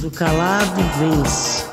Do 0.00 0.12
calado 0.12 0.80
vence. 0.96 1.64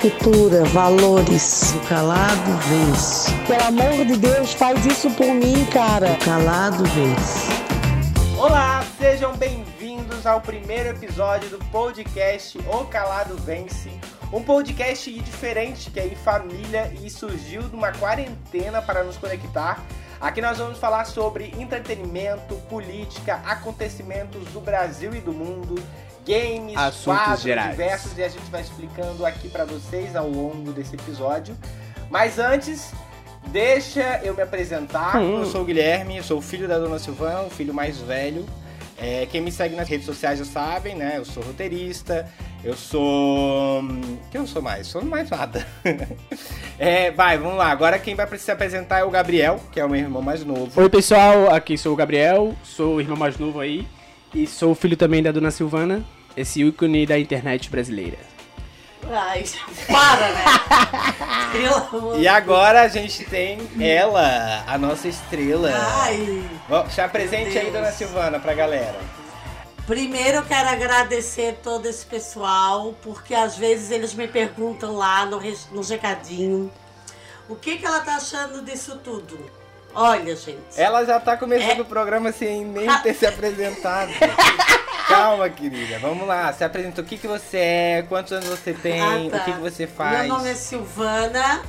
Cultura, 0.00 0.64
valores. 0.64 1.72
Do 1.72 1.80
calado 1.86 2.52
vence. 2.68 3.30
Pelo 3.46 3.64
amor 3.64 4.06
de 4.06 4.16
Deus, 4.16 4.54
faz 4.54 4.86
isso 4.86 5.10
por 5.10 5.26
mim, 5.26 5.62
cara. 5.66 6.14
Do 6.14 6.24
calado 6.24 6.84
vence. 6.84 8.38
Olá, 8.38 8.82
sejam 8.98 9.36
bem-vindos 9.36 10.26
ao 10.26 10.40
primeiro 10.40 10.88
episódio 10.88 11.50
do 11.50 11.58
podcast 11.66 12.58
O 12.60 12.86
Calado 12.86 13.36
Vence. 13.36 13.90
Um 14.32 14.42
podcast 14.42 15.12
diferente 15.12 15.90
que 15.90 16.00
é 16.00 16.06
em 16.06 16.16
família 16.16 16.90
e 17.02 17.10
surgiu 17.10 17.60
de 17.60 17.76
uma 17.76 17.92
quarentena 17.92 18.80
para 18.80 19.04
nos 19.04 19.18
conectar. 19.18 19.84
Aqui 20.18 20.40
nós 20.40 20.56
vamos 20.56 20.78
falar 20.78 21.04
sobre 21.04 21.52
entretenimento, 21.58 22.54
política, 22.70 23.34
acontecimentos 23.44 24.44
do 24.48 24.60
Brasil 24.60 25.14
e 25.14 25.20
do 25.20 25.32
mundo, 25.32 25.74
games, 26.26 26.76
Assuntos 26.76 27.04
quadros 27.04 27.42
gerais. 27.42 27.70
diversos 27.70 28.18
e 28.18 28.22
a 28.24 28.28
gente 28.28 28.50
vai 28.50 28.60
explicando 28.60 29.24
aqui 29.24 29.48
para 29.48 29.64
vocês 29.64 30.14
ao 30.16 30.28
longo 30.28 30.72
desse 30.72 30.94
episódio. 30.94 31.56
Mas 32.10 32.38
antes, 32.38 32.92
deixa 33.48 34.20
eu 34.22 34.34
me 34.34 34.42
apresentar. 34.42 35.16
Hum. 35.16 35.40
Eu 35.40 35.46
sou 35.46 35.62
o 35.62 35.64
Guilherme, 35.64 36.16
eu 36.16 36.22
sou 36.24 36.38
o 36.38 36.42
filho 36.42 36.66
da 36.68 36.78
dona 36.78 36.98
Silvana, 36.98 37.42
o 37.42 37.50
filho 37.50 37.72
mais 37.72 37.98
velho. 37.98 38.44
É, 38.98 39.26
quem 39.30 39.42
me 39.42 39.52
segue 39.52 39.76
nas 39.76 39.88
redes 39.88 40.06
sociais 40.06 40.38
já 40.38 40.44
sabem, 40.46 40.94
né? 40.94 41.14
Eu 41.16 41.24
sou 41.26 41.42
roteirista, 41.42 42.26
eu 42.64 42.74
sou. 42.74 43.80
hum, 43.82 44.18
O 44.26 44.30
que 44.30 44.38
eu 44.38 44.46
sou 44.46 44.62
mais? 44.62 44.86
Sou 44.86 45.02
mais 45.04 45.28
nada. 45.30 45.66
É, 46.78 47.10
vai, 47.10 47.38
vamos 47.38 47.56
lá. 47.56 47.70
Agora 47.70 47.98
quem 47.98 48.14
vai 48.14 48.26
se 48.36 48.50
apresentar 48.50 48.98
é 48.98 49.04
o 49.04 49.10
Gabriel, 49.10 49.58
que 49.72 49.80
é 49.80 49.84
o 49.84 49.88
meu 49.88 49.98
irmão 49.98 50.20
mais 50.20 50.44
novo. 50.44 50.78
Oi 50.78 50.90
pessoal, 50.90 51.50
aqui 51.54 51.78
sou 51.78 51.94
o 51.94 51.96
Gabriel, 51.96 52.54
sou 52.62 52.96
o 52.96 53.00
irmão 53.00 53.16
mais 53.16 53.38
novo 53.38 53.60
aí 53.60 53.88
e 54.34 54.46
sou 54.46 54.74
filho 54.74 54.94
também 54.94 55.22
da 55.22 55.32
dona 55.32 55.50
Silvana, 55.50 56.04
esse 56.36 56.62
ícone 56.62 57.06
da 57.06 57.18
internet 57.18 57.70
brasileira. 57.70 58.18
Ai, 59.08 59.44
para, 59.86 60.28
né? 60.32 60.44
E 62.18 62.26
agora 62.28 62.82
a 62.82 62.88
gente 62.88 63.24
tem 63.24 63.58
ela, 63.80 64.64
a 64.66 64.76
nossa 64.76 65.06
estrela. 65.08 65.70
Ai. 66.02 66.42
Bom, 66.68 66.88
Se 66.90 67.00
apresente 67.00 67.56
aí, 67.56 67.70
dona 67.70 67.92
Silvana, 67.92 68.38
pra 68.40 68.52
galera. 68.52 68.98
Primeiro 69.86 70.38
eu 70.38 70.42
quero 70.42 70.68
agradecer 70.68 71.60
todo 71.62 71.86
esse 71.86 72.04
pessoal, 72.04 72.94
porque 73.02 73.32
às 73.34 73.56
vezes 73.56 73.90
eles 73.92 74.12
me 74.14 74.26
perguntam 74.26 74.96
lá 74.96 75.24
no, 75.24 75.40
no 75.70 75.82
recadinho 75.82 76.70
o 77.48 77.54
que, 77.54 77.76
que 77.78 77.86
ela 77.86 78.00
tá 78.00 78.16
achando 78.16 78.62
disso 78.64 78.98
tudo. 79.04 79.38
Olha, 79.94 80.34
gente. 80.34 80.58
Ela 80.76 81.04
já 81.04 81.20
tá 81.20 81.36
começando 81.36 81.78
É. 81.78 81.82
o 81.82 81.84
programa 81.84 82.32
sem 82.32 82.64
nem 82.64 82.88
ter 83.02 83.14
se 83.14 83.24
apresentado. 83.24 84.10
Calma, 85.08 85.48
querida. 85.48 85.98
Vamos 85.98 86.26
lá. 86.26 86.52
Se 86.52 86.64
apresenta. 86.64 87.00
O 87.00 87.04
que, 87.04 87.16
que 87.16 87.26
você 87.26 87.58
é? 87.58 88.04
Quantos 88.08 88.32
anos 88.32 88.46
você 88.48 88.72
tem? 88.72 89.00
Ah, 89.00 89.30
tá. 89.30 89.36
O 89.36 89.44
que, 89.44 89.52
que 89.52 89.60
você 89.60 89.86
faz? 89.86 90.26
Meu 90.26 90.36
nome 90.36 90.50
é 90.50 90.54
Silvana, 90.54 91.62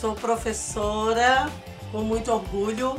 sou 0.00 0.14
professora 0.14 1.48
com 1.90 2.00
muito 2.02 2.32
orgulho 2.32 2.96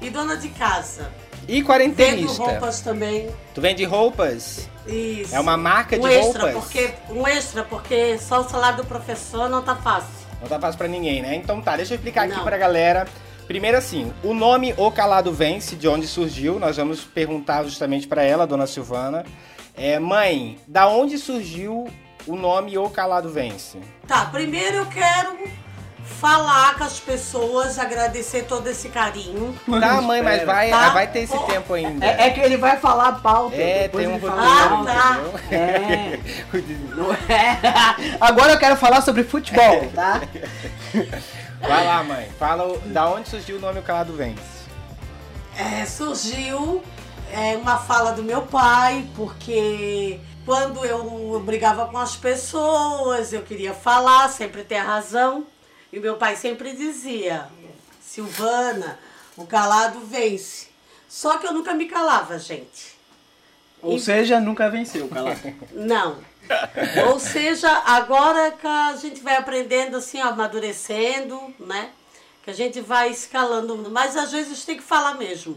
e 0.00 0.10
dona 0.10 0.36
de 0.36 0.48
casa. 0.50 1.10
E 1.46 1.54
Vendo 1.56 1.66
quarentenista. 1.66 2.42
roupas 2.42 2.80
também. 2.80 3.30
Tu 3.54 3.60
vende 3.60 3.84
roupas? 3.84 4.68
Isso. 4.86 5.34
É 5.34 5.40
uma 5.40 5.56
marca 5.56 5.96
um 5.96 6.00
de 6.00 6.12
extra, 6.12 6.42
roupas? 6.52 6.64
Porque, 6.64 6.90
um 7.10 7.26
extra, 7.26 7.62
porque 7.64 8.18
só 8.18 8.40
o 8.40 8.48
salário 8.48 8.78
do 8.78 8.84
professor 8.84 9.48
não 9.48 9.62
tá 9.62 9.74
fácil. 9.76 10.08
Não 10.40 10.48
tá 10.48 10.60
fácil 10.60 10.78
pra 10.78 10.88
ninguém, 10.88 11.22
né? 11.22 11.34
Então 11.34 11.60
tá, 11.60 11.76
deixa 11.76 11.94
eu 11.94 11.96
explicar 11.96 12.24
aqui 12.26 12.36
Não. 12.36 12.44
pra 12.44 12.56
galera. 12.58 13.06
Primeiro 13.48 13.78
assim, 13.78 14.12
o 14.22 14.34
nome 14.34 14.74
O 14.76 14.92
Calado 14.92 15.32
Vence, 15.32 15.74
de 15.74 15.88
onde 15.88 16.06
surgiu, 16.06 16.58
nós 16.58 16.76
vamos 16.76 17.00
perguntar 17.02 17.64
justamente 17.64 18.06
pra 18.06 18.22
ela, 18.22 18.46
dona 18.46 18.66
Silvana. 18.66 19.24
É, 19.74 19.98
mãe, 19.98 20.58
da 20.68 20.86
onde 20.86 21.16
surgiu 21.16 21.88
o 22.26 22.36
nome 22.36 22.76
O 22.76 22.90
Calado 22.90 23.30
Vence? 23.30 23.78
Tá, 24.06 24.26
primeiro 24.26 24.76
eu 24.76 24.86
quero 24.86 25.38
falar 26.20 26.76
com 26.76 26.84
as 26.84 27.00
pessoas, 27.00 27.78
agradecer 27.78 28.42
todo 28.44 28.66
esse 28.66 28.90
carinho. 28.90 29.58
Tá, 29.80 30.00
mãe, 30.02 30.20
mas 30.20 30.44
vai, 30.44 30.68
Tá. 30.68 30.90
vai 30.90 31.06
ter 31.06 31.20
esse 31.20 31.32
Pô, 31.36 31.44
tempo 31.44 31.72
ainda. 31.72 32.04
É, 32.04 32.26
é 32.26 32.30
que 32.30 32.40
ele 32.40 32.58
vai 32.58 32.76
falar 32.78 33.08
a 33.08 33.12
pauta. 33.12 33.56
É, 33.56 33.84
depois 33.84 34.06
tem 34.06 34.14
um 34.14 34.18
roteiro, 34.18 34.42
fala. 34.42 34.90
Ah, 34.90 35.20
tá. 35.48 35.54
É. 35.56 36.18
É. 37.32 38.16
Agora 38.20 38.52
eu 38.52 38.58
quero 38.58 38.76
falar 38.76 39.00
sobre 39.00 39.24
futebol, 39.24 39.88
tá? 39.94 40.20
Vai 41.60 41.84
lá, 41.84 42.02
mãe. 42.04 42.30
Fala 42.38 42.66
o- 42.72 42.78
da 42.80 43.08
onde 43.10 43.28
surgiu 43.28 43.56
o 43.56 43.60
nome 43.60 43.80
O 43.80 43.82
Calado 43.82 44.12
Vence. 44.14 44.58
É, 45.56 45.84
surgiu 45.84 46.82
é, 47.32 47.56
uma 47.56 47.78
fala 47.78 48.12
do 48.12 48.22
meu 48.22 48.42
pai, 48.42 49.06
porque 49.16 50.20
quando 50.44 50.84
eu 50.84 51.42
brigava 51.44 51.86
com 51.88 51.98
as 51.98 52.16
pessoas, 52.16 53.32
eu 53.32 53.42
queria 53.42 53.74
falar, 53.74 54.28
sempre 54.28 54.62
ter 54.62 54.78
razão. 54.78 55.44
E 55.92 55.98
meu 55.98 56.16
pai 56.16 56.36
sempre 56.36 56.74
dizia, 56.76 57.46
Silvana, 58.00 58.98
o 59.36 59.44
calado 59.46 60.00
vence. 60.00 60.68
Só 61.08 61.38
que 61.38 61.46
eu 61.46 61.52
nunca 61.52 61.74
me 61.74 61.86
calava, 61.86 62.38
gente. 62.38 62.96
Ou 63.82 63.98
seja, 63.98 64.38
nunca 64.40 64.68
venceu, 64.70 65.08
calado. 65.08 65.40
Não. 65.72 66.16
Ou 67.08 67.18
seja, 67.18 67.70
agora 67.84 68.50
que 68.50 68.66
a 68.66 68.96
gente 68.96 69.20
vai 69.20 69.36
aprendendo 69.36 69.96
assim, 69.96 70.20
amadurecendo, 70.20 71.54
né? 71.58 71.90
Que 72.42 72.50
a 72.50 72.54
gente 72.54 72.80
vai 72.80 73.10
escalando. 73.10 73.90
Mas 73.90 74.16
às 74.16 74.32
vezes 74.32 74.64
tem 74.64 74.76
que 74.76 74.82
falar 74.82 75.14
mesmo. 75.14 75.56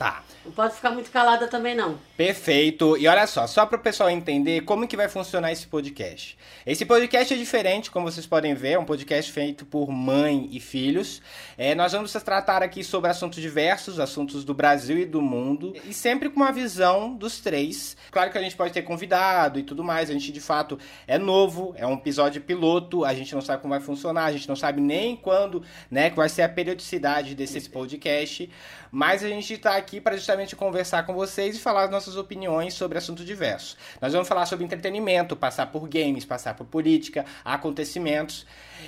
Tá. 0.00 0.22
Não 0.42 0.52
pode 0.52 0.74
ficar 0.74 0.92
muito 0.92 1.10
calada 1.10 1.46
também, 1.46 1.74
não. 1.74 1.98
Perfeito. 2.16 2.96
E 2.96 3.06
olha 3.06 3.26
só, 3.26 3.46
só 3.46 3.66
para 3.66 3.76
o 3.76 3.82
pessoal 3.82 4.08
entender 4.08 4.62
como 4.62 4.88
que 4.88 4.96
vai 4.96 5.10
funcionar 5.10 5.52
esse 5.52 5.66
podcast. 5.66 6.38
Esse 6.64 6.86
podcast 6.86 7.34
é 7.34 7.36
diferente, 7.36 7.90
como 7.90 8.10
vocês 8.10 8.26
podem 8.26 8.54
ver, 8.54 8.72
é 8.72 8.78
um 8.78 8.84
podcast 8.86 9.30
feito 9.30 9.66
por 9.66 9.90
mãe 9.90 10.48
e 10.50 10.58
filhos. 10.58 11.20
É, 11.58 11.74
nós 11.74 11.92
vamos 11.92 12.12
tratar 12.12 12.62
aqui 12.62 12.82
sobre 12.82 13.10
assuntos 13.10 13.42
diversos, 13.42 14.00
assuntos 14.00 14.42
do 14.42 14.54
Brasil 14.54 14.98
e 14.98 15.04
do 15.04 15.20
mundo, 15.20 15.74
e 15.84 15.92
sempre 15.92 16.30
com 16.30 16.36
uma 16.36 16.50
visão 16.50 17.14
dos 17.14 17.38
três. 17.38 17.94
Claro 18.10 18.30
que 18.30 18.38
a 18.38 18.42
gente 18.42 18.56
pode 18.56 18.72
ter 18.72 18.82
convidado 18.82 19.58
e 19.58 19.62
tudo 19.62 19.84
mais, 19.84 20.08
a 20.08 20.14
gente 20.14 20.32
de 20.32 20.40
fato 20.40 20.78
é 21.06 21.18
novo, 21.18 21.74
é 21.76 21.86
um 21.86 21.94
episódio 21.94 22.40
piloto, 22.40 23.04
a 23.04 23.12
gente 23.12 23.34
não 23.34 23.42
sabe 23.42 23.60
como 23.60 23.74
vai 23.74 23.80
funcionar, 23.80 24.24
a 24.24 24.32
gente 24.32 24.48
não 24.48 24.56
sabe 24.56 24.80
nem 24.80 25.14
quando, 25.14 25.62
né, 25.90 26.08
que 26.08 26.16
vai 26.16 26.30
ser 26.30 26.40
a 26.40 26.48
periodicidade 26.48 27.34
desse 27.34 27.68
podcast, 27.68 28.48
mas 28.90 29.22
a 29.24 29.28
gente 29.28 29.54
está 29.54 29.76
aqui 29.76 30.00
para 30.00 30.16
justamente 30.16 30.56
conversar 30.56 31.04
com 31.04 31.14
vocês 31.14 31.56
e 31.56 31.58
falar 31.58 31.84
as 31.84 31.90
nossas 31.90 32.16
opiniões 32.16 32.74
sobre 32.74 32.98
assuntos 32.98 33.24
diversos. 33.24 33.76
Nós 34.00 34.12
vamos 34.12 34.28
falar 34.28 34.46
sobre 34.46 34.64
entretenimento, 34.64 35.36
passar 35.36 35.66
por 35.66 35.88
games, 35.88 36.24
passar 36.24 36.54
por 36.54 36.66
política, 36.66 37.24
acontecimentos. 37.44 38.46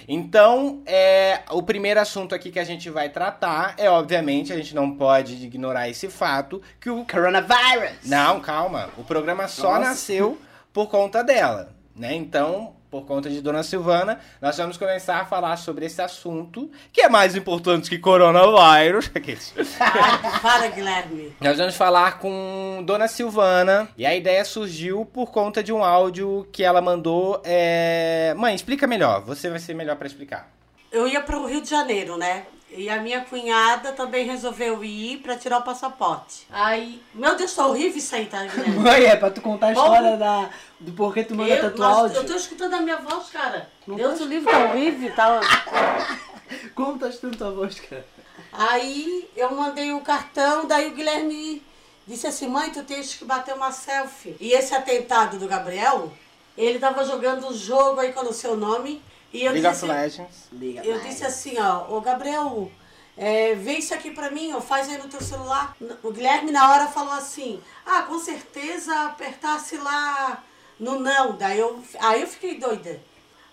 Então, 0.09 0.83
é, 0.87 1.43
o 1.51 1.63
primeiro 1.63 2.01
assunto 2.01 2.35
aqui 2.35 2.51
que 2.51 2.59
a 2.59 2.65
gente 2.65 2.91
vai 2.91 3.09
tratar 3.09 3.75
é, 3.77 3.89
obviamente, 3.89 4.53
a 4.53 4.57
gente 4.57 4.75
não 4.75 4.97
pode 4.97 5.35
ignorar 5.35 5.89
esse 5.89 6.09
fato 6.09 6.61
que 6.81 6.91
o 6.91 7.05
Coronavirus! 7.05 7.99
não, 8.05 8.41
calma. 8.41 8.91
O 8.97 9.05
programa 9.05 9.49
só 9.49 9.75
Nossa. 9.75 9.81
nasceu 9.81 10.39
por 10.73 10.89
conta 10.89 11.23
dela, 11.23 11.75
né? 11.95 12.15
Então, 12.15 12.75
por 12.93 13.07
conta 13.07 13.31
de 13.31 13.41
Dona 13.41 13.63
Silvana, 13.63 14.21
nós 14.39 14.55
vamos 14.59 14.77
começar 14.77 15.19
a 15.23 15.25
falar 15.25 15.57
sobre 15.57 15.87
esse 15.87 16.03
assunto, 16.03 16.71
que 16.93 17.01
é 17.01 17.09
mais 17.09 17.35
importante 17.35 17.89
que 17.89 17.99
coronavírus. 17.99 19.09
Para, 19.79 20.41
para, 20.41 20.67
Guilherme. 20.69 21.35
Nós 21.41 21.57
vamos 21.57 21.75
falar 21.75 22.19
com 22.19 22.83
Dona 22.85 23.09
Silvana 23.09 23.89
e 23.97 24.05
a 24.05 24.15
ideia 24.15 24.45
surgiu 24.45 25.07
por 25.07 25.31
conta 25.31 25.63
de 25.63 25.73
um 25.73 25.83
áudio 25.83 26.47
que 26.53 26.63
ela 26.63 26.83
mandou. 26.83 27.41
é, 27.45 28.35
Mãe, 28.37 28.55
explica 28.55 28.87
melhor. 28.87 29.23
Você 29.23 29.49
vai 29.49 29.59
ser 29.59 29.75
melhor 29.75 29.97
pra 29.97 30.07
explicar. 30.07 30.51
Eu 30.91 31.09
ia 31.09 31.23
para 31.23 31.39
o 31.39 31.47
Rio 31.47 31.63
de 31.63 31.71
Janeiro, 31.71 32.19
né? 32.19 32.45
E 32.75 32.89
a 32.89 33.01
minha 33.03 33.21
cunhada 33.23 33.93
também 33.93 34.27
resolveu 34.27 34.83
ir 34.83 35.19
para 35.19 35.37
tirar 35.37 35.59
o 35.59 35.63
passaporte. 35.63 36.47
Aí, 36.51 37.03
meu 37.13 37.37
Deus, 37.37 37.55
tá 37.55 37.67
horrível 37.67 37.99
isso 37.99 38.15
aí, 38.15 38.27
tá, 38.27 38.45
Guilherme? 38.45 38.77
Mãe, 38.81 39.05
é 39.05 39.17
pra 39.17 39.31
tu 39.31 39.41
contar 39.43 39.69
a 39.69 39.75
Bom, 39.75 39.83
história 39.85 40.17
da, 40.17 40.51
do 40.81 40.93
porquê 40.93 41.23
tu 41.23 41.35
manda 41.35 41.53
Eu, 41.55 41.61
tanto 41.61 41.83
áudio. 41.83 42.17
eu 42.17 42.27
tô 42.27 42.35
escutando 42.35 42.75
a 42.75 42.81
minha 42.81 42.97
voz, 42.97 43.29
cara. 43.29 43.69
Não 43.87 43.97
Deus 43.97 44.21
o 44.21 44.25
livro 44.25 44.51
tá 44.51 44.65
horrível, 44.65 45.15
tá? 45.15 45.41
Como 46.75 46.99
tá 46.99 47.09
escutando 47.09 47.37
tua 47.37 47.51
voz, 47.51 47.79
cara? 47.81 48.07
Aí 48.53 49.29
eu 49.37 49.55
mandei 49.55 49.93
o 49.93 50.01
cartão, 50.01 50.67
daí 50.67 50.89
o 50.89 50.95
Guilherme 50.95 51.63
disse 52.07 52.27
assim, 52.27 52.49
mãe, 52.49 52.71
tu 52.71 52.83
tens 52.83 53.15
que 53.15 53.25
bater 53.25 53.55
uma 53.55 53.71
selfie. 53.73 54.37
E 54.41 54.53
esse 54.53 54.75
atentado 54.75 55.39
do 55.39 55.47
Gabriel, 55.47 56.13
ele 56.57 56.79
tava 56.79 57.05
jogando 57.05 57.47
um 57.49 57.55
jogo 57.55 58.01
aí 58.01 58.13
com 58.13 58.21
o 58.27 58.33
seu 58.33 58.57
nome. 58.57 59.03
E 59.33 59.45
eu 59.45 59.53
League 59.53 59.67
of 59.67 59.75
disse 59.75 59.85
assim, 59.85 60.01
Legends. 60.01 60.49
Liga. 60.53 60.85
eu 60.85 61.01
disse 61.01 61.25
assim, 61.25 61.59
ó, 61.59 61.97
ô 61.97 62.01
Gabriel, 62.01 62.71
é, 63.17 63.55
vê 63.55 63.73
isso 63.75 63.95
aqui 63.95 64.11
pra 64.11 64.31
mim, 64.31 64.53
ó, 64.53 64.61
faz 64.61 64.89
aí 64.89 64.99
no 64.99 65.09
teu 65.09 65.21
celular. 65.21 65.75
O 66.03 66.11
Guilherme 66.11 66.51
na 66.51 66.71
hora 66.71 66.87
falou 66.89 67.15
assim, 67.15 67.61
ah, 67.87 68.03
com 68.03 68.19
certeza 68.19 68.95
apertasse 69.07 69.77
lá 69.77 70.43
no 70.79 70.99
não. 70.99 71.33
Daí 71.37 71.59
eu, 71.59 71.83
aí 72.01 72.21
eu 72.21 72.27
fiquei 72.27 72.59
doida. 72.59 73.01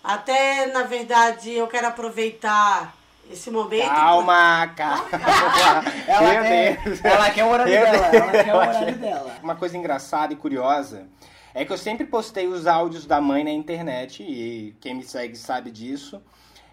Até, 0.02 0.66
na 0.66 0.82
verdade, 0.82 1.52
eu 1.52 1.66
quero 1.66 1.86
aproveitar 1.86 2.94
esse 3.30 3.50
momento. 3.50 3.86
Calma, 3.86 4.68
calma. 4.76 5.04
Ela 6.08 6.42
quer, 6.42 6.80
ela 7.04 7.30
quer 7.30 7.44
o 7.44 7.48
horário 7.48 7.72
dela. 7.72 8.06
Ela 8.06 8.44
quer 8.44 8.54
o 8.54 8.56
horário 8.56 8.96
dela. 8.96 9.36
Uma 9.42 9.54
coisa 9.54 9.76
engraçada 9.76 10.32
e 10.32 10.36
curiosa 10.36 11.06
é 11.54 11.64
que 11.64 11.72
eu 11.72 11.78
sempre 11.78 12.06
postei 12.06 12.46
os 12.46 12.66
áudios 12.66 13.06
da 13.06 13.20
mãe 13.20 13.44
na 13.44 13.50
internet, 13.50 14.22
e 14.22 14.74
quem 14.80 14.94
me 14.94 15.02
segue 15.02 15.36
sabe 15.36 15.70
disso. 15.70 16.22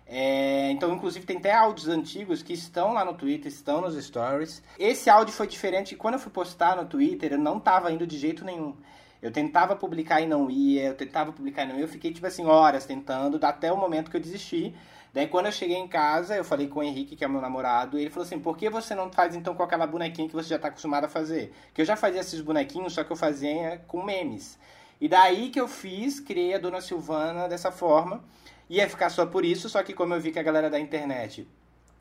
É, 0.09 0.71
então, 0.71 0.93
inclusive, 0.93 1.25
tem 1.25 1.37
até 1.37 1.53
áudios 1.53 1.89
antigos 1.89 2.41
que 2.41 2.53
estão 2.53 2.93
lá 2.93 3.03
no 3.03 3.13
Twitter, 3.13 3.51
estão 3.51 3.81
nos 3.81 4.01
stories. 4.01 4.63
Esse 4.79 5.09
áudio 5.09 5.33
foi 5.33 5.47
diferente 5.47 5.95
quando 5.95 6.13
eu 6.13 6.19
fui 6.19 6.31
postar 6.31 6.77
no 6.77 6.85
Twitter, 6.85 7.33
eu 7.33 7.37
não 7.37 7.59
tava 7.59 7.91
indo 7.91 8.07
de 8.07 8.17
jeito 8.17 8.45
nenhum. 8.45 8.75
Eu 9.21 9.31
tentava 9.31 9.75
publicar 9.75 10.21
e 10.21 10.27
não 10.27 10.49
ia, 10.49 10.85
eu 10.85 10.93
tentava 10.93 11.33
publicar 11.33 11.63
e 11.63 11.67
não 11.67 11.75
ia. 11.75 11.81
Eu 11.81 11.87
fiquei, 11.87 12.13
tipo 12.13 12.25
assim, 12.25 12.45
horas 12.45 12.85
tentando, 12.85 13.43
até 13.43 13.71
o 13.71 13.77
momento 13.77 14.09
que 14.09 14.15
eu 14.15 14.21
desisti. 14.21 14.73
Daí, 15.17 15.25
quando 15.25 15.47
eu 15.47 15.51
cheguei 15.51 15.77
em 15.77 15.87
casa, 15.87 16.35
eu 16.35 16.43
falei 16.43 16.67
com 16.67 16.79
o 16.79 16.83
Henrique, 16.83 17.15
que 17.15 17.25
é 17.25 17.27
meu 17.27 17.41
namorado, 17.41 17.97
e 17.97 18.01
ele 18.01 18.11
falou 18.11 18.23
assim: 18.23 18.37
por 18.37 18.55
que 18.55 18.69
você 18.69 18.93
não 18.93 19.11
faz 19.11 19.35
então 19.35 19.55
com 19.55 19.63
aquela 19.63 19.87
bonequinha 19.87 20.27
que 20.27 20.35
você 20.35 20.49
já 20.49 20.59
tá 20.59 20.67
acostumado 20.67 21.05
a 21.05 21.07
fazer? 21.07 21.51
Que 21.73 21.81
eu 21.81 21.85
já 21.85 21.95
fazia 21.95 22.21
esses 22.21 22.39
bonequinhos, 22.39 22.93
só 22.93 23.03
que 23.03 23.11
eu 23.11 23.15
fazia 23.15 23.81
com 23.87 24.03
memes. 24.03 24.59
E 25.01 25.09
daí 25.09 25.49
que 25.49 25.59
eu 25.59 25.67
fiz, 25.67 26.19
criei 26.19 26.53
a 26.53 26.59
Dona 26.59 26.81
Silvana 26.81 27.47
dessa 27.47 27.71
forma. 27.71 28.23
Ia 28.69 28.87
ficar 28.87 29.09
só 29.09 29.25
por 29.25 29.43
isso, 29.43 29.67
só 29.67 29.81
que 29.81 29.91
como 29.91 30.13
eu 30.13 30.21
vi 30.21 30.31
que 30.31 30.37
a 30.37 30.43
galera 30.43 30.69
da 30.69 30.79
internet 30.79 31.47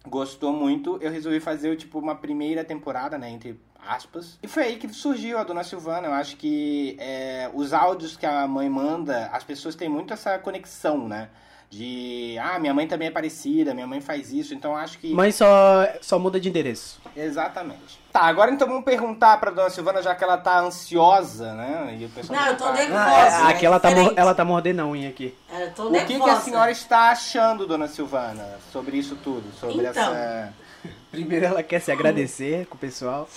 gostou 0.07 0.53
muito, 0.53 0.99
eu 1.01 1.11
resolvi 1.11 1.41
fazer 1.41 1.75
tipo 1.77 1.99
uma 1.99 2.17
primeira 2.17 2.65
temporada, 2.65 3.17
né, 3.17 3.31
entre 3.31 3.59
aspas. 3.81 4.39
E 4.43 4.47
foi 4.47 4.65
aí 4.65 4.77
que 4.77 4.93
surgiu 4.93 5.39
a 5.39 5.43
Dona 5.43 5.65
Silvana. 5.65 6.09
Eu 6.09 6.13
acho 6.13 6.37
que 6.37 6.99
é, 7.01 7.51
os 7.55 7.73
áudios 7.73 8.15
que 8.15 8.27
a 8.27 8.47
mãe 8.47 8.69
manda, 8.69 9.29
as 9.33 9.43
pessoas 9.43 9.75
têm 9.75 9.89
muito 9.89 10.13
essa 10.13 10.39
conexão, 10.39 11.09
né? 11.09 11.31
De, 11.69 12.37
ah, 12.41 12.59
minha 12.61 12.73
mãe 12.73 12.87
também 12.87 13.09
é 13.09 13.11
parecida, 13.11 13.75
minha 13.75 13.87
mãe 13.87 14.01
faz 14.01 14.33
isso, 14.33 14.55
então 14.55 14.77
acho 14.77 14.99
que... 14.99 15.13
Mãe 15.13 15.33
só, 15.33 15.85
só 16.01 16.19
muda 16.19 16.39
de 16.39 16.49
endereço. 16.49 17.01
Exatamente. 17.15 17.99
Tá, 18.13 18.21
agora 18.23 18.51
então 18.53 18.67
vamos 18.69 18.85
perguntar 18.85 19.37
pra 19.39 19.51
Dona 19.51 19.69
Silvana, 19.69 20.01
já 20.01 20.15
que 20.15 20.23
ela 20.25 20.39
tá 20.39 20.61
ansiosa, 20.61 21.53
né? 21.55 21.97
E 22.01 22.05
o 22.05 22.09
pessoal 22.09 22.39
Não, 22.39 22.47
já 22.47 22.53
eu 22.53 22.57
tô 22.57 22.65
tá- 22.65 22.73
nervosa. 22.73 23.05
Ah, 23.05 23.49
é, 23.51 23.53
aqui 23.53 23.67
ela 23.67 23.81
tá, 23.81 23.89
ela 24.17 24.35
tá 24.35 24.45
mordendo 24.45 24.81
a 24.81 24.87
unha 24.87 25.09
aqui. 25.11 25.35
É, 25.53 25.65
eu 25.65 25.73
tô 25.75 25.89
O 25.89 25.93
que, 25.93 25.99
nervosa. 25.99 26.25
que 26.25 26.31
a 26.31 26.41
senhora 26.41 26.71
está 26.71 27.11
achando, 27.11 27.67
Dona 27.67 27.89
Silvana, 27.89 28.59
sobre 28.73 28.97
isso 28.97 29.17
tudo? 29.17 29.45
Sobre 29.59 29.87
Então. 29.87 29.91
essa... 29.91 30.53
Primeiro 31.11 31.47
ela 31.47 31.63
quer 31.63 31.81
se 31.81 31.91
agradecer 31.91 32.67
com 32.67 32.77
o 32.77 32.79
pessoal. 32.79 33.29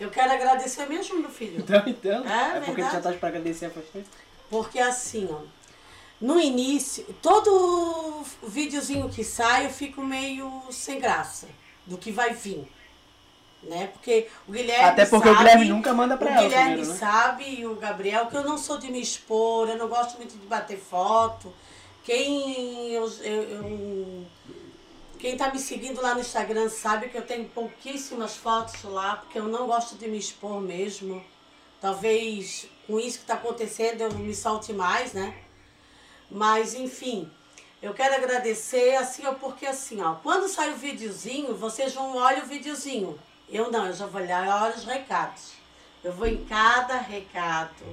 Eu 0.00 0.10
quero 0.10 0.32
agradecer 0.32 0.86
mesmo, 0.88 1.20
meu 1.20 1.30
filho. 1.30 1.58
Então, 1.60 1.82
então. 1.86 2.24
É 2.26 2.60
porque 2.60 2.80
verdade. 2.82 2.94
já 2.96 3.00
tá 3.00 3.12
pra 3.12 3.28
agradecer 3.28 3.66
a 3.66 3.70
faz. 3.70 3.86
Porque 4.50 4.78
assim, 4.78 5.28
ó, 5.30 5.38
no 6.20 6.40
início, 6.40 7.04
todo 7.20 8.22
videozinho 8.42 9.08
que 9.10 9.22
sai 9.24 9.66
eu 9.66 9.70
fico 9.70 10.02
meio 10.02 10.62
sem 10.70 10.98
graça 11.00 11.48
do 11.86 11.98
que 11.98 12.10
vai 12.12 12.32
vir. 12.34 12.66
Né? 13.62 13.86
Porque 13.92 14.28
o 14.46 14.52
Guilherme 14.52 14.84
Até 14.90 15.06
porque 15.06 15.26
sabe, 15.26 15.34
o 15.34 15.38
Guilherme 15.38 15.64
nunca 15.66 15.94
manda 15.94 16.16
pra 16.18 16.26
o 16.26 16.30
ela 16.30 16.42
Guilherme 16.42 16.68
primeiro, 16.74 16.90
né? 16.92 16.98
sabe 16.98 17.60
e 17.60 17.66
o 17.66 17.74
Gabriel 17.76 18.26
que 18.26 18.36
eu 18.36 18.44
não 18.44 18.58
sou 18.58 18.76
de 18.78 18.90
me 18.90 19.00
expor, 19.00 19.68
eu 19.70 19.78
não 19.78 19.88
gosto 19.88 20.16
muito 20.18 20.36
de 20.38 20.46
bater 20.46 20.78
foto. 20.78 21.52
Quem 22.04 22.90
eu, 22.92 23.10
eu, 23.22 23.42
eu- 23.42 24.26
quem 25.18 25.34
tá 25.38 25.50
me 25.50 25.58
seguindo 25.58 26.02
lá 26.02 26.12
no 26.14 26.20
Instagram 26.20 26.68
sabe 26.68 27.08
que 27.08 27.16
eu 27.16 27.22
tenho 27.22 27.46
pouquíssimas 27.46 28.36
fotos 28.36 28.82
lá, 28.84 29.16
porque 29.16 29.38
eu 29.38 29.48
não 29.48 29.66
gosto 29.66 29.96
de 29.96 30.06
me 30.08 30.18
expor 30.18 30.60
mesmo. 30.60 31.24
Talvez 31.80 32.66
com 32.86 33.00
isso 33.00 33.16
que 33.18 33.24
está 33.24 33.34
acontecendo 33.34 34.02
eu 34.02 34.12
me 34.12 34.34
solte 34.34 34.74
mais, 34.74 35.14
né? 35.14 35.34
Mas 36.34 36.74
enfim, 36.74 37.30
eu 37.80 37.94
quero 37.94 38.16
agradecer 38.16 38.96
assim, 38.96 39.24
ó, 39.24 39.34
porque 39.34 39.64
assim, 39.64 40.02
ó, 40.02 40.16
quando 40.16 40.48
sai 40.48 40.72
o 40.72 40.76
videozinho, 40.76 41.54
vocês 41.54 41.94
vão 41.94 42.16
olhar 42.16 42.42
o 42.42 42.46
videozinho. 42.46 43.16
Eu 43.48 43.70
não, 43.70 43.86
eu 43.86 43.92
já 43.92 44.04
vou 44.06 44.20
olhar 44.20 44.44
eu 44.44 44.52
olho 44.52 44.74
os 44.74 44.84
recados. 44.84 45.52
Eu 46.02 46.12
vou 46.12 46.26
em 46.26 46.44
cada 46.44 46.96
recado. 46.96 47.84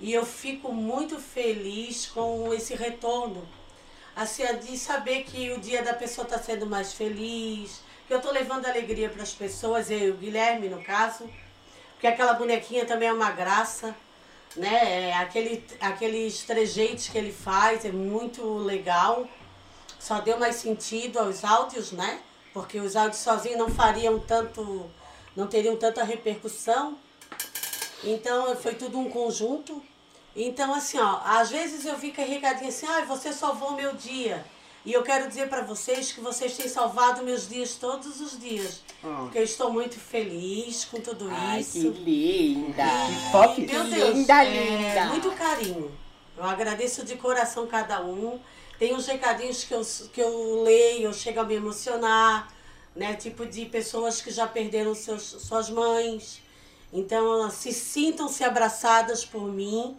E 0.00 0.12
eu 0.12 0.26
fico 0.26 0.72
muito 0.72 1.20
feliz 1.20 2.06
com 2.06 2.52
esse 2.52 2.74
retorno. 2.74 3.48
Assim, 4.16 4.42
de 4.56 4.76
saber 4.76 5.22
que 5.22 5.52
o 5.52 5.60
dia 5.60 5.80
da 5.80 5.94
pessoa 5.94 6.24
está 6.24 6.36
sendo 6.36 6.66
mais 6.66 6.92
feliz, 6.94 7.80
que 8.08 8.12
eu 8.12 8.18
estou 8.18 8.32
levando 8.32 8.66
alegria 8.66 9.08
para 9.08 9.22
as 9.22 9.32
pessoas, 9.32 9.88
eu 9.88 9.98
e 10.00 10.10
o 10.10 10.16
Guilherme, 10.16 10.68
no 10.68 10.82
caso. 10.82 11.30
Porque 11.92 12.08
aquela 12.08 12.32
bonequinha 12.32 12.84
também 12.84 13.08
é 13.08 13.12
uma 13.12 13.30
graça, 13.30 13.94
né? 14.56 15.10
É 15.10 15.14
Aquele, 15.14 15.64
aqueles 15.80 16.42
trejeitos 16.42 17.08
que 17.08 17.18
ele 17.18 17.32
faz 17.32 17.84
é 17.84 17.92
muito 17.92 18.42
legal. 18.58 19.28
Só 19.98 20.20
deu 20.20 20.38
mais 20.38 20.56
sentido 20.56 21.18
aos 21.18 21.44
áudios, 21.44 21.92
né? 21.92 22.20
Porque 22.52 22.78
os 22.78 22.96
áudios 22.96 23.20
sozinhos 23.20 23.58
não 23.58 23.68
fariam 23.68 24.18
tanto, 24.18 24.90
não 25.36 25.46
teriam 25.46 25.76
tanta 25.76 26.04
repercussão. 26.04 26.96
Então 28.04 28.54
foi 28.56 28.74
tudo 28.74 28.98
um 28.98 29.10
conjunto. 29.10 29.82
Então, 30.36 30.72
assim, 30.72 30.98
ó, 30.98 31.20
às 31.24 31.50
vezes 31.50 31.84
eu 31.84 31.98
fico 31.98 32.20
recadinho 32.20 32.68
assim, 32.68 32.86
ah, 32.86 33.04
você 33.04 33.32
salvou 33.32 33.72
meu 33.72 33.94
dia. 33.94 34.44
E 34.88 34.92
eu 34.94 35.02
quero 35.02 35.28
dizer 35.28 35.50
para 35.50 35.60
vocês 35.60 36.12
que 36.12 36.20
vocês 36.22 36.56
têm 36.56 36.66
salvado 36.66 37.22
meus 37.22 37.46
dias 37.46 37.74
todos 37.74 38.22
os 38.22 38.40
dias. 38.40 38.80
Ah. 39.04 39.18
Porque 39.20 39.38
eu 39.38 39.42
estou 39.42 39.70
muito 39.70 40.00
feliz 40.00 40.86
com 40.86 40.98
tudo 40.98 41.28
Ai, 41.30 41.60
isso. 41.60 41.92
que 41.92 42.00
linda! 42.00 42.84
E, 42.84 43.30
fofo. 43.30 43.60
Meu 43.60 43.84
Deus, 43.84 44.16
Linda, 44.16 44.44
é, 44.46 44.88
linda. 44.88 45.04
muito 45.10 45.30
carinho. 45.32 45.94
Eu 46.34 46.42
agradeço 46.42 47.04
de 47.04 47.16
coração 47.16 47.66
cada 47.66 48.02
um. 48.02 48.40
Tem 48.78 48.94
uns 48.94 49.06
recadinhos 49.06 49.62
que 49.62 49.74
eu, 49.74 49.82
que 50.10 50.22
eu 50.22 50.62
leio, 50.62 51.08
eu 51.08 51.12
chego 51.12 51.40
a 51.40 51.44
me 51.44 51.56
emocionar, 51.56 52.48
né? 52.96 53.12
Tipo 53.12 53.44
de 53.44 53.66
pessoas 53.66 54.22
que 54.22 54.30
já 54.30 54.46
perderam 54.46 54.94
seus, 54.94 55.22
suas 55.22 55.68
mães. 55.68 56.40
Então, 56.90 57.50
se 57.50 57.74
sintam-se 57.74 58.42
abraçadas 58.42 59.22
por 59.22 59.52
mim, 59.52 59.98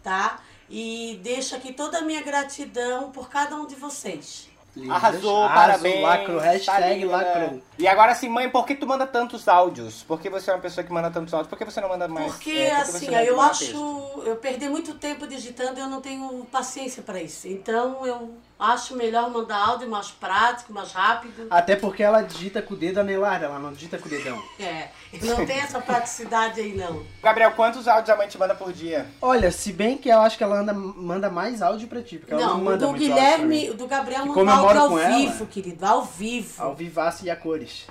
tá? 0.00 0.40
E 0.74 1.20
deixo 1.22 1.54
aqui 1.54 1.70
toda 1.70 1.98
a 1.98 2.00
minha 2.00 2.22
gratidão 2.22 3.10
por 3.10 3.28
cada 3.28 3.54
um 3.56 3.66
de 3.66 3.74
vocês. 3.74 4.48
Arrasou, 4.88 5.42
Arrasou, 5.42 5.48
parabéns. 5.48 6.02
lacrou, 6.02 6.38
hashtag 6.40 7.00
linda. 7.00 7.12
lacrou. 7.14 7.62
E 7.78 7.86
agora 7.86 8.14
sim, 8.14 8.30
mãe, 8.30 8.48
por 8.48 8.64
que 8.64 8.74
tu 8.74 8.86
manda 8.86 9.06
tantos 9.06 9.46
áudios? 9.46 10.02
Por 10.02 10.18
que 10.18 10.30
você 10.30 10.50
é 10.50 10.54
uma 10.54 10.60
pessoa 10.60 10.82
que 10.82 10.90
manda 10.90 11.10
tantos 11.10 11.34
áudios? 11.34 11.50
Por 11.50 11.58
que 11.58 11.64
você 11.66 11.78
não 11.78 11.90
manda 11.90 12.08
mais? 12.08 12.32
Porque, 12.32 12.52
é, 12.52 12.70
por 12.76 12.98
que 12.98 13.14
assim, 13.14 13.14
eu 13.14 13.38
acho. 13.38 13.58
texto? 13.58 14.22
Eu 14.24 14.36
perdi 14.36 14.70
muito 14.70 14.94
tempo 14.94 15.26
digitando 15.26 15.78
e 15.78 15.82
eu 15.82 15.88
não 15.88 16.00
tenho 16.00 16.46
paciência 16.50 17.02
para 17.02 17.20
isso. 17.20 17.46
Então 17.48 18.06
eu 18.06 18.30
acho 18.58 18.94
melhor 18.96 19.30
mandar 19.30 19.56
áudio 19.58 19.88
mais 19.90 20.10
prático, 20.10 20.72
mais 20.72 20.92
rápido. 20.92 21.46
Até 21.50 21.74
porque 21.76 22.02
ela 22.02 22.22
digita 22.22 22.62
com 22.62 22.74
o 22.74 22.76
dedo 22.76 23.00
anelar, 23.00 23.42
ela 23.42 23.58
não 23.58 23.72
digita 23.72 23.98
com 23.98 24.06
o 24.06 24.08
dedão. 24.08 24.40
É, 24.60 24.88
não 25.22 25.44
tem 25.44 25.58
essa 25.58 25.80
praticidade 25.80 26.60
aí 26.60 26.74
não. 26.74 27.04
Gabriel, 27.22 27.52
quantos 27.52 27.88
áudios 27.88 28.10
a 28.10 28.16
mãe 28.16 28.28
te 28.28 28.38
manda 28.38 28.54
por 28.54 28.72
dia? 28.72 29.06
Olha, 29.20 29.50
se 29.50 29.72
bem 29.72 29.98
que 29.98 30.08
eu 30.08 30.20
acho 30.20 30.38
que 30.38 30.44
ela 30.44 30.60
anda, 30.60 30.72
manda 30.72 31.28
mais 31.28 31.60
áudio 31.60 31.88
pra 31.88 32.02
ti, 32.02 32.18
porque 32.18 32.32
ela 32.34 32.42
não, 32.42 32.50
Não, 32.54 32.60
o 32.60 32.64
manda 32.64 32.76
do 32.78 32.88
muito 32.88 33.00
Guilherme, 33.02 33.70
o 33.70 33.74
do 33.74 33.86
Gabriel 33.88 34.22
E 34.24 34.28
manda 34.28 34.34
como 34.40 34.50
eu 34.50 34.54
áudio 34.54 34.66
moro 34.68 34.78
ao 34.80 34.88
com 34.90 34.98
ela- 34.98 35.16
vivo, 35.16 35.46
querido, 35.46 35.84
ao 35.86 36.04
vivo. 36.04 36.62
Ao 36.62 36.74
vivaço 36.74 37.24
e 37.24 37.30
a 37.30 37.36
cores. 37.36 37.86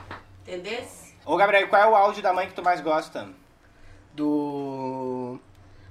Entendeu? 0.48 0.84
Ô, 1.26 1.36
Gabriel, 1.38 1.68
qual 1.68 1.82
é 1.82 1.88
o 1.88 1.96
áudio 1.96 2.24
da 2.24 2.32
mãe 2.34 2.48
que 2.48 2.54
tu 2.54 2.64
mais 2.64 2.80
gosta? 2.82 3.28
Do... 4.14 5.40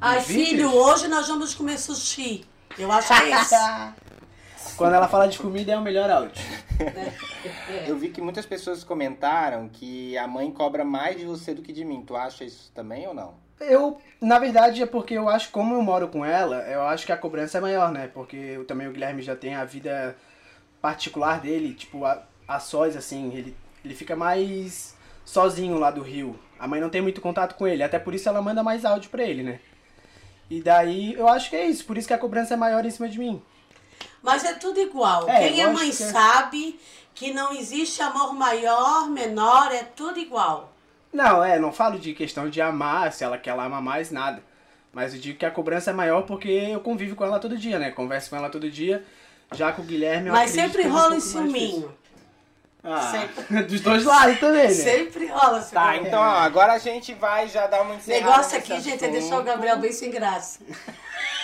Ai, 0.01 0.21
filho, 0.21 0.75
hoje 0.75 1.09
nós 1.09 1.29
vamos 1.29 1.55
comer 1.55 1.79
sushi. 1.79 2.45
Eu 2.79 2.91
acho 2.93 3.09
que 3.09 3.15
é 3.15 3.31
isso. 3.41 3.55
Quando 4.81 4.95
ela 4.95 5.09
fala 5.09 5.29
de 5.29 5.39
comida 5.39 5.73
é 5.73 5.77
o 5.77 5.83
melhor 5.83 6.11
áudio. 6.11 6.43
É. 6.81 7.91
Eu 7.91 7.99
vi 7.99 8.09
que 8.09 8.23
muitas 8.23 8.47
pessoas 8.47 8.83
comentaram 8.83 9.69
que 9.69 10.17
a 10.17 10.27
mãe 10.27 10.51
cobra 10.51 10.87
mais 10.87 11.19
de 11.19 11.27
você 11.27 11.53
do 11.53 11.61
que 11.61 11.71
de 11.71 11.85
mim. 11.85 12.03
Tu 12.07 12.17
acha 12.17 12.45
isso 12.45 12.73
também 12.75 13.07
ou 13.07 13.13
não? 13.13 13.35
Eu, 13.61 14.01
na 14.19 14.39
verdade, 14.39 14.83
é 14.83 14.87
porque 14.87 15.13
eu 15.13 15.29
acho, 15.29 15.51
como 15.51 15.75
eu 15.75 15.83
moro 15.83 16.09
com 16.09 16.25
ela, 16.25 16.63
eu 16.63 16.81
acho 16.81 17.05
que 17.05 17.13
a 17.13 17.17
cobrança 17.19 17.59
é 17.59 17.61
maior, 17.61 17.93
né? 17.93 18.09
Porque 18.09 18.37
eu, 18.37 18.65
também 18.65 18.89
o 18.89 18.93
Guilherme 18.93 19.21
já 19.21 19.37
tem 19.37 19.55
a 19.55 19.67
vida 19.67 20.17
particular 20.81 21.43
dele, 21.43 21.75
tipo, 21.75 22.07
a, 22.07 22.23
a 22.49 22.59
sós, 22.59 22.97
assim, 22.97 23.35
ele, 23.35 23.55
ele 23.85 23.95
fica 23.95 24.17
mais 24.17 24.97
sozinho 25.27 25.79
lá 25.79 25.91
do 25.91 26.01
Rio. 26.01 26.39
A 26.59 26.67
mãe 26.67 26.81
não 26.81 26.89
tem 26.89 27.03
muito 27.03 27.21
contato 27.21 27.55
com 27.55 27.69
ele, 27.69 27.83
até 27.83 27.99
por 27.99 28.15
isso 28.15 28.31
ela 28.31 28.41
manda 28.41 28.63
mais 28.63 28.87
áudio 28.87 29.11
pra 29.11 29.25
ele, 29.25 29.43
né? 29.43 29.61
E 30.49 30.63
daí, 30.63 31.13
eu 31.13 31.29
acho 31.29 31.51
que 31.51 31.57
é 31.57 31.67
isso, 31.67 31.85
por 31.85 31.99
isso 31.99 32.09
que 32.09 32.15
a 32.15 32.19
cobrança 32.19 32.55
é 32.55 32.57
maior 32.57 32.83
em 32.87 32.91
cima 32.91 33.11
de 33.11 33.19
mim. 33.19 33.43
Mas 34.23 34.45
é 34.45 34.55
tudo 34.55 34.81
igual. 34.81 35.29
É, 35.29 35.49
Quem 35.49 35.61
é 35.61 35.67
mãe 35.67 35.91
que 35.91 36.03
é. 36.03 36.07
sabe 36.07 36.81
que 37.15 37.33
não 37.33 37.53
existe 37.53 38.03
amor 38.03 38.35
maior, 38.35 39.09
menor, 39.09 39.73
é 39.73 39.83
tudo 39.83 40.19
igual. 40.19 40.73
Não, 41.13 41.43
é, 41.43 41.59
não 41.59 41.73
falo 41.73 41.99
de 41.99 42.15
questão 42.15 42.49
de 42.49 42.61
amar, 42.61 43.13
se 43.13 43.25
ela 43.25 43.37
quer 43.37 43.51
ela 43.51 43.65
ama 43.65 43.81
mais, 43.81 44.11
nada. 44.11 44.43
Mas 44.93 45.15
eu 45.15 45.21
digo 45.21 45.39
que 45.39 45.47
a 45.47 45.51
cobrança 45.51 45.91
é 45.91 45.93
maior 45.93 46.23
porque 46.23 46.49
eu 46.49 46.81
convivo 46.81 47.15
com 47.15 47.25
ela 47.25 47.39
todo 47.39 47.57
dia, 47.57 47.79
né? 47.79 47.91
Converso 47.91 48.31
com 48.31 48.37
ela 48.37 48.49
todo 48.49 48.71
dia. 48.71 49.05
Já 49.53 49.73
com 49.73 49.83
o 49.83 49.85
Guilherme 49.85 50.29
eu 50.29 50.33
Mas 50.33 50.51
sempre 50.51 50.83
que 50.83 50.89
é 50.89 50.91
um 50.91 50.93
rola 50.93 51.21
ciúminho. 51.21 51.95
Ah, 52.83 53.11
Sempre. 53.11 53.63
dos 53.69 53.81
dois 53.83 54.05
lados 54.05 54.41
também, 54.41 54.69
né? 54.69 54.71
Sempre 54.71 55.27
rola 55.27 55.61
ciúminho. 55.61 55.73
Tá, 55.73 55.97
então 55.97 56.21
ó, 56.21 56.39
agora 56.39 56.73
a 56.73 56.79
gente 56.79 57.13
vai 57.13 57.47
já 57.49 57.67
dar 57.67 57.83
uma 57.83 57.97
encerrada. 57.97 58.27
negócio 58.27 58.59
aqui, 58.59 58.81
gente, 58.81 59.05
é 59.05 59.09
deixar 59.09 59.27
o 59.27 59.33
assunto. 59.35 59.45
Gabriel 59.45 59.79
bem 59.79 59.93
sem 59.93 60.11
graça. 60.11 60.61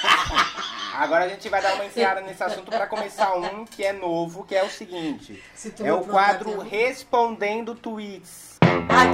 Agora 0.94 1.24
a 1.24 1.28
gente 1.28 1.48
vai 1.48 1.60
dar 1.60 1.74
uma 1.74 1.84
encerrada 1.84 2.20
nesse 2.22 2.42
assunto 2.42 2.70
pra 2.70 2.86
começar 2.86 3.34
um 3.36 3.64
que 3.64 3.84
é 3.84 3.92
novo, 3.92 4.44
que 4.44 4.54
é 4.54 4.64
o 4.64 4.70
seguinte. 4.70 5.42
É 5.84 5.92
o 5.92 6.02
quadro 6.04 6.50
tempo. 6.50 6.62
Respondendo 6.62 7.74
Tweets. 7.74 8.58
Ai, 8.88 9.08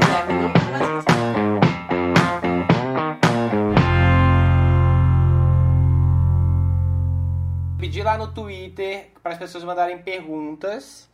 pedi 7.93 8.03
lá 8.03 8.17
no 8.17 8.33
Twitter 8.33 9.11
para 9.23 9.33
as 9.33 9.39
pessoas 9.39 9.63
mandarem 9.65 9.99
perguntas. 9.99 11.11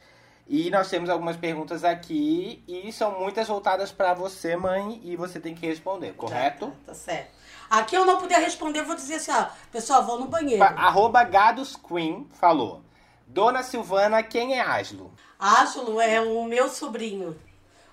E 0.47 0.71
nós 0.71 0.89
temos 0.89 1.11
algumas 1.11 1.37
perguntas 1.37 1.85
aqui 1.85 2.63
e 2.67 2.91
são 2.93 3.19
muitas 3.21 3.49
voltadas 3.49 3.91
para 3.91 4.15
você, 4.15 4.57
mãe, 4.57 5.01
e 5.05 5.15
você 5.17 5.39
tem 5.41 5.55
que 5.55 5.67
responder, 5.67 6.15
correto? 6.15 6.67
Tá, 6.67 6.77
tá 6.87 6.95
certo. 6.95 7.38
Aqui 7.71 7.95
eu 7.97 8.05
não 8.07 8.19
puder 8.19 8.41
responder, 8.41 8.81
eu 8.81 8.85
vou 8.87 8.97
dizer 8.97 9.17
assim, 9.17 9.31
ó, 9.33 9.47
pessoal, 9.71 10.05
vou 10.05 10.19
no 10.19 10.27
banheiro. 10.27 10.63
Arroba 10.65 11.23
Gados 11.25 11.77
Queen 11.77 12.27
falou. 12.41 12.83
Dona 13.27 13.63
Silvana, 13.63 14.23
quem 14.23 14.55
é 14.59 14.61
Aslo? 14.61 15.13
Ângelo 15.41 16.01
é 16.01 16.21
o 16.21 16.45
meu 16.45 16.69
sobrinho. 16.69 17.39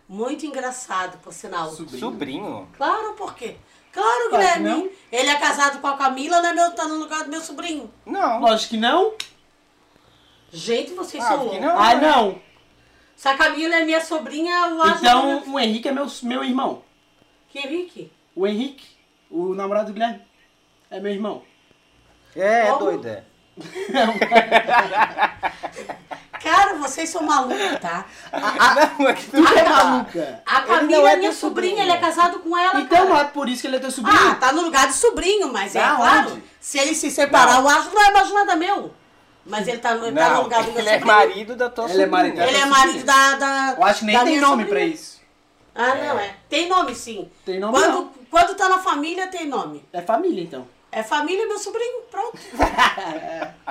Muito 0.07 0.45
engraçado, 0.45 1.17
por 1.17 1.33
sinal. 1.33 1.69
Sobrinho? 1.71 2.67
Claro, 2.77 3.13
por 3.13 3.35
quê? 3.35 3.57
Claro, 3.91 4.29
Guilherme. 4.31 4.69
não. 4.69 4.89
Ele 5.11 5.29
é 5.29 5.35
casado 5.39 5.79
com 5.79 5.87
a 5.87 5.97
Camila, 5.97 6.41
não 6.41 6.49
é 6.49 6.53
meu, 6.53 6.71
tá 6.73 6.87
no 6.87 6.95
lugar 6.95 7.23
do 7.23 7.29
meu 7.29 7.41
sobrinho. 7.41 7.91
Não. 8.05 8.39
Lógico 8.41 8.71
que 8.71 8.77
não. 8.77 9.13
Gente, 10.51 10.93
vocês 10.93 11.23
Ah, 11.23 11.27
são 11.29 11.39
que 11.39 11.45
loucos. 11.45 11.61
não. 11.61 11.79
Ah, 11.79 11.95
não. 11.95 12.41
Se 13.15 13.27
a 13.27 13.37
Camila 13.37 13.75
é 13.75 13.85
minha 13.85 14.03
sobrinha, 14.03 14.67
o 14.67 14.81
Ângelo 14.81 14.97
Então 14.99 15.21
é 15.21 15.39
meu... 15.45 15.53
o 15.55 15.59
Henrique 15.59 15.87
é 15.87 15.91
meu, 15.91 16.07
meu 16.23 16.43
irmão. 16.43 16.81
Que 17.49 17.59
Henrique? 17.59 18.11
O 18.35 18.45
Henrique, 18.45 18.85
o 19.29 19.53
namorado 19.53 19.87
do 19.87 19.93
Guilherme, 19.93 20.21
é 20.89 20.99
meu 20.99 21.11
irmão. 21.11 21.43
É, 22.35 22.67
é 22.67 22.71
Como? 22.71 22.79
doida. 22.85 23.25
Cara, 26.43 26.75
vocês 26.75 27.09
são 27.09 27.23
malucos, 27.23 27.79
tá? 27.81 28.05
não, 28.99 29.07
é 29.07 29.13
que 29.13 29.25
tu... 29.25 29.31
Tu 29.43 29.57
é 29.57 29.63
maluca. 29.67 30.43
A 30.45 30.57
Ele 30.59 30.67
não 30.69 30.75
Camila 30.77 31.09
é 31.09 31.13
é 31.13 31.17
minha 31.17 31.31
sobrinha, 31.33 31.81
ele 31.81 31.91
é 31.91 31.97
casado 31.97 32.39
com 32.39 32.55
ela, 32.55 32.79
Então, 32.81 33.07
cara. 33.07 33.19
é 33.21 33.23
por 33.25 33.49
isso 33.49 33.61
que 33.61 33.67
ele 33.67 33.77
é 33.77 33.79
teu 33.79 33.89
sobrinho. 33.89 34.19
Ah, 34.31 34.35
tá 34.35 34.51
no 34.51 34.61
lugar 34.61 34.85
de 34.87 34.93
sobrinho, 34.93 35.51
mas 35.51 35.75
é 35.75 35.79
Da 35.79 35.95
claro. 35.95 36.31
onde? 36.33 36.43
Se 36.59 36.77
ele 36.77 36.93
se 36.93 37.09
separar, 37.09 37.55
Não. 37.55 37.65
o 37.65 37.69
Ângelo 37.69 37.95
não 37.95 38.03
é 38.05 38.11
mais 38.11 38.31
nada 38.31 38.55
meu. 38.55 38.93
Mas 39.43 39.67
ele 39.67 39.77
tá, 39.77 39.93
no- 39.95 40.01
tá 40.01 40.29
no 40.29 40.33
Não, 40.35 40.43
lugar 40.43 40.63
do 40.63 40.71
meu 40.71 40.79
ele 40.81 40.89
é 40.89 40.93
sobrinho. 40.99 41.15
marido 41.17 41.55
da 41.55 41.69
tua 41.69 41.85
Ele 41.85 41.93
é 41.93 41.95
sobrinha. 42.05 42.11
marido 42.11 42.35
da- 42.37 42.47
Ele 42.47 42.57
é 42.57 42.65
marido 42.65 43.03
da, 43.05 43.35
da. 43.35 43.75
Eu 43.77 43.83
acho 43.85 43.99
que 43.99 44.05
nem 44.05 44.19
tem 44.19 44.39
nome 44.39 44.63
sobrinha. 44.63 44.67
pra 44.67 44.79
isso. 44.81 45.21
Ah, 45.73 45.95
não, 45.95 46.19
é. 46.19 46.35
Tem 46.49 46.67
nome, 46.69 46.93
sim. 46.95 47.29
Tem 47.45 47.59
nome 47.59 47.73
quando, 47.77 47.91
não. 47.93 48.11
Quando 48.35 48.53
tá 48.53 48.67
na 48.67 48.79
família, 48.79 49.27
tem 49.27 49.47
nome. 49.47 49.81
É 49.93 50.01
família, 50.01 50.43
então. 50.43 50.67
É 50.91 51.01
família 51.01 51.43
e 51.43 51.47
meu 51.47 51.57
sobrinho, 51.57 52.01
pronto. 52.11 52.37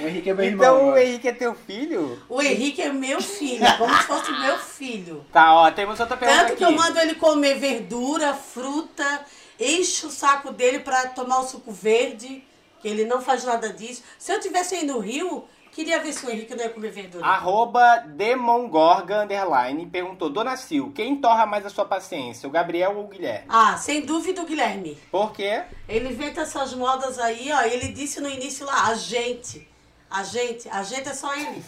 O 0.00 0.06
Henrique 0.06 0.30
é 0.30 0.34
meu 0.34 0.44
irmão. 0.44 0.64
Então 0.64 0.88
o. 0.90 0.96
Henrique 0.96 1.28
é 1.28 1.32
teu 1.32 1.54
filho? 1.54 2.22
O 2.28 2.40
Henrique 2.40 2.80
é 2.80 2.92
meu 2.92 3.20
filho, 3.20 3.64
como 3.76 3.94
se 3.96 4.02
fosse 4.04 4.30
meu 4.32 4.58
filho. 4.58 5.24
Tá, 5.32 5.54
ó, 5.54 5.70
temos 5.70 6.00
outra 6.00 6.16
pergunta 6.16 6.40
Tanto 6.40 6.52
aqui. 6.52 6.64
que 6.64 6.64
eu 6.64 6.72
mando 6.72 6.98
ele 6.98 7.14
comer 7.14 7.58
verdura, 7.58 8.32
fruta, 8.34 9.24
encho 9.58 10.06
o 10.06 10.10
saco 10.10 10.52
dele 10.52 10.80
pra 10.80 11.08
tomar 11.08 11.40
o 11.40 11.46
suco 11.46 11.70
verde, 11.70 12.44
que 12.80 12.88
ele 12.88 13.04
não 13.04 13.20
faz 13.20 13.44
nada 13.44 13.72
disso. 13.72 14.02
Se 14.18 14.32
eu 14.32 14.40
tivesse 14.40 14.76
aí 14.76 14.86
no 14.86 14.98
Rio, 14.98 15.44
queria 15.78 16.00
ver 16.00 16.12
se 16.12 16.26
o 16.26 16.30
Henrique 16.30 16.56
não 16.56 16.64
ia 16.64 16.70
comer 16.70 16.90
verdura. 16.90 17.24
Arroba 17.24 17.98
Demongorga 17.98 19.22
Underline 19.22 19.86
perguntou, 19.86 20.28
Dona 20.28 20.56
Sil, 20.58 20.90
quem 20.92 21.20
torra 21.20 21.46
mais 21.46 21.64
a 21.64 21.70
sua 21.70 21.84
paciência, 21.84 22.48
o 22.48 22.50
Gabriel 22.50 22.96
ou 22.96 23.04
o 23.04 23.08
Guilherme? 23.08 23.46
Ah, 23.48 23.76
sem 23.76 24.00
dúvida 24.00 24.42
o 24.42 24.44
Guilherme. 24.44 24.98
Por 25.08 25.32
quê? 25.32 25.62
Ele 25.88 26.08
inventa 26.08 26.40
essas 26.40 26.74
modas 26.74 27.16
aí, 27.20 27.52
ó. 27.52 27.62
Ele 27.62 27.92
disse 27.92 28.20
no 28.20 28.28
início 28.28 28.66
lá, 28.66 28.88
a 28.88 28.94
gente. 28.94 29.68
A 30.10 30.24
gente, 30.24 30.68
a 30.68 30.82
gente 30.82 31.08
é 31.08 31.14
só 31.14 31.32
ele. 31.36 31.62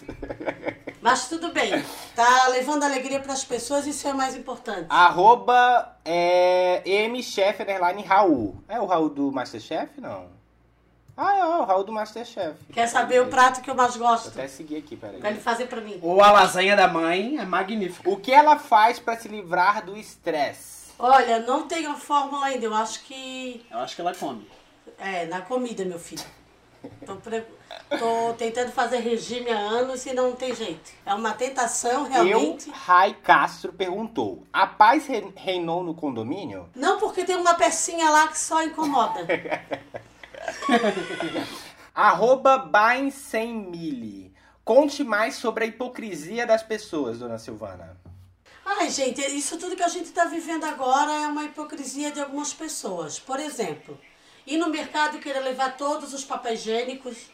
Mas 1.00 1.28
tudo 1.28 1.52
bem. 1.52 1.72
Tá 2.16 2.48
levando 2.48 2.82
alegria 2.82 3.20
pras 3.20 3.44
pessoas, 3.44 3.86
isso 3.86 4.08
é 4.08 4.12
o 4.12 4.16
mais 4.16 4.34
importante. 4.34 4.86
Arroba 4.88 5.96
é, 6.04 6.82
MChef 7.08 7.62
Underline 7.62 8.02
Raul. 8.02 8.56
É 8.66 8.80
o 8.80 8.86
Raul 8.86 9.08
do 9.08 9.30
Masterchef, 9.30 10.00
não? 10.00 10.39
Ah, 11.16 11.36
é 11.36 11.44
o 11.44 11.64
Raul 11.64 11.84
do 11.84 11.92
Masterchef. 11.92 12.54
Quer 12.72 12.86
saber 12.86 13.20
o 13.22 13.26
prato 13.28 13.60
que 13.60 13.70
eu 13.70 13.74
mais 13.74 13.96
Vou 13.96 14.06
gosto? 14.08 14.28
até 14.28 14.48
seguir 14.48 14.76
aqui, 14.78 14.96
peraí. 14.96 15.20
Pra 15.20 15.30
ele 15.30 15.40
fazer 15.40 15.66
pra 15.66 15.80
mim. 15.80 15.98
Ou 16.02 16.22
a 16.22 16.30
lasanha 16.32 16.74
da 16.76 16.88
mãe 16.88 17.36
é 17.38 17.44
magnífica. 17.44 18.08
O 18.08 18.16
que 18.16 18.32
ela 18.32 18.58
faz 18.58 18.98
pra 18.98 19.16
se 19.16 19.28
livrar 19.28 19.84
do 19.84 19.96
estresse? 19.96 20.90
Olha, 20.98 21.40
não 21.40 21.66
tenho 21.66 21.90
a 21.90 21.94
fórmula 21.96 22.46
ainda. 22.46 22.64
Eu 22.66 22.74
acho 22.74 23.02
que 23.04 23.64
Eu 23.70 23.78
acho 23.78 23.94
que 23.94 24.00
ela 24.00 24.14
come. 24.14 24.48
é 24.98 25.26
na 25.26 25.40
comida, 25.42 25.84
meu 25.84 25.98
filho. 25.98 26.24
Tô, 27.04 27.16
pre- 27.16 27.44
tô 27.98 28.32
tentando 28.38 28.72
fazer 28.72 29.00
regime 29.00 29.50
há 29.50 29.58
anos 29.58 30.06
e 30.06 30.14
não 30.14 30.32
tem 30.32 30.54
jeito. 30.54 30.90
É 31.04 31.12
uma 31.12 31.34
tentação, 31.34 32.04
realmente. 32.08 32.68
Eu, 32.70 32.74
Rai 32.74 33.12
Castro, 33.22 33.70
perguntou, 33.70 34.42
a 34.50 34.66
paz 34.66 35.06
re- 35.06 35.30
reinou 35.36 35.82
no 35.84 35.92
condomínio? 35.94 36.70
Não 36.74 36.98
porque 36.98 37.22
tem 37.24 37.36
uma 37.36 37.52
pecinha 37.52 38.08
lá 38.08 38.28
que 38.28 38.38
só 38.38 38.62
incomoda. 38.62 39.26
Arroba 41.94 42.58
Bain 42.58 43.10
Sem 43.10 43.54
Mili. 43.54 44.32
Conte 44.64 45.02
mais 45.02 45.34
sobre 45.34 45.64
a 45.64 45.66
hipocrisia 45.66 46.46
das 46.46 46.62
pessoas, 46.62 47.18
dona 47.18 47.38
Silvana. 47.38 47.96
Ai, 48.64 48.88
gente, 48.88 49.20
isso 49.20 49.58
tudo 49.58 49.74
que 49.74 49.82
a 49.82 49.88
gente 49.88 50.06
está 50.06 50.26
vivendo 50.26 50.64
agora 50.64 51.10
é 51.12 51.26
uma 51.26 51.44
hipocrisia 51.44 52.12
de 52.12 52.20
algumas 52.20 52.52
pessoas. 52.52 53.18
Por 53.18 53.40
exemplo, 53.40 53.98
ir 54.46 54.58
no 54.58 54.68
mercado 54.68 55.16
e 55.16 55.20
querer 55.20 55.40
levar 55.40 55.76
todos 55.76 56.14
os 56.14 56.24
papéis 56.24 56.60
higiênicos, 56.60 57.30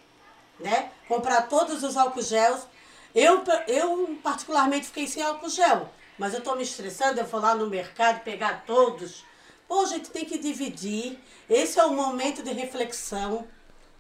né? 0.59 0.91
Comprar 1.07 1.43
todos 1.43 1.83
os 1.83 1.97
álcool 1.97 2.23
gels. 2.23 2.67
Eu, 3.15 3.43
eu 3.67 4.19
particularmente 4.23 4.87
fiquei 4.87 5.07
sem 5.07 5.23
álcool 5.23 5.49
gel, 5.49 5.89
mas 6.19 6.33
eu 6.33 6.39
estou 6.39 6.57
me 6.57 6.63
estressando, 6.63 7.21
eu 7.21 7.27
vou 7.27 7.41
lá 7.41 7.55
no 7.55 7.67
mercado 7.67 8.23
pegar 8.23 8.65
todos. 8.67 9.25
Pô, 9.69 9.81
a 9.81 9.87
gente 9.87 10.11
tem 10.11 10.25
que 10.25 10.39
dividir. 10.39 11.19
Esse 11.49 11.79
é 11.79 11.85
o 11.85 11.93
momento 11.93 12.43
de 12.43 12.53
reflexão, 12.53 13.47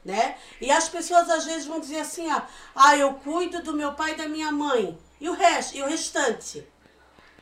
né? 0.04 0.36
E 0.60 0.70
as 0.70 0.88
pessoas 0.88 1.28
às 1.28 1.44
vezes 1.44 1.66
vão 1.66 1.80
dizer 1.80 1.98
assim, 1.98 2.30
ah, 2.30 2.46
ah 2.74 2.96
eu 2.96 3.14
cuido 3.14 3.62
do 3.62 3.74
meu 3.74 3.92
pai 3.94 4.12
e 4.12 4.16
da 4.16 4.28
minha 4.28 4.52
mãe. 4.52 4.96
E 5.20 5.28
o 5.28 5.32
resto, 5.32 5.76
e 5.76 5.82
o 5.82 5.86
restante? 5.86 6.66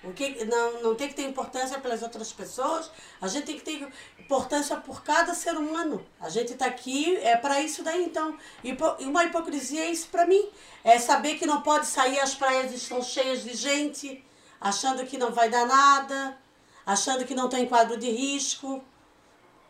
O 0.02 0.12
que 0.12 0.44
não, 0.44 0.82
não 0.82 0.94
tem 0.94 1.08
que 1.08 1.14
ter 1.14 1.22
importância 1.22 1.78
pelas 1.78 2.02
outras 2.02 2.30
pessoas, 2.30 2.90
a 3.20 3.26
gente 3.26 3.46
tem 3.46 3.56
que 3.58 3.64
ter 3.64 3.88
importância 4.18 4.76
por 4.76 5.02
cada 5.02 5.34
ser 5.34 5.56
humano. 5.56 6.04
A 6.20 6.28
gente 6.28 6.52
está 6.52 6.66
aqui 6.66 7.16
é 7.16 7.36
para 7.36 7.60
isso 7.60 7.82
daí, 7.82 8.04
então. 8.04 8.36
E 8.62 8.76
uma 9.04 9.24
hipocrisia 9.24 9.84
é 9.84 9.90
isso 9.90 10.08
para 10.08 10.26
mim. 10.26 10.50
É 10.82 10.98
saber 10.98 11.36
que 11.36 11.46
não 11.46 11.62
pode 11.62 11.86
sair, 11.86 12.20
as 12.20 12.34
praias 12.34 12.70
estão 12.72 13.02
cheias 13.02 13.42
de 13.42 13.54
gente, 13.54 14.22
achando 14.60 15.06
que 15.06 15.16
não 15.16 15.32
vai 15.32 15.48
dar 15.48 15.66
nada, 15.66 16.36
achando 16.86 17.24
que 17.24 17.34
não 17.34 17.48
tem 17.48 17.66
quadro 17.66 17.96
de 17.96 18.10
risco. 18.10 18.82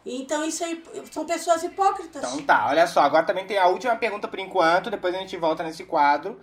Então 0.06 0.44
isso 0.44 0.62
aí 0.62 0.82
são 1.10 1.24
pessoas 1.24 1.62
hipócritas. 1.62 2.22
Então 2.22 2.42
tá, 2.42 2.66
olha 2.68 2.86
só, 2.86 3.00
agora 3.00 3.24
também 3.24 3.46
tem 3.46 3.58
a 3.58 3.66
última 3.66 3.96
pergunta 3.96 4.28
por 4.28 4.38
enquanto, 4.38 4.90
depois 4.90 5.14
a 5.14 5.18
gente 5.18 5.36
volta 5.36 5.62
nesse 5.62 5.84
quadro. 5.84 6.38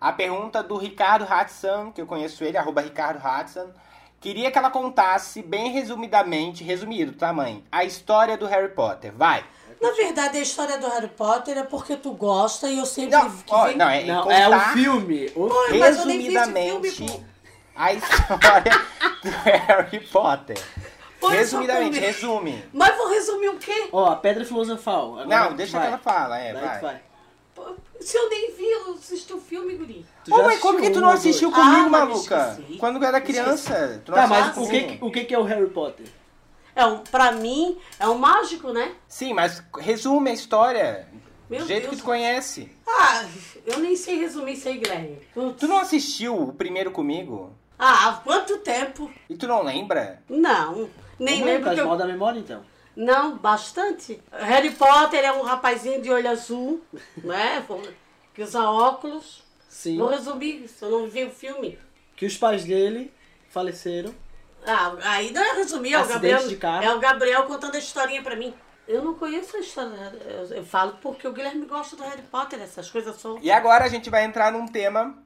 A 0.00 0.12
pergunta 0.12 0.62
do 0.62 0.76
Ricardo 0.76 1.26
Hatsan, 1.28 1.90
que 1.90 2.00
eu 2.00 2.06
conheço 2.06 2.44
ele, 2.44 2.56
arroba 2.56 2.80
Ricardo 2.80 3.24
Hatsan. 3.24 3.68
Queria 4.20 4.50
que 4.50 4.58
ela 4.58 4.70
contasse, 4.70 5.42
bem 5.42 5.70
resumidamente, 5.70 6.64
resumido, 6.64 7.12
tá, 7.12 7.32
mãe? 7.32 7.64
A 7.70 7.84
história 7.84 8.36
do 8.36 8.46
Harry 8.46 8.70
Potter. 8.70 9.12
Vai. 9.14 9.44
Na 9.80 9.90
verdade, 9.92 10.38
a 10.38 10.40
história 10.40 10.78
do 10.78 10.88
Harry 10.88 11.08
Potter 11.08 11.58
é 11.58 11.62
porque 11.62 11.96
tu 11.96 12.12
gosta 12.12 12.68
e 12.68 12.78
eu 12.78 12.86
sempre 12.86 13.16
Não, 13.16 13.30
que 13.30 13.54
ó, 13.54 13.66
vem- 13.66 13.76
não, 13.76 13.88
é, 13.90 14.04
Não, 14.04 14.22
contar 14.22 14.38
é 14.38 14.48
o 14.48 14.60
filme. 14.72 15.32
O... 15.36 15.42
Oi, 15.42 15.78
mas 15.78 15.98
eu 15.98 16.06
nem 16.06 16.18
vi 16.18 16.26
esse 16.28 16.38
resumidamente 16.38 16.90
filme, 16.92 17.12
pô. 17.12 17.24
A 17.76 17.92
história 17.92 18.72
do 19.22 19.30
Harry 19.30 20.00
Potter. 20.08 20.58
Só 21.20 21.28
resumidamente, 21.28 21.98
resume. 21.98 22.64
Mas 22.72 22.96
vou 22.96 23.08
resumir 23.08 23.48
o 23.48 23.56
quê? 23.58 23.88
Ó, 23.90 24.06
a 24.06 24.16
Pedra 24.16 24.44
Filosofal. 24.44 25.18
Agora 25.18 25.26
Não, 25.26 25.56
deixa 25.56 25.72
vai. 25.78 25.86
que 25.88 25.92
ela 25.94 25.98
fala, 25.98 26.38
é, 26.38 26.52
vai. 26.52 26.80
vai. 26.80 27.00
Se 28.00 28.16
eu 28.16 28.28
nem 28.28 28.52
vi, 28.54 28.70
eu 28.70 28.92
assisti 28.94 29.32
o 29.32 29.40
filme, 29.40 29.74
guri. 29.74 30.04
Tu 30.24 30.32
Ô, 30.32 30.42
mãe, 30.44 30.58
como 30.58 30.78
que 30.80 30.90
tu 30.90 31.00
não 31.00 31.08
assistiu 31.08 31.50
dois? 31.50 31.62
comigo, 31.64 31.86
Ah, 31.86 31.88
mas 31.88 32.08
maluca? 32.08 32.56
esqueci. 32.60 32.78
Quando 32.78 32.96
eu 33.02 33.08
era 33.08 33.20
criança. 33.20 34.02
Tu 34.04 34.10
não 34.12 34.18
Tá, 34.18 34.26
mas 34.26 34.48
assistiu 34.48 34.62
o 34.62 34.68
que, 34.68 34.80
comigo. 34.84 35.06
o 35.06 35.10
que 35.10 35.24
que 35.24 35.34
é 35.34 35.38
o 35.38 35.42
Harry 35.42 35.70
Potter? 35.70 36.06
É 36.76 36.84
um, 36.84 36.98
pra 36.98 37.32
mim, 37.32 37.78
é 37.98 38.06
um 38.06 38.18
mágico, 38.18 38.70
né? 38.72 38.92
Sim, 39.08 39.32
mas 39.32 39.62
resume 39.78 40.30
a 40.30 40.34
história. 40.34 41.08
Meu 41.48 41.60
do 41.60 41.66
jeito 41.66 41.84
Deus. 41.84 41.94
que 41.96 42.02
tu 42.02 42.04
conhece. 42.04 42.70
Ah, 42.86 43.24
eu 43.64 43.78
nem 43.78 43.96
sei 43.96 44.18
resumir 44.18 44.52
isso 44.52 44.68
aí, 44.68 44.76
Guilherme. 44.78 45.18
Putz. 45.32 45.58
Tu 45.60 45.66
não 45.66 45.78
assistiu 45.78 46.36
o 46.38 46.52
primeiro 46.52 46.90
comigo? 46.90 47.50
Ah, 47.78 48.08
há 48.08 48.12
quanto 48.14 48.58
tempo? 48.58 49.10
E 49.28 49.36
tu 49.36 49.46
não 49.46 49.62
lembra? 49.62 50.22
Não, 50.28 50.88
nem 51.18 51.42
Ô, 51.42 51.44
mãe, 51.44 51.54
lembro 51.54 51.66
faz 51.66 51.78
eu... 51.78 51.86
mal 51.86 51.96
da 51.96 52.06
memória, 52.06 52.38
então. 52.38 52.64
Não, 52.96 53.36
bastante. 53.36 54.22
Harry 54.32 54.70
Potter 54.70 55.22
é 55.22 55.32
um 55.32 55.42
rapazinho 55.42 56.00
de 56.00 56.10
olho 56.10 56.30
azul, 56.30 56.82
né? 57.22 57.64
Que 58.32 58.42
usa 58.42 58.62
óculos. 58.70 59.44
Sim. 59.68 59.98
Vou 59.98 60.08
resumir, 60.08 60.66
se 60.68 60.82
eu 60.82 60.90
não 60.90 61.06
vi 61.06 61.24
o 61.24 61.30
filme. 61.30 61.78
Que 62.16 62.24
os 62.24 62.36
pais 62.36 62.64
dele 62.64 63.12
faleceram. 63.50 64.14
Ah, 64.66 64.96
aí 65.02 65.30
não 65.30 65.42
é 65.42 65.52
resumir, 65.52 65.92
é 65.92 66.02
o 66.02 66.08
Gabriel. 66.08 66.48
de 66.48 66.56
carro. 66.56 66.84
É 66.84 66.94
o 66.94 66.98
Gabriel 66.98 67.42
contando 67.44 67.74
a 67.74 67.78
historinha 67.78 68.22
pra 68.22 68.34
mim. 68.34 68.54
Eu 68.88 69.04
não 69.04 69.14
conheço 69.14 69.56
a 69.56 69.60
história. 69.60 70.14
Eu, 70.24 70.56
eu 70.56 70.64
falo 70.64 70.96
porque 71.02 71.28
o 71.28 71.32
Guilherme 71.32 71.66
gosta 71.66 71.96
do 71.96 72.02
Harry 72.02 72.22
Potter, 72.22 72.60
essas 72.62 72.90
coisas 72.90 73.20
são. 73.20 73.38
E 73.42 73.50
agora 73.50 73.84
a 73.84 73.88
gente 73.88 74.08
vai 74.08 74.24
entrar 74.24 74.50
num 74.50 74.66
tema 74.66 75.16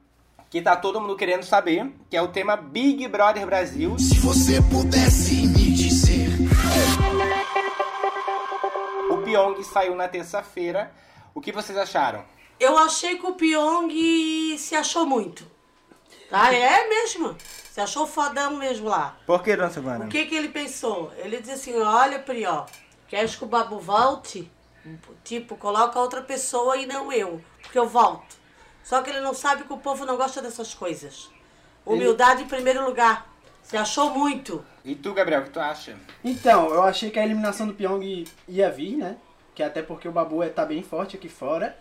que 0.51 0.61
tá 0.61 0.75
todo 0.75 0.99
mundo 0.99 1.15
querendo 1.15 1.43
saber, 1.43 1.89
que 2.09 2.17
é 2.17 2.21
o 2.21 2.27
tema 2.27 2.57
Big 2.57 3.07
Brother 3.07 3.45
Brasil. 3.45 3.97
Se 3.97 4.19
você 4.19 4.61
pudesse 4.61 5.47
me 5.47 5.71
dizer 5.71 6.27
O 9.09 9.17
Pyong 9.19 9.63
saiu 9.63 9.95
na 9.95 10.09
terça-feira. 10.09 10.91
O 11.33 11.39
que 11.39 11.53
vocês 11.53 11.77
acharam? 11.77 12.25
Eu 12.59 12.77
achei 12.77 13.17
que 13.17 13.25
o 13.25 13.33
Pyong 13.33 14.57
se 14.57 14.75
achou 14.75 15.05
muito. 15.05 15.49
Tá? 16.29 16.53
É 16.53 16.89
mesmo. 16.89 17.33
Se 17.71 17.79
achou 17.79 18.05
fodão 18.05 18.57
mesmo 18.57 18.89
lá. 18.89 19.17
Por 19.25 19.41
que, 19.41 19.55
dona 19.55 19.69
Silvana? 19.69 20.05
O 20.05 20.09
que 20.09 20.25
que 20.25 20.35
ele 20.35 20.49
pensou? 20.49 21.13
Ele 21.15 21.37
disse 21.37 21.53
assim, 21.53 21.79
olha, 21.79 22.19
Prió, 22.19 22.65
queres 23.07 23.37
que 23.37 23.45
o 23.45 23.47
Babu 23.47 23.79
volte? 23.79 24.51
Tipo, 25.23 25.55
coloca 25.55 25.97
outra 25.97 26.21
pessoa 26.21 26.75
e 26.75 26.85
não 26.85 27.09
eu, 27.09 27.41
porque 27.61 27.79
eu 27.79 27.87
volto. 27.87 28.40
Só 28.83 29.01
que 29.01 29.09
ele 29.09 29.19
não 29.21 29.33
sabe 29.33 29.63
que 29.63 29.73
o 29.73 29.77
povo 29.77 30.05
não 30.05 30.17
gosta 30.17 30.41
dessas 30.41 30.73
coisas. 30.73 31.29
Humildade 31.85 32.43
em 32.43 32.47
primeiro 32.47 32.85
lugar. 32.85 33.29
Se 33.63 33.77
achou 33.77 34.09
muito. 34.11 34.63
E 34.83 34.95
tu, 34.95 35.13
Gabriel, 35.13 35.41
o 35.41 35.43
que 35.45 35.51
tu 35.51 35.59
acha? 35.59 35.95
Então, 36.23 36.69
eu 36.73 36.83
achei 36.83 37.09
que 37.11 37.19
a 37.19 37.23
eliminação 37.23 37.67
do 37.67 37.73
Pyong 37.73 38.25
ia 38.47 38.69
vir, 38.71 38.97
né? 38.97 39.17
Que 39.53 39.61
até 39.63 39.81
porque 39.81 40.07
o 40.07 40.11
Babu 40.11 40.41
é- 40.41 40.49
tá 40.49 40.65
bem 40.65 40.81
forte 40.81 41.15
aqui 41.15 41.29
fora. 41.29 41.77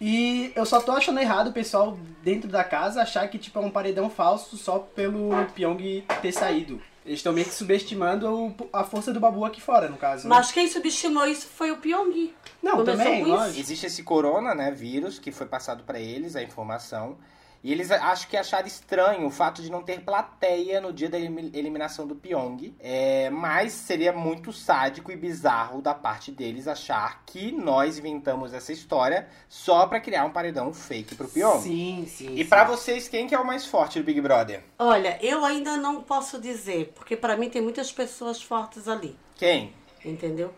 E 0.00 0.52
eu 0.56 0.66
só 0.66 0.80
tô 0.80 0.90
achando 0.92 1.20
errado 1.20 1.48
o 1.48 1.52
pessoal 1.52 1.96
dentro 2.22 2.48
da 2.50 2.64
casa 2.64 3.02
achar 3.02 3.28
que 3.28 3.38
tipo 3.38 3.58
é 3.58 3.62
um 3.62 3.70
paredão 3.70 4.10
falso 4.10 4.56
só 4.56 4.80
pelo 4.80 5.30
Pyong 5.54 6.04
ter 6.20 6.32
saído. 6.32 6.82
Eles 7.04 7.18
estão 7.18 7.32
meio 7.32 7.46
que 7.46 7.54
subestimando 7.54 8.30
o- 8.32 8.54
a 8.72 8.84
força 8.84 9.12
do 9.12 9.18
Babu 9.18 9.44
aqui 9.44 9.60
fora, 9.60 9.88
no 9.88 9.96
caso. 9.96 10.28
né? 10.28 10.36
Mas 10.36 10.52
quem 10.52 10.68
subestimou 10.68 11.26
isso 11.26 11.46
foi 11.48 11.70
o 11.72 11.76
Pyong. 11.78 12.32
Não, 12.62 12.76
Começou 12.76 12.96
também. 12.96 13.24
Existe 13.58 13.86
esse 13.86 14.02
corona, 14.04 14.54
né, 14.54 14.70
vírus, 14.70 15.18
que 15.18 15.32
foi 15.32 15.46
passado 15.46 15.82
pra 15.84 15.98
eles, 15.98 16.36
a 16.36 16.42
informação. 16.42 17.16
E 17.64 17.70
eles 17.70 17.92
acho 17.92 18.26
que 18.26 18.36
acharam 18.36 18.66
estranho 18.66 19.24
o 19.24 19.30
fato 19.30 19.62
de 19.62 19.70
não 19.70 19.82
ter 19.84 20.00
plateia 20.00 20.80
no 20.80 20.92
dia 20.92 21.08
da 21.08 21.16
elimi- 21.16 21.50
eliminação 21.54 22.06
do 22.08 22.16
Pyong. 22.16 22.74
É, 22.80 23.30
mas 23.30 23.72
seria 23.72 24.12
muito 24.12 24.52
sádico 24.52 25.12
e 25.12 25.16
bizarro 25.16 25.80
da 25.80 25.94
parte 25.94 26.32
deles 26.32 26.66
achar 26.66 27.22
que 27.24 27.52
nós 27.52 27.98
inventamos 27.98 28.52
essa 28.52 28.72
história 28.72 29.28
só 29.48 29.86
pra 29.86 30.00
criar 30.00 30.24
um 30.24 30.30
paredão 30.32 30.74
fake 30.74 31.14
pro 31.14 31.28
Pyong. 31.28 31.60
Sim, 31.62 32.04
sim. 32.08 32.34
E 32.34 32.42
sim. 32.42 32.48
pra 32.48 32.64
vocês, 32.64 33.06
quem 33.06 33.28
que 33.28 33.34
é 33.34 33.38
o 33.38 33.46
mais 33.46 33.64
forte 33.64 34.00
do 34.00 34.04
Big 34.04 34.20
Brother? 34.20 34.64
Olha, 34.76 35.16
eu 35.24 35.44
ainda 35.44 35.76
não 35.76 36.02
posso 36.02 36.40
dizer, 36.40 36.92
porque 36.96 37.16
pra 37.16 37.36
mim 37.36 37.48
tem 37.48 37.62
muitas 37.62 37.92
pessoas 37.92 38.42
fortes 38.42 38.88
ali, 38.88 39.16
Quem? 39.36 39.72
entendeu? 40.04 40.52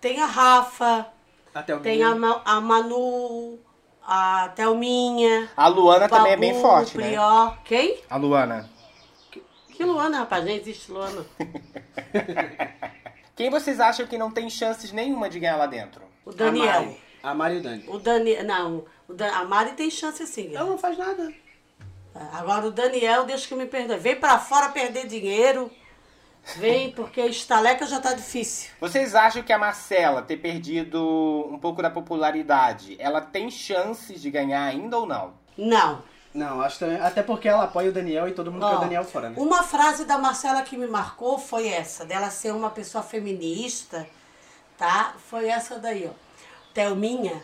Tem 0.00 0.20
a 0.20 0.26
Rafa, 0.26 1.08
Até 1.52 1.74
o 1.74 1.80
tem 1.80 2.02
a, 2.04 2.14
Ma- 2.14 2.42
a 2.44 2.60
Manu, 2.60 3.58
a 4.06 4.48
Thelminha, 4.54 5.50
A 5.56 5.66
Luana 5.68 6.06
o 6.06 6.08
também 6.08 6.32
é 6.32 6.36
bem 6.36 6.52
Babu, 6.52 6.62
forte, 6.62 6.96
o 6.96 7.00
né? 7.00 7.06
Prió. 7.08 7.54
Quem? 7.64 8.00
A 8.08 8.16
Luana. 8.16 8.70
Que 9.30 9.82
Luana, 9.84 10.18
rapaz? 10.18 10.44
Nem 10.44 10.56
existe 10.56 10.92
Luana. 10.92 11.24
Quem 13.34 13.50
vocês 13.50 13.80
acham 13.80 14.06
que 14.06 14.16
não 14.16 14.30
tem 14.30 14.48
chances 14.48 14.92
nenhuma 14.92 15.28
de 15.28 15.40
ganhar 15.40 15.56
lá 15.56 15.66
dentro? 15.66 16.02
O 16.24 16.30
A 16.30 16.34
Daniel. 16.34 16.66
Mari. 16.82 17.00
A 17.22 17.34
Mari 17.34 17.54
e 17.54 17.58
o 17.58 17.62
Dani. 17.62 17.84
O 17.88 17.98
Dani, 17.98 18.42
não, 18.44 18.84
o 19.08 19.12
Dan- 19.14 19.32
a 19.32 19.44
Mari 19.44 19.72
tem 19.72 19.90
chance 19.90 20.24
sim. 20.26 20.54
Ela 20.54 20.68
não 20.70 20.78
faz 20.78 20.96
nada. 20.96 21.32
Agora 22.32 22.66
o 22.66 22.70
Daniel, 22.70 23.24
Deus 23.24 23.44
que 23.46 23.54
me 23.56 23.66
perdoe. 23.66 23.96
Vem 23.98 24.14
pra 24.16 24.38
fora 24.38 24.68
perder 24.68 25.06
dinheiro. 25.08 25.68
Vem, 26.56 26.90
porque 26.92 27.20
estaleca 27.22 27.86
já 27.86 28.00
tá 28.00 28.12
difícil. 28.12 28.70
Vocês 28.80 29.14
acham 29.14 29.42
que 29.42 29.52
a 29.52 29.58
Marcela 29.58 30.22
ter 30.22 30.36
perdido 30.36 31.48
um 31.50 31.58
pouco 31.58 31.80
da 31.80 31.90
popularidade, 31.90 32.96
ela 32.98 33.20
tem 33.20 33.50
chances 33.50 34.20
de 34.20 34.30
ganhar 34.30 34.64
ainda 34.64 34.98
ou 34.98 35.06
não? 35.06 35.34
Não. 35.56 36.02
Não, 36.34 36.60
acho 36.60 36.80
também. 36.80 37.00
Até 37.00 37.22
porque 37.22 37.48
ela 37.48 37.64
apoia 37.64 37.90
o 37.90 37.92
Daniel 37.92 38.28
e 38.28 38.32
todo 38.32 38.50
mundo 38.50 38.68
quer 38.68 38.74
o 38.74 38.80
Daniel 38.80 39.04
fora, 39.04 39.30
né? 39.30 39.36
Uma 39.38 39.62
frase 39.62 40.04
da 40.04 40.18
Marcela 40.18 40.62
que 40.62 40.76
me 40.76 40.86
marcou 40.86 41.38
foi 41.38 41.68
essa, 41.68 42.04
dela 42.04 42.28
ser 42.28 42.52
uma 42.52 42.70
pessoa 42.70 43.04
feminista, 43.04 44.06
tá? 44.76 45.14
Foi 45.30 45.48
essa 45.48 45.78
daí, 45.78 46.10
ó. 46.10 46.24
Thelminha, 46.74 47.40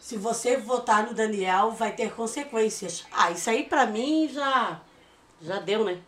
se 0.00 0.16
você 0.16 0.56
votar 0.56 1.04
no 1.04 1.14
Daniel, 1.14 1.70
vai 1.70 1.92
ter 1.92 2.12
consequências. 2.14 3.06
Ah, 3.12 3.30
isso 3.30 3.48
aí 3.48 3.62
pra 3.62 3.86
mim 3.86 4.28
já, 4.28 4.80
já 5.40 5.60
deu, 5.60 5.84
né? 5.84 5.98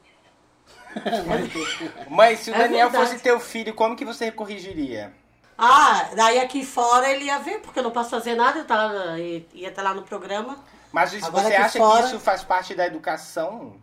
Mas 2.08 2.40
se 2.40 2.50
o 2.50 2.54
É 2.54 2.58
Daniel 2.58 2.90
verdade. 2.90 3.10
fosse 3.12 3.22
teu 3.22 3.38
filho, 3.40 3.74
como 3.74 3.96
que 3.96 4.04
você 4.04 4.30
corrigiria? 4.30 5.12
Ah, 5.56 6.08
daí 6.14 6.38
aqui 6.38 6.64
fora 6.64 7.10
ele 7.10 7.24
ia 7.24 7.38
ver, 7.38 7.60
porque 7.60 7.78
eu 7.80 7.82
não 7.82 7.90
posso 7.90 8.10
fazer 8.10 8.34
nada, 8.36 8.60
eu 8.60 8.64
tava, 8.64 9.18
ia 9.18 9.68
estar 9.68 9.82
lá 9.82 9.92
no 9.92 10.02
programa. 10.02 10.62
Mas 10.92 11.12
isso- 11.12 11.30
você 11.30 11.54
acha 11.54 11.78
fora- 11.78 12.02
que 12.02 12.08
isso 12.08 12.20
faz 12.20 12.42
parte 12.44 12.74
da 12.74 12.86
educação 12.86 13.76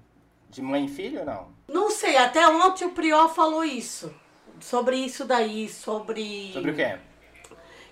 de 0.49 0.61
mãe 0.61 0.85
e 0.85 0.89
filho 0.89 1.19
ou 1.19 1.25
não? 1.25 1.47
Não 1.67 1.91
sei, 1.91 2.15
até 2.17 2.47
ontem 2.47 2.85
o 2.85 2.91
Prior 2.91 3.27
falou 3.29 3.63
isso. 3.63 4.13
Sobre 4.61 4.95
isso 4.95 5.25
daí, 5.25 5.67
sobre. 5.67 6.51
Sobre 6.53 6.71
o 6.71 6.75
quê? 6.75 6.97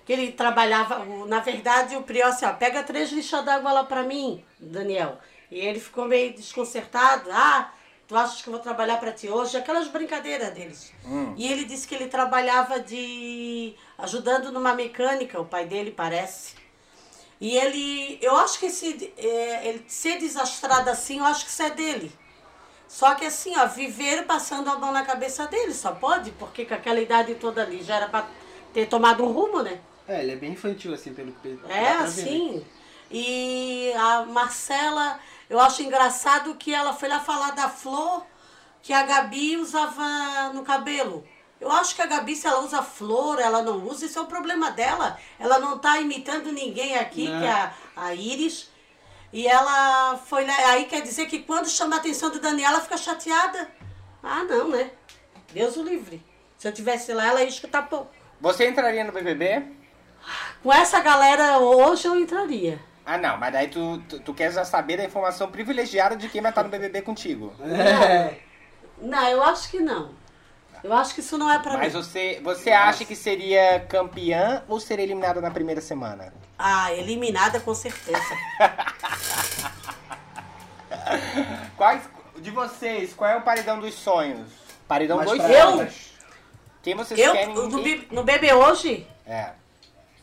Que 0.06 0.12
ele 0.14 0.32
trabalhava. 0.32 1.04
Na 1.26 1.40
verdade, 1.40 1.94
o 1.94 2.02
Prior 2.02 2.28
assim, 2.28 2.46
ó, 2.46 2.52
pega 2.54 2.82
três 2.82 3.10
lixas 3.12 3.44
d'água 3.44 3.70
lá 3.72 3.84
pra 3.84 4.02
mim, 4.02 4.42
Daniel. 4.58 5.18
E 5.50 5.58
ele 5.60 5.78
ficou 5.78 6.06
meio 6.06 6.32
desconcertado. 6.34 7.28
Ah, 7.30 7.70
tu 8.06 8.16
achas 8.16 8.42
que 8.42 8.48
eu 8.48 8.52
vou 8.52 8.60
trabalhar 8.62 8.98
pra 8.98 9.12
ti 9.12 9.28
hoje? 9.28 9.56
Aquelas 9.56 9.88
brincadeiras 9.88 10.52
deles. 10.52 10.92
E 11.36 11.50
ele 11.50 11.64
disse 11.64 11.86
que 11.86 11.94
ele 11.94 12.08
trabalhava 12.08 12.80
de. 12.80 13.74
ajudando 13.98 14.50
numa 14.52 14.74
mecânica, 14.74 15.40
o 15.40 15.44
pai 15.44 15.66
dele 15.66 15.90
parece. 15.90 16.54
E 17.40 17.56
ele. 17.56 18.18
Eu 18.22 18.36
acho 18.36 18.58
que 18.58 18.66
esse, 18.66 19.12
é, 19.16 19.68
ele 19.68 19.84
ser 19.88 20.18
desastrado 20.18 20.88
assim, 20.90 21.18
eu 21.18 21.24
acho 21.24 21.44
que 21.44 21.50
isso 21.50 21.62
é 21.62 21.70
dele. 21.70 22.12
Só 22.88 23.14
que 23.14 23.24
assim, 23.26 23.56
ó, 23.56 23.66
viver 23.66 24.24
passando 24.24 24.70
a 24.70 24.78
mão 24.78 24.92
na 24.92 25.04
cabeça 25.04 25.46
dele, 25.46 25.74
só 25.74 25.92
pode, 25.92 26.30
porque 26.32 26.64
com 26.64 26.74
aquela 26.74 27.00
idade 27.00 27.34
toda 27.34 27.62
ali 27.62 27.82
já 27.82 27.96
era 27.96 28.08
pra 28.08 28.24
ter 28.72 28.86
tomado 28.86 29.24
um 29.24 29.32
rumo, 29.32 29.62
né? 29.62 29.80
É, 30.06 30.20
ele 30.22 30.32
é 30.32 30.36
bem 30.36 30.52
infantil, 30.52 30.94
assim, 30.94 31.12
pelo 31.12 31.32
que 31.32 31.48
É, 31.48 31.56
pra 31.56 31.66
ver, 31.68 31.78
né? 31.80 32.04
assim. 32.04 32.64
E 33.10 33.92
a 33.96 34.24
Marcela, 34.26 35.18
eu 35.54 35.60
acho 35.60 35.82
engraçado 35.82 36.54
que 36.56 36.74
ela 36.74 36.92
foi 36.92 37.08
lá 37.08 37.20
falar 37.20 37.52
da 37.52 37.68
flor 37.68 38.26
que 38.82 38.92
a 38.92 39.04
Gabi 39.04 39.56
usava 39.56 40.50
no 40.52 40.64
cabelo. 40.64 41.24
Eu 41.60 41.70
acho 41.70 41.94
que 41.94 42.02
a 42.02 42.06
Gabi, 42.06 42.34
se 42.34 42.46
ela 42.46 42.60
usa 42.60 42.82
flor, 42.82 43.38
ela 43.40 43.62
não 43.62 43.78
usa, 43.86 44.04
isso 44.04 44.18
é 44.18 44.22
o 44.22 44.26
problema 44.26 44.72
dela. 44.72 45.16
Ela 45.38 45.58
não 45.60 45.78
tá 45.78 46.00
imitando 46.00 46.50
ninguém 46.52 46.96
aqui, 46.96 47.28
Não. 47.28 47.40
que 47.40 47.46
é 47.46 47.52
a, 47.52 47.72
a 47.96 48.14
Iris. 48.14 48.68
E 49.32 49.46
ela 49.46 50.16
foi 50.18 50.44
lá. 50.44 50.54
Aí 50.70 50.86
quer 50.86 51.02
dizer 51.02 51.26
que 51.26 51.38
quando 51.38 51.68
chama 51.68 51.96
a 51.96 51.98
atenção 52.00 52.30
do 52.30 52.40
Daniel, 52.40 52.70
ela 52.70 52.80
fica 52.80 52.96
chateada. 52.96 53.70
Ah, 54.22 54.42
não, 54.42 54.68
né? 54.68 54.90
Deus 55.52 55.76
o 55.76 55.82
livre. 55.84 56.20
Se 56.58 56.66
eu 56.66 56.72
tivesse 56.72 57.12
lá, 57.14 57.26
ela 57.26 57.42
ia 57.42 57.48
escutar 57.48 57.88
pouco. 57.88 58.10
Você 58.40 58.68
entraria 58.68 59.04
no 59.04 59.12
BBB? 59.12 59.64
Com 60.62 60.72
essa 60.72 61.00
galera 61.00 61.58
hoje 61.58 62.08
eu 62.08 62.18
entraria. 62.18 62.78
Ah, 63.06 63.18
não, 63.18 63.36
mas 63.36 63.52
daí 63.52 63.68
tu, 63.68 63.98
tu, 64.08 64.18
tu 64.20 64.34
quer 64.34 64.50
já 64.52 64.64
saber 64.64 64.96
da 64.96 65.04
informação 65.04 65.50
privilegiada 65.50 66.16
de 66.16 66.28
quem 66.28 66.40
vai 66.40 66.50
estar 66.50 66.62
no 66.62 66.70
BBB 66.70 67.02
contigo. 67.02 67.52
É. 67.64 68.38
Não, 68.98 69.28
eu 69.28 69.42
acho 69.42 69.70
que 69.70 69.80
não. 69.80 70.12
Eu 70.82 70.92
acho 70.92 71.14
que 71.14 71.20
isso 71.20 71.36
não 71.36 71.50
é 71.50 71.58
pra 71.58 71.76
Mas 71.76 71.94
mim. 71.94 72.02
você, 72.02 72.40
você 72.42 72.70
acha 72.70 73.04
que 73.04 73.16
seria 73.16 73.80
campeã 73.88 74.62
ou 74.68 74.78
seria 74.78 75.04
eliminada 75.04 75.40
na 75.40 75.50
primeira 75.50 75.80
semana? 75.80 76.32
Ah, 76.58 76.92
eliminada 76.92 77.58
com 77.60 77.74
certeza. 77.74 78.20
Quais 81.76 82.02
de 82.38 82.50
vocês, 82.50 83.12
qual 83.14 83.30
é 83.30 83.36
o 83.36 83.42
paredão 83.42 83.80
dos 83.80 83.94
sonhos? 83.94 84.48
Paredão 84.86 85.18
dos 85.24 85.36
sonhos. 85.36 86.12
Quem 86.82 86.94
vocês 86.94 87.18
Eu, 87.18 87.32
querem? 87.32 87.54
no, 87.54 87.68
no 88.12 88.22
bebê 88.24 88.52
hoje, 88.52 89.06
É. 89.26 89.50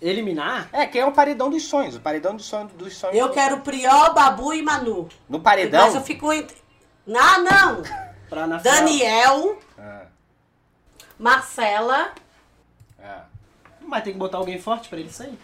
Eliminar? 0.01 0.67
É, 0.73 0.85
quem 0.87 1.01
é 1.01 1.05
o 1.05 1.11
paredão 1.11 1.49
dos 1.49 1.63
sonhos? 1.63 1.95
O 1.95 1.99
paredão 1.99 2.35
dos 2.35 2.45
sonhos 2.45 2.71
dos 2.73 2.95
sonhos. 2.97 3.15
eu 3.15 3.29
quero 3.29 3.59
Prió, 3.61 4.11
Babu 4.13 4.53
e 4.53 4.61
Manu. 4.61 5.07
No 5.29 5.39
paredão? 5.39 5.85
Mas 5.85 5.95
eu 5.95 6.01
fico 6.01 6.31
entre. 6.33 6.57
Não, 7.05 7.43
não! 7.43 7.83
Pra 8.29 8.47
na 8.47 8.59
final. 8.59 8.75
Daniel, 8.77 9.59
Ah, 9.77 10.05
Marcela. 11.19 12.13
ah. 13.03 13.25
Mas 13.81 14.03
tem 14.03 14.13
que 14.13 14.19
botar 14.19 14.37
alguém 14.37 14.57
forte 14.59 14.87
pra 14.87 14.97
ele 14.99 15.11
sair. 15.11 15.37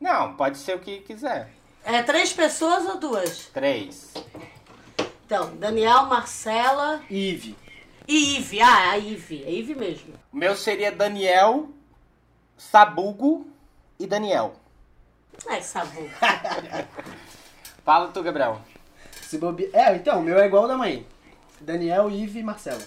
Não, 0.00 0.34
pode 0.34 0.56
ser 0.58 0.76
o 0.76 0.78
que 0.80 1.00
quiser. 1.00 1.50
É 1.84 2.00
três 2.02 2.32
pessoas 2.32 2.86
ou 2.86 2.96
duas? 2.98 3.46
Três. 3.52 4.14
Então, 5.26 5.56
Daniel, 5.56 6.04
Marcela 6.06 7.00
Ive. 7.10 7.56
e 8.06 8.36
Ive. 8.36 8.60
Ah, 8.62 8.90
a 8.92 8.98
Ive. 8.98 9.42
É 9.44 9.50
Ive 9.50 9.74
mesmo. 9.74 10.14
O 10.32 10.36
meu 10.36 10.54
seria 10.54 10.92
Daniel, 10.92 11.68
Sabugo 12.56 13.46
e 14.02 14.06
Daniel. 14.06 14.54
É, 15.48 15.60
sabu. 15.60 16.08
Fala 17.84 18.08
tu, 18.08 18.22
Gabriel. 18.22 18.60
Se 19.22 19.38
bobe... 19.38 19.70
É, 19.72 19.94
então, 19.96 20.20
o 20.20 20.22
meu 20.22 20.38
é 20.38 20.46
igual 20.46 20.62
ao 20.64 20.68
da 20.68 20.76
mãe. 20.76 21.06
Daniel, 21.60 22.10
Ive 22.10 22.40
e 22.40 22.42
Marcelo. 22.42 22.82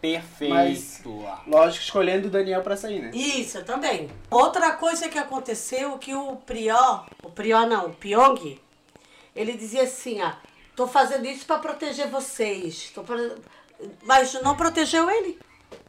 Perfeito. 0.00 0.54
Mas- 0.54 1.02
Lógico, 1.46 1.84
escolhendo 1.84 2.28
o 2.28 2.30
Daniel 2.30 2.62
pra 2.62 2.76
sair, 2.76 3.00
né? 3.00 3.10
Isso, 3.12 3.58
eu 3.58 3.64
também. 3.64 4.08
Outra 4.30 4.72
coisa 4.72 5.08
que 5.08 5.18
aconteceu 5.18 5.98
que 5.98 6.14
o 6.14 6.36
Prió, 6.36 7.04
o 7.22 7.30
Prió 7.30 7.66
não, 7.66 7.86
o 7.86 7.94
Pyong, 7.94 8.60
ele 9.34 9.54
dizia 9.54 9.82
assim, 9.82 10.22
ó, 10.22 10.32
tô 10.76 10.86
fazendo 10.86 11.26
isso 11.26 11.44
pra 11.44 11.58
proteger 11.58 12.08
vocês. 12.08 12.90
Tô 12.94 13.02
pro- 13.02 13.36
Mas 14.04 14.34
não 14.42 14.54
protegeu 14.56 15.10
ele. 15.10 15.38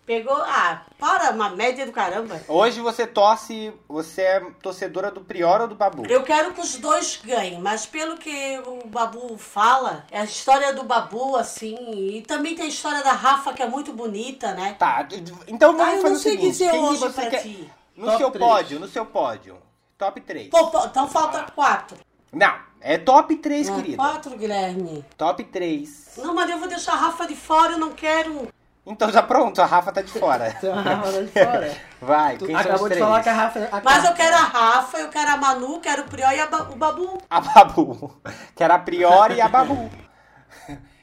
Pegou, 0.10 0.38
ah, 0.38 0.82
para, 0.98 1.30
uma 1.30 1.52
média 1.52 1.86
do 1.86 1.92
caramba. 1.92 2.42
Hoje 2.48 2.82
você 2.82 3.06
torce, 3.06 3.72
você 3.88 4.24
é 4.24 4.40
torcedora 4.60 5.12
do 5.12 5.22
Prior 5.22 5.62
ou 5.62 5.68
do 5.68 5.76
Babu? 5.76 6.04
Eu 6.08 6.24
quero 6.24 6.52
que 6.52 6.62
os 6.62 6.78
dois 6.78 7.22
ganhem, 7.24 7.62
mas 7.62 7.86
pelo 7.86 8.18
que 8.18 8.60
o 8.66 8.88
Babu 8.88 9.38
fala, 9.38 10.08
é 10.10 10.22
a 10.22 10.24
história 10.24 10.74
do 10.74 10.82
Babu, 10.82 11.36
assim, 11.36 11.78
e 11.92 12.24
também 12.24 12.56
tem 12.56 12.66
a 12.66 12.70
história 12.70 13.04
da 13.04 13.12
Rafa, 13.12 13.54
que 13.54 13.62
é 13.62 13.68
muito 13.68 13.94
bonita, 13.94 14.52
né? 14.56 14.76
Tá, 14.80 15.08
então 15.48 15.78
vamos 15.78 15.94
Ah, 15.94 15.96
eu 15.98 16.02
fazer 16.02 16.10
não 16.10 16.16
o 16.16 16.20
sei 16.20 16.32
seguinte, 16.32 16.52
dizer 16.54 16.72
quem 16.72 16.82
que 16.82 16.88
hoje 16.88 17.10
pra 17.14 17.30
quer... 17.30 17.42
ti. 17.44 17.72
No 17.96 18.06
Top 18.08 18.18
seu 18.18 18.32
três. 18.32 18.50
pódio, 18.50 18.80
no 18.80 18.88
seu 18.88 19.06
pódio. 19.06 19.58
Top 19.96 20.22
3. 20.22 20.50
Pô, 20.50 20.68
pô, 20.70 20.86
então 20.86 21.08
falta 21.08 21.52
quatro. 21.54 21.98
Não, 22.34 22.56
é 22.82 22.98
top 22.98 23.36
3, 23.36 23.70
Ah, 23.70 23.76
querida. 23.76 23.98
Quatro, 23.98 24.36
Guilherme. 24.36 25.06
Top 25.16 25.44
3. 25.44 26.14
Não, 26.18 26.34
mas 26.34 26.50
eu 26.50 26.58
vou 26.58 26.68
deixar 26.68 26.94
a 26.94 26.96
Rafa 26.96 27.28
de 27.28 27.36
fora, 27.36 27.74
eu 27.74 27.78
não 27.78 27.92
quero. 27.92 28.48
Então 28.90 29.12
já 29.12 29.22
pronto, 29.22 29.62
a 29.62 29.66
Rafa 29.66 29.92
tá 29.92 30.02
de 30.02 30.12
fora. 30.12 30.50
Então 30.58 30.78
a 30.78 30.82
Rafa 30.82 31.12
tá 31.14 31.22
de 31.22 31.28
fora. 31.32 31.78
Vai, 32.02 32.38
Tu 32.38 32.46
quem 32.48 32.56
acabou 32.56 32.90
de 32.90 32.96
três? 32.96 33.00
falar 33.06 33.22
que 33.24 33.30
a 33.30 33.34
Rafa. 33.34 33.70
a 33.72 33.82
Mas 33.84 34.04
eu 34.06 34.14
quero 34.14 34.36
a 34.36 34.40
Rafa, 34.40 34.98
eu 34.98 35.10
quero 35.10 35.32
a 35.32 35.38
Manu, 35.38 35.80
quero 35.80 36.02
o 36.04 36.06
Prió 36.06 36.30
e 36.32 36.40
a 36.40 36.48
Ba- 36.48 36.68
o 36.72 36.76
Babu. 36.76 37.22
A 37.30 37.40
Babu. 37.42 38.22
Que 38.56 38.64
era 38.64 38.76
a 38.76 38.80
Priori 38.80 39.36
e 39.36 39.42
a 39.42 39.48
Babu. 39.48 39.90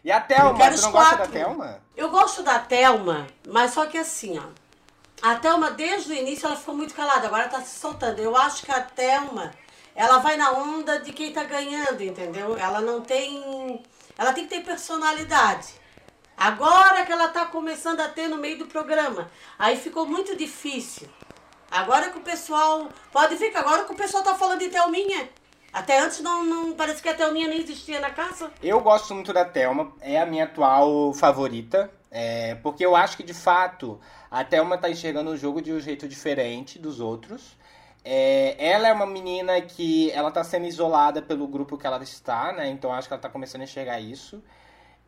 E 0.04 0.12
a 0.12 0.20
Thelma, 0.20 0.56
quero 0.56 0.74
tu 0.74 0.78
os 0.78 0.82
não 0.84 0.92
gosta 0.92 1.10
da 1.10 1.16
quatro. 1.18 1.32
Thelma? 1.32 1.78
Eu 1.96 2.10
gosto 2.10 2.42
da 2.42 2.58
Thelma, 2.60 3.26
mas 3.48 3.72
só 3.72 3.86
que 3.86 3.98
assim, 3.98 4.38
ó. 4.38 4.42
A 5.22 5.34
Thelma, 5.36 5.70
desde 5.72 6.12
o 6.12 6.14
início, 6.14 6.46
ela 6.46 6.54
ficou 6.56 6.76
muito 6.76 6.94
calada, 6.94 7.26
agora 7.26 7.48
tá 7.48 7.60
se 7.60 7.78
soltando. 7.78 8.20
Eu 8.20 8.36
acho 8.36 8.62
que 8.64 8.70
a 8.70 8.80
Thelma, 8.82 9.50
ela 9.96 10.18
vai 10.18 10.36
na 10.36 10.52
onda 10.52 11.00
de 11.00 11.12
quem 11.12 11.32
tá 11.32 11.42
ganhando, 11.44 12.02
entendeu? 12.02 12.56
Ela 12.56 12.80
não 12.80 13.00
tem. 13.00 13.82
Ela 14.16 14.32
tem 14.32 14.44
que 14.46 14.50
ter 14.54 14.62
personalidade. 14.62 15.68
Agora 16.36 17.04
que 17.06 17.12
ela 17.12 17.28
tá 17.28 17.46
começando 17.46 18.00
a 18.00 18.08
ter 18.08 18.28
no 18.28 18.36
meio 18.36 18.58
do 18.58 18.66
programa. 18.66 19.30
Aí 19.58 19.76
ficou 19.76 20.06
muito 20.06 20.36
difícil. 20.36 21.08
Agora 21.70 22.10
que 22.10 22.18
o 22.18 22.22
pessoal. 22.22 22.88
Pode 23.10 23.36
ver 23.36 23.50
que 23.50 23.56
agora 23.56 23.84
que 23.84 23.92
o 23.92 23.96
pessoal 23.96 24.22
tá 24.22 24.34
falando 24.34 24.58
de 24.60 24.68
Thelminha. 24.68 25.28
Até 25.72 25.98
antes 25.98 26.20
não, 26.20 26.44
não 26.44 26.72
parece 26.72 27.02
que 27.02 27.08
a 27.08 27.14
Thelminha 27.14 27.48
nem 27.48 27.60
existia 27.60 28.00
na 28.00 28.10
casa. 28.10 28.50
Eu 28.62 28.80
gosto 28.80 29.14
muito 29.14 29.32
da 29.32 29.44
Thelma, 29.44 29.92
é 30.00 30.18
a 30.20 30.24
minha 30.24 30.44
atual 30.44 31.12
favorita. 31.12 31.90
é, 32.10 32.54
porque 32.56 32.84
eu 32.84 32.96
acho 32.96 33.16
que 33.16 33.22
de 33.22 33.34
fato 33.34 34.00
a 34.30 34.42
Thelma 34.42 34.78
tá 34.78 34.88
enxergando 34.88 35.30
o 35.30 35.36
jogo 35.36 35.60
de 35.60 35.72
um 35.72 35.80
jeito 35.80 36.08
diferente 36.08 36.78
dos 36.78 36.98
outros. 37.00 37.56
É, 38.04 38.56
ela 38.58 38.88
é 38.88 38.92
uma 38.92 39.04
menina 39.06 39.60
que 39.60 40.10
ela 40.12 40.30
tá 40.30 40.44
sendo 40.44 40.66
isolada 40.66 41.20
pelo 41.20 41.46
grupo 41.48 41.76
que 41.76 41.86
ela 41.86 42.02
está, 42.02 42.52
né? 42.52 42.68
Então 42.68 42.92
acho 42.92 43.08
que 43.08 43.14
ela 43.14 43.20
tá 43.20 43.28
começando 43.28 43.62
a 43.62 43.64
enxergar 43.64 44.00
isso. 44.00 44.42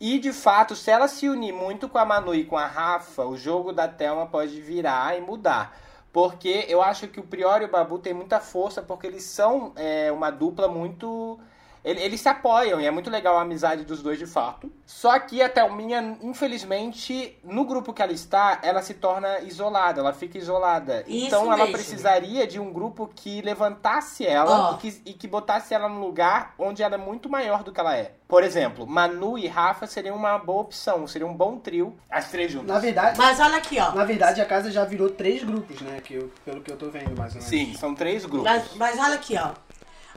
E 0.01 0.19
de 0.19 0.33
fato, 0.33 0.77
se 0.77 0.91
ela 0.91 1.09
se 1.09 1.29
unir 1.29 1.53
muito 1.53 1.89
com 1.89 1.99
a 1.99 2.05
Manu 2.05 2.35
e 2.35 2.45
com 2.45 2.57
a 2.57 2.67
Rafa, 2.67 3.25
o 3.25 3.37
jogo 3.37 3.73
da 3.73 3.89
Thelma 3.89 4.27
pode 4.27 4.61
virar 4.61 5.19
e 5.19 5.21
mudar. 5.21 5.77
Porque 6.13 6.65
eu 6.69 6.81
acho 6.81 7.09
que 7.09 7.21
o 7.21 7.25
Prior 7.25 7.63
e 7.63 7.65
o 7.65 7.71
Babu 7.71 7.99
têm 7.99 8.15
muita 8.15 8.41
força, 8.41 8.81
porque 8.81 9.07
eles 9.07 9.25
são 9.25 9.73
é, 9.77 10.11
uma 10.13 10.31
dupla 10.31 10.69
muito. 10.69 11.39
Ele- 11.85 12.01
Eles 12.01 12.21
se 12.21 12.29
apoiam 12.29 12.81
e 12.81 12.87
é 12.87 12.91
muito 12.91 13.11
legal 13.11 13.37
a 13.39 13.43
amizade 13.43 13.85
dos 13.85 14.03
dois 14.03 14.19
de 14.19 14.27
fato. 14.27 14.71
Só 14.87 15.19
que 15.19 15.43
a 15.43 15.49
Thelminha, 15.49 16.17
infelizmente, 16.23 17.39
no 17.45 17.65
grupo 17.65 17.93
que 17.93 18.03
ela 18.03 18.13
está, 18.13 18.59
ela 18.63 18.83
se 18.83 18.95
torna 18.95 19.41
isolada, 19.41 20.01
ela 20.01 20.13
fica 20.13 20.39
isolada. 20.39 21.05
Isso 21.07 21.27
então 21.27 21.45
ela 21.47 21.59
mesmo. 21.59 21.73
precisaria 21.73 22.47
de 22.47 22.59
um 22.59 22.73
grupo 22.73 23.11
que 23.15 23.41
levantasse 23.43 24.27
ela 24.27 24.71
Ó. 24.71 24.75
e, 24.75 24.79
que, 24.79 25.03
e 25.07 25.13
que 25.15 25.29
botasse 25.29 25.73
ela 25.75 25.89
num 25.89 26.01
lugar 26.01 26.55
onde 26.59 26.83
ela 26.83 26.95
é 26.95 26.99
muito 26.99 27.29
maior 27.29 27.63
do 27.63 27.73
que 27.73 27.81
ela 27.81 27.97
é. 27.97 28.13
Por 28.27 28.43
exemplo, 28.45 28.87
Manu 28.87 29.39
e 29.39 29.47
Rafa 29.47 29.87
seriam 29.87 30.15
uma 30.15 30.37
boa 30.39 30.61
opção, 30.63 31.07
seria 31.07 31.27
um 31.27 31.35
bom 31.35 31.57
trio, 31.59 31.97
as 32.11 32.31
três 32.31 32.53
juntas. 32.53 32.69
Na 32.69 32.79
verdade, 32.79 33.17
Mas 33.17 33.41
olha 33.41 33.57
aqui, 33.57 33.79
ó. 33.81 33.93
na 33.93 34.05
verdade, 34.05 34.41
a 34.41 34.45
casa 34.45 34.71
já 34.71 34.85
virou 34.85 35.09
três 35.09 35.43
grupos, 35.43 35.81
né? 35.81 36.01
Que 36.05 36.15
eu- 36.15 36.31
pelo 36.45 36.61
que 36.61 36.71
eu 36.71 36.77
tô 36.77 36.91
vendo, 36.91 37.17
mais 37.17 37.33
ou 37.35 37.41
menos. 37.41 37.45
Sim, 37.45 37.75
são 37.75 37.95
três 37.95 38.27
grupos. 38.27 38.45
Mas, 38.51 38.75
mas 38.75 38.99
olha 38.99 39.15
aqui, 39.15 39.35
ó. 39.39 39.53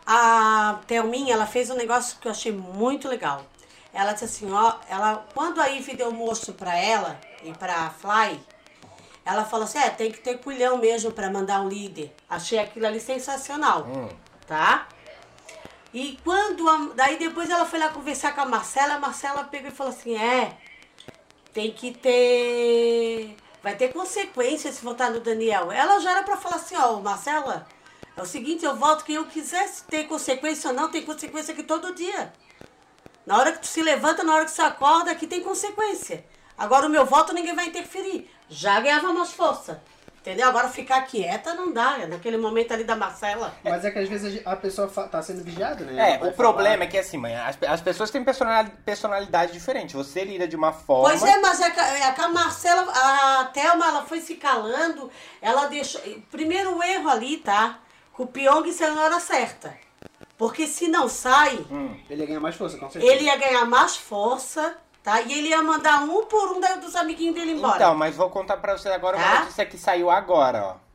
A 0.05 0.79
Thelminha, 0.87 1.33
ela 1.35 1.45
fez 1.45 1.69
um 1.69 1.75
negócio 1.75 2.17
que 2.19 2.27
eu 2.27 2.31
achei 2.31 2.51
muito 2.51 3.07
legal. 3.07 3.45
Ela 3.93 4.13
disse 4.13 4.25
assim, 4.25 4.51
ó, 4.51 4.75
ela, 4.89 5.25
quando 5.33 5.59
a 5.61 5.67
Ivy 5.67 5.95
deu 5.95 6.09
o 6.09 6.13
moço 6.13 6.53
pra 6.53 6.75
ela 6.77 7.19
e 7.43 7.51
pra 7.53 7.89
Fly, 7.89 8.39
ela 9.25 9.43
falou 9.45 9.65
assim, 9.65 9.77
é, 9.79 9.89
tem 9.89 10.11
que 10.11 10.19
ter 10.19 10.37
culhão 10.39 10.77
mesmo 10.77 11.11
pra 11.11 11.29
mandar 11.29 11.61
um 11.61 11.67
líder. 11.67 12.13
Achei 12.29 12.57
aquilo 12.57 12.87
ali 12.87 12.99
sensacional, 12.99 13.85
tá? 14.47 14.87
E 15.93 16.17
quando, 16.23 16.67
a- 16.69 16.91
daí 16.95 17.17
depois 17.19 17.49
ela 17.49 17.65
foi 17.65 17.77
lá 17.79 17.89
conversar 17.89 18.33
com 18.33 18.41
a 18.41 18.45
Marcela, 18.45 18.93
a 18.95 18.99
Marcela 18.99 19.43
pegou 19.43 19.67
e 19.69 19.73
falou 19.73 19.91
assim, 19.91 20.15
é, 20.17 20.57
tem 21.53 21.69
que 21.71 21.91
ter. 21.91 23.35
Vai 23.61 23.75
ter 23.75 23.89
consequências 23.93 24.75
se 24.75 24.83
votar 24.85 25.11
no 25.11 25.19
Daniel. 25.19 25.69
Ela 25.71 25.99
já 25.99 26.11
era 26.11 26.23
pra 26.23 26.37
falar 26.37 26.55
assim, 26.55 26.75
ó, 26.77 26.95
Marcela, 27.01 27.67
é 28.21 28.23
o 28.23 28.27
seguinte, 28.27 28.63
eu 28.63 28.75
voto 28.75 29.03
quem 29.03 29.15
eu 29.15 29.25
quiser, 29.25 29.67
se 29.67 29.83
tem 29.85 30.07
consequência 30.07 30.69
ou 30.69 30.75
não, 30.75 30.89
tem 30.91 31.01
consequência 31.01 31.53
aqui 31.53 31.63
todo 31.63 31.95
dia. 31.95 32.31
Na 33.25 33.37
hora 33.37 33.51
que 33.51 33.59
tu 33.59 33.67
se 33.67 33.81
levanta, 33.81 34.23
na 34.23 34.35
hora 34.35 34.45
que 34.45 34.51
você 34.51 34.61
acorda, 34.61 35.11
aqui 35.11 35.25
tem 35.25 35.41
consequência. 35.41 36.23
Agora 36.57 36.85
o 36.85 36.89
meu 36.89 37.03
voto 37.05 37.33
ninguém 37.33 37.55
vai 37.55 37.65
interferir. 37.65 38.29
Já 38.47 38.79
ganhava 38.79 39.11
mais 39.11 39.31
força. 39.31 39.81
Entendeu? 40.19 40.47
Agora 40.47 40.69
ficar 40.69 41.01
quieta 41.01 41.55
não 41.55 41.73
dá. 41.73 41.97
Naquele 42.05 42.37
momento 42.37 42.71
ali 42.71 42.83
da 42.83 42.95
Marcela. 42.95 43.55
Mas 43.63 43.83
é 43.83 43.89
que 43.89 43.97
às 43.97 44.07
vezes 44.07 44.39
a 44.45 44.55
pessoa 44.55 44.87
tá 44.87 45.19
sendo 45.23 45.43
vigiada, 45.43 45.83
né? 45.83 46.11
É, 46.21 46.27
o 46.27 46.31
problema 46.31 46.73
falar- 46.75 46.83
é 46.83 46.87
que 46.87 46.97
assim, 46.99 47.17
mãe, 47.17 47.35
as, 47.35 47.57
as 47.67 47.81
pessoas 47.81 48.11
têm 48.11 48.23
personali- 48.23 48.69
personalidade 48.85 49.51
diferente. 49.51 49.95
Você 49.95 50.23
lida 50.23 50.47
de 50.47 50.55
uma 50.55 50.71
forma. 50.71 51.09
Pois 51.09 51.23
é, 51.23 51.39
mas 51.39 51.59
é 51.59 51.71
que, 51.71 51.79
é 51.79 52.11
que 52.11 52.21
a 52.21 52.29
Marcela, 52.29 52.83
a 52.91 53.45
Thelma, 53.45 53.87
ela 53.87 54.05
foi 54.05 54.21
se 54.21 54.35
calando, 54.35 55.09
ela 55.41 55.65
deixou. 55.65 55.99
Primeiro 56.29 56.77
o 56.77 56.83
erro 56.83 57.09
ali, 57.09 57.37
tá? 57.37 57.79
Que 58.15 58.21
o 58.21 58.27
Pyong 58.27 58.71
saiu 58.71 58.95
na 58.95 59.03
hora 59.03 59.19
certa. 59.19 59.73
Porque 60.37 60.65
se 60.67 60.87
não 60.87 61.07
sai, 61.07 61.65
Ele 62.09 62.21
ia 62.21 62.25
ganhar 62.27 62.39
mais 62.39 62.55
força, 62.55 62.77
com 62.77 62.89
certeza. 62.89 63.13
ele 63.13 63.25
ia 63.25 63.35
ganhar 63.37 63.65
mais 63.65 63.95
força, 63.95 64.75
tá? 65.03 65.21
E 65.21 65.31
ele 65.33 65.49
ia 65.49 65.61
mandar 65.61 66.01
um 66.03 66.25
por 66.25 66.51
um 66.53 66.59
da- 66.59 66.75
dos 66.77 66.95
amiguinhos 66.95 67.35
dele 67.35 67.51
embora. 67.51 67.75
Então, 67.75 67.95
mas 67.95 68.15
vou 68.15 68.29
contar 68.29 68.57
pra 68.57 68.75
você 68.77 68.89
agora 68.89 69.17
uma 69.17 69.23
Tá? 69.25 69.39
notícia 69.41 69.65
que 69.65 69.77
saiu 69.77 70.09
agora, 70.09 70.63
ó. 70.65 70.91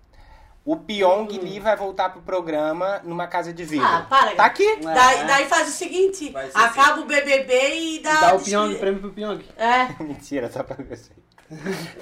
O 0.64 0.76
Pyong 0.78 1.28
Lee 1.38 1.60
vai 1.60 1.76
voltar 1.76 2.08
pro 2.10 2.20
programa 2.22 3.00
numa 3.04 3.28
casa 3.28 3.52
de 3.52 3.64
vida. 3.64 3.86
Ah, 3.86 4.04
para, 4.10 4.34
Tá 4.34 4.46
aqui? 4.46 4.78
Daí, 4.82 5.24
daí 5.24 5.46
faz 5.46 5.68
o 5.68 5.70
seguinte, 5.70 6.34
acaba 6.52 7.02
o 7.02 7.04
BBB 7.04 7.74
e 7.78 7.98
dá... 8.00 8.20
Dá 8.20 8.34
o 8.34 8.40
Pyong, 8.42 8.74
o 8.74 8.78
prêmio 8.80 9.00
pro 9.00 9.12
Pyong. 9.12 9.44
É, 9.56 9.94
Mentira, 10.02 10.50
só 10.50 10.64
pra 10.64 10.74
ver 10.82 10.96
se. 10.98 11.12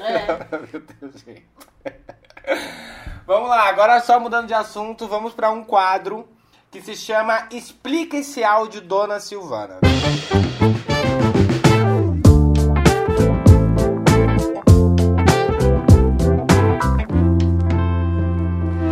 é. 0.01 0.19
Pra 0.45 0.59
ver 0.61 0.79
o 0.79 0.81
teu 0.81 1.13
jeito. 1.13 1.45
Vamos 3.27 3.49
lá, 3.49 3.71
agora 3.71 4.03
só 4.03 4.21
mudando 4.21 4.49
de 4.49 4.53
assunto, 4.53 5.09
vamos 5.09 5.33
pra 5.33 5.51
um 5.51 5.65
quadro 5.65 6.29
que 6.71 6.83
se 6.83 6.95
chama 6.95 7.49
Explica 7.51 8.19
esse 8.19 8.45
áudio, 8.45 8.83
Dona 8.83 9.19
Silvana. 9.19 9.79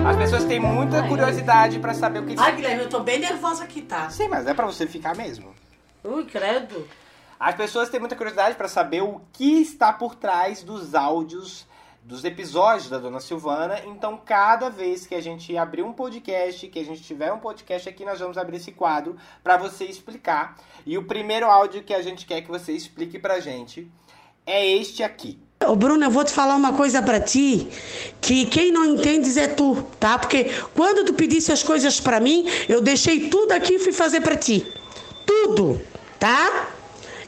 As 0.09 0.17
pessoas 0.17 0.45
têm 0.47 0.59
muita 0.59 1.07
curiosidade 1.07 1.79
pra 1.79 1.93
saber 1.93 2.21
o 2.21 2.27
que. 2.27 2.35
Ai, 2.39 2.57
Guilherme, 2.57 2.85
eu 2.85 2.89
tô 2.89 3.01
bem 3.01 3.19
nervosa 3.19 3.65
aqui, 3.65 3.83
tá? 3.83 4.09
Sim, 4.09 4.29
mas 4.29 4.47
é 4.47 4.55
pra 4.55 4.65
você 4.65 4.87
ficar 4.87 5.15
mesmo. 5.15 5.55
Ui, 6.03 6.25
credo. 6.25 6.89
As 7.39 7.55
pessoas 7.55 7.91
têm 7.91 8.01
muita 8.01 8.17
curiosidade 8.17 8.57
pra 8.57 8.69
saber 8.69 9.03
o 9.03 9.21
que 9.31 9.61
está 9.61 9.93
por 9.93 10.15
trás 10.15 10.63
dos 10.63 10.95
áudios 10.95 11.71
dos 12.05 12.25
episódios 12.25 12.89
da 12.89 12.99
Dona 12.99 13.21
Silvana. 13.21 13.81
Então, 13.87 14.21
cada 14.25 14.69
vez 14.69 15.07
que 15.07 15.15
a 15.15 15.21
gente 15.21 15.57
abrir 15.57 15.83
um 15.83 15.93
podcast, 15.93 16.67
que 16.67 16.79
a 16.79 16.85
gente 16.85 17.03
tiver 17.03 17.33
um 17.33 17.39
podcast 17.39 17.89
aqui, 17.89 18.05
nós 18.05 18.19
vamos 18.19 18.37
abrir 18.37 18.57
esse 18.57 18.73
quadro 18.73 19.17
pra 19.43 19.57
você 19.57 19.85
explicar. 19.85 20.57
E 20.85 20.99
o 20.99 21.05
primeiro 21.05 21.47
áudio 21.47 21.83
que 21.83 21.95
a 21.95 22.03
gente 22.03 22.27
quer 22.27 22.43
que 22.43 22.49
você 22.49 22.73
explique 22.73 23.19
pra 23.19 23.41
gente 23.41 23.91
é 24.45 24.67
este 24.67 25.03
aqui. 25.03 25.39
Ô 25.65 25.77
Bruno, 25.77 26.05
eu 26.05 26.11
vou 26.11 26.25
te 26.25 26.33
falar 26.33 26.57
uma 26.57 26.73
coisa 26.73 27.01
pra 27.01 27.21
ti, 27.21 27.69
que 28.21 28.47
quem 28.47 28.73
não 28.73 28.85
entende 28.85 29.39
é 29.39 29.47
tu, 29.47 29.81
tá? 30.01 30.19
Porque 30.19 30.51
quando 30.75 31.05
tu 31.05 31.15
pedisse 31.15 31.53
as 31.53 31.63
coisas 31.63 32.01
pra 32.01 32.19
mim, 32.19 32.47
eu 32.69 32.81
deixei 32.81 33.29
tudo 33.29 33.53
aqui 33.53 33.75
e 33.75 33.79
fui 33.79 33.93
fazer 33.93 34.21
pra 34.23 34.37
ti. 34.37 34.67
Tudo, 35.25 35.81
tá? 36.19 36.69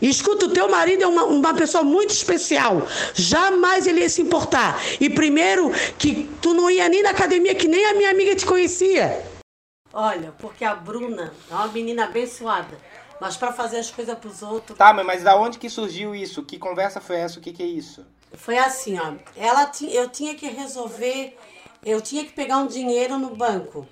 Escuta, 0.08 0.44
o 0.44 0.50
teu 0.50 0.68
marido 0.68 1.02
é 1.02 1.06
uma, 1.06 1.24
uma 1.24 1.54
pessoa 1.54 1.82
muito 1.82 2.10
especial. 2.10 2.82
Jamais 3.14 3.86
ele 3.86 4.00
ia 4.00 4.08
se 4.10 4.20
importar. 4.20 4.78
E 5.00 5.08
primeiro, 5.08 5.70
que 5.98 6.24
tu 6.42 6.52
não 6.52 6.70
ia 6.70 6.88
nem 6.90 7.02
na 7.02 7.10
academia, 7.10 7.54
que 7.54 7.66
nem 7.66 7.86
a 7.86 7.94
minha 7.94 8.10
amiga 8.10 8.36
te 8.36 8.44
conhecia. 8.44 9.24
Olha, 9.92 10.34
porque 10.38 10.62
a 10.62 10.74
Bruna 10.74 11.32
é 11.50 11.54
uma 11.54 11.68
menina 11.68 12.04
abençoada. 12.04 12.78
Mas 13.18 13.36
pra 13.36 13.52
fazer 13.52 13.78
as 13.78 13.90
coisas 13.90 14.18
pros 14.18 14.42
outros, 14.42 14.76
Tá, 14.76 14.92
mas 14.92 15.22
da 15.22 15.36
onde 15.36 15.58
que 15.58 15.70
surgiu 15.70 16.14
isso? 16.14 16.42
Que 16.42 16.58
conversa 16.58 17.00
foi 17.00 17.16
essa? 17.16 17.38
O 17.38 17.42
que 17.42 17.52
que 17.52 17.62
é 17.62 17.66
isso? 17.66 18.04
Foi 18.34 18.58
assim, 18.58 18.98
ó. 18.98 19.14
Ela 19.36 19.70
eu 19.90 20.08
tinha 20.10 20.34
que 20.34 20.48
resolver, 20.48 21.34
eu 21.82 22.02
tinha 22.02 22.24
que 22.24 22.32
pegar 22.32 22.58
um 22.58 22.66
dinheiro 22.66 23.16
no 23.16 23.34
banco. 23.34 23.88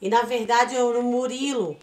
E 0.00 0.08
na 0.08 0.22
verdade 0.22 0.74
eu 0.74 0.98
o 0.98 1.02
Murilo, 1.04 1.76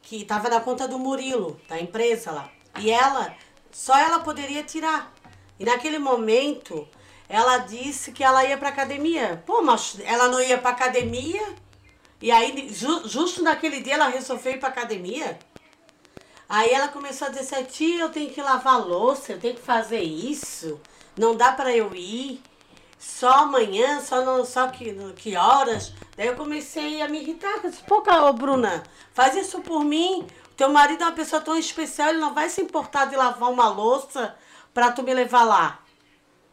que 0.00 0.22
estava 0.22 0.48
na 0.48 0.60
conta 0.60 0.88
do 0.88 0.98
Murilo, 0.98 1.60
da 1.68 1.78
empresa 1.78 2.32
lá. 2.32 2.50
E 2.78 2.90
ela, 2.90 3.34
só 3.70 3.96
ela 3.98 4.20
poderia 4.20 4.62
tirar. 4.62 5.12
E 5.58 5.64
naquele 5.64 5.98
momento, 5.98 6.88
ela 7.28 7.58
disse 7.58 8.12
que 8.12 8.24
ela 8.24 8.44
ia 8.44 8.56
pra 8.56 8.70
academia. 8.70 9.42
Pô, 9.46 9.62
mas 9.62 9.98
ela 10.04 10.28
não 10.28 10.40
ia 10.40 10.58
pra 10.58 10.70
academia? 10.70 11.54
E 12.20 12.30
aí, 12.30 12.68
ju- 12.72 13.06
justo 13.08 13.42
naquele 13.42 13.80
dia, 13.80 13.94
ela 13.94 14.08
resolveu 14.08 14.52
ir 14.54 14.58
pra 14.60 14.68
academia? 14.68 15.38
Aí 16.48 16.70
ela 16.70 16.88
começou 16.88 17.28
a 17.28 17.30
dizer 17.30 17.56
assim, 17.56 17.64
tia, 17.64 18.00
eu 18.00 18.10
tenho 18.10 18.30
que 18.30 18.42
lavar 18.42 18.86
louça, 18.86 19.32
eu 19.32 19.40
tenho 19.40 19.54
que 19.54 19.62
fazer 19.62 20.02
isso. 20.02 20.80
Não 21.16 21.34
dá 21.34 21.52
pra 21.52 21.74
eu 21.74 21.94
ir. 21.94 22.42
Só 22.98 23.30
amanhã, 23.30 24.00
só, 24.00 24.22
no, 24.24 24.44
só 24.44 24.68
que, 24.68 24.94
que 25.16 25.34
horas. 25.36 25.92
Daí 26.16 26.28
eu 26.28 26.36
comecei 26.36 27.02
a 27.02 27.08
me 27.08 27.20
irritar. 27.20 27.60
Eu 27.64 27.70
disse, 27.70 27.82
pô, 27.82 28.02
Bruna, 28.32 28.82
faz 29.12 29.34
isso 29.34 29.60
por 29.62 29.82
mim. 29.84 30.26
Teu 30.56 30.68
marido 30.68 31.02
é 31.02 31.06
uma 31.06 31.12
pessoa 31.12 31.40
tão 31.40 31.56
especial, 31.56 32.10
ele 32.10 32.18
não 32.18 32.34
vai 32.34 32.48
se 32.48 32.60
importar 32.60 33.06
de 33.06 33.16
lavar 33.16 33.50
uma 33.50 33.68
louça 33.68 34.34
pra 34.72 34.92
tu 34.92 35.02
me 35.02 35.12
levar 35.12 35.44
lá. 35.44 35.78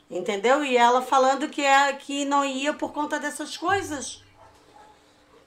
Entendeu? 0.09 0.63
E 0.63 0.75
ela 0.75 1.01
falando 1.01 1.47
que, 1.49 1.61
é, 1.61 1.93
que 1.93 2.25
não 2.25 2.43
ia 2.43 2.73
por 2.73 2.91
conta 2.91 3.19
dessas 3.19 3.55
coisas. 3.55 4.23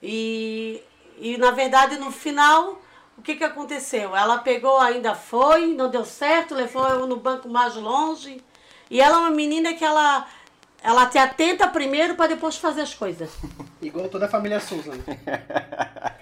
E, 0.02 0.82
e 1.18 1.36
na 1.36 1.50
verdade, 1.50 1.96
no 1.96 2.12
final, 2.12 2.80
o 3.18 3.22
que, 3.22 3.36
que 3.36 3.44
aconteceu? 3.44 4.16
Ela 4.16 4.38
pegou, 4.38 4.78
ainda 4.78 5.14
foi, 5.14 5.74
não 5.74 5.90
deu 5.90 6.04
certo, 6.04 6.54
levou 6.54 6.86
eu 6.88 7.06
no 7.06 7.16
banco 7.16 7.48
mais 7.48 7.74
longe. 7.74 8.42
E 8.90 9.00
ela 9.00 9.16
é 9.16 9.20
uma 9.20 9.30
menina 9.30 9.74
que 9.74 9.84
ela, 9.84 10.26
ela 10.82 11.06
te 11.06 11.18
atenta 11.18 11.66
primeiro 11.66 12.14
para 12.14 12.28
depois 12.28 12.56
fazer 12.56 12.82
as 12.82 12.94
coisas. 12.94 13.30
Igual 13.80 14.08
toda 14.08 14.26
a 14.26 14.28
família 14.28 14.60
Souza, 14.60 14.94
né? 14.94 15.02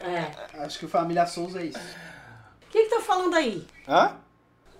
É. 0.02 0.64
Acho 0.64 0.78
que 0.78 0.86
família 0.88 1.26
Souza 1.26 1.60
é 1.60 1.66
isso. 1.66 1.78
O 2.70 2.72
que, 2.72 2.84
que 2.84 2.88
tá 2.88 3.00
falando 3.00 3.34
aí? 3.34 3.66
Hã? 3.88 4.12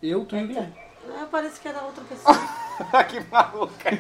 Eu, 0.01 0.25
tu 0.25 0.37
e 0.37 0.45
o 0.45 0.47
Guilherme. 0.47 0.73
Ah, 1.13 1.27
parece 1.29 1.59
que 1.59 1.67
era 1.67 1.83
outra 1.83 2.05
pessoa. 2.05 2.39
que 3.11 3.19
maluca. 3.29 3.91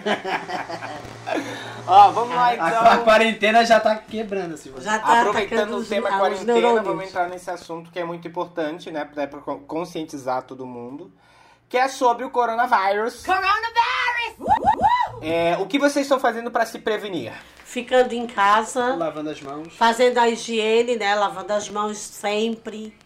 Ó, 1.88 2.11
vamos 2.12 2.37
lá 2.37 2.50
A, 2.50 2.50
a 2.50 2.94
então. 2.94 3.05
quarentena 3.05 3.66
já 3.66 3.81
tá 3.81 3.96
quebrando, 3.96 4.55
assim. 4.55 4.70
você. 4.70 4.85
Já 4.85 5.00
tá 5.00 5.22
Aproveitando 5.22 5.76
o 5.76 5.85
tema 5.85 6.09
os 6.09 6.16
quarentena, 6.16 6.83
vamos 6.85 7.05
entrar 7.05 7.29
nesse 7.29 7.50
assunto 7.50 7.90
que 7.90 7.98
é 7.98 8.05
muito 8.05 8.29
importante, 8.29 8.92
né? 8.92 9.05
Pra, 9.05 9.26
pra 9.26 9.40
conscientizar 9.40 10.44
todo 10.44 10.64
mundo. 10.64 11.12
Que 11.68 11.76
é 11.76 11.88
sobre 11.88 12.24
o 12.24 12.31
coronavírus. 12.31 13.24
É, 15.20 15.57
o 15.59 15.66
que 15.66 15.81
vocês 15.81 16.07
estão 16.07 16.20
fazendo 16.20 16.48
pra 16.53 16.64
se 16.64 16.79
prevenir? 16.79 17.33
Ficando 17.64 18.12
em 18.12 18.29
casa, 18.29 18.94
Lavando 18.94 19.31
as 19.31 19.42
mãos. 19.42 19.76
fazendo 19.76 20.18
a 20.18 20.29
higiene, 20.29 20.94
né? 20.96 21.16
Lavando 21.16 21.53
as 21.53 21.68
mãos 21.68 21.98
sempre. 21.98 22.96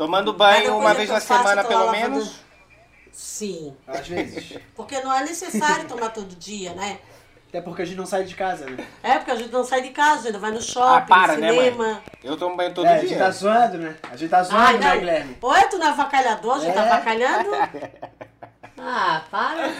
Tomando 0.00 0.32
banho 0.32 0.78
uma 0.78 0.94
vez 0.94 1.10
na 1.10 1.20
semana, 1.20 1.62
pelo 1.62 1.92
menos? 1.92 2.40
Sim. 3.12 3.76
Às 3.86 4.08
vezes. 4.08 4.58
Porque 4.74 4.98
não 5.02 5.12
é 5.14 5.22
necessário 5.24 5.86
tomar 5.86 6.08
todo 6.08 6.34
dia, 6.36 6.72
né? 6.72 6.98
Até 7.50 7.60
porque 7.60 7.82
a 7.82 7.84
gente 7.84 7.98
não 7.98 8.06
sai 8.06 8.24
de 8.24 8.34
casa, 8.34 8.64
né? 8.64 8.86
É, 9.02 9.18
porque 9.18 9.30
a 9.32 9.34
gente 9.34 9.52
não 9.52 9.62
sai 9.62 9.82
de 9.82 9.90
casa, 9.90 10.28
a 10.28 10.32
gente 10.32 10.40
vai 10.40 10.52
no 10.52 10.62
shopping, 10.62 10.96
Ah, 10.96 11.00
para, 11.02 11.36
né, 11.36 11.50
cinema. 11.50 11.76
mãe? 11.84 12.02
Eu 12.24 12.34
tomo 12.38 12.56
banho 12.56 12.72
todo 12.72 12.86
é, 12.86 12.94
a 12.94 12.98
gente 12.98 13.08
dia. 13.08 13.18
tá 13.18 13.30
zoando, 13.30 13.76
né? 13.76 13.96
A 14.10 14.16
gente 14.16 14.30
tá 14.30 14.42
zoando, 14.42 14.64
Ai, 14.64 14.78
né. 14.78 14.96
Guilherme? 14.98 15.36
Oi, 15.42 15.62
tu 15.68 15.76
não 15.76 15.86
é 15.86 15.90
avacalhador? 15.90 16.54
A 16.56 16.60
gente 16.60 16.74
tá 16.74 16.84
É. 16.86 16.90
avacalhando? 16.92 17.50
Ah, 18.82 19.24
para. 19.30 19.70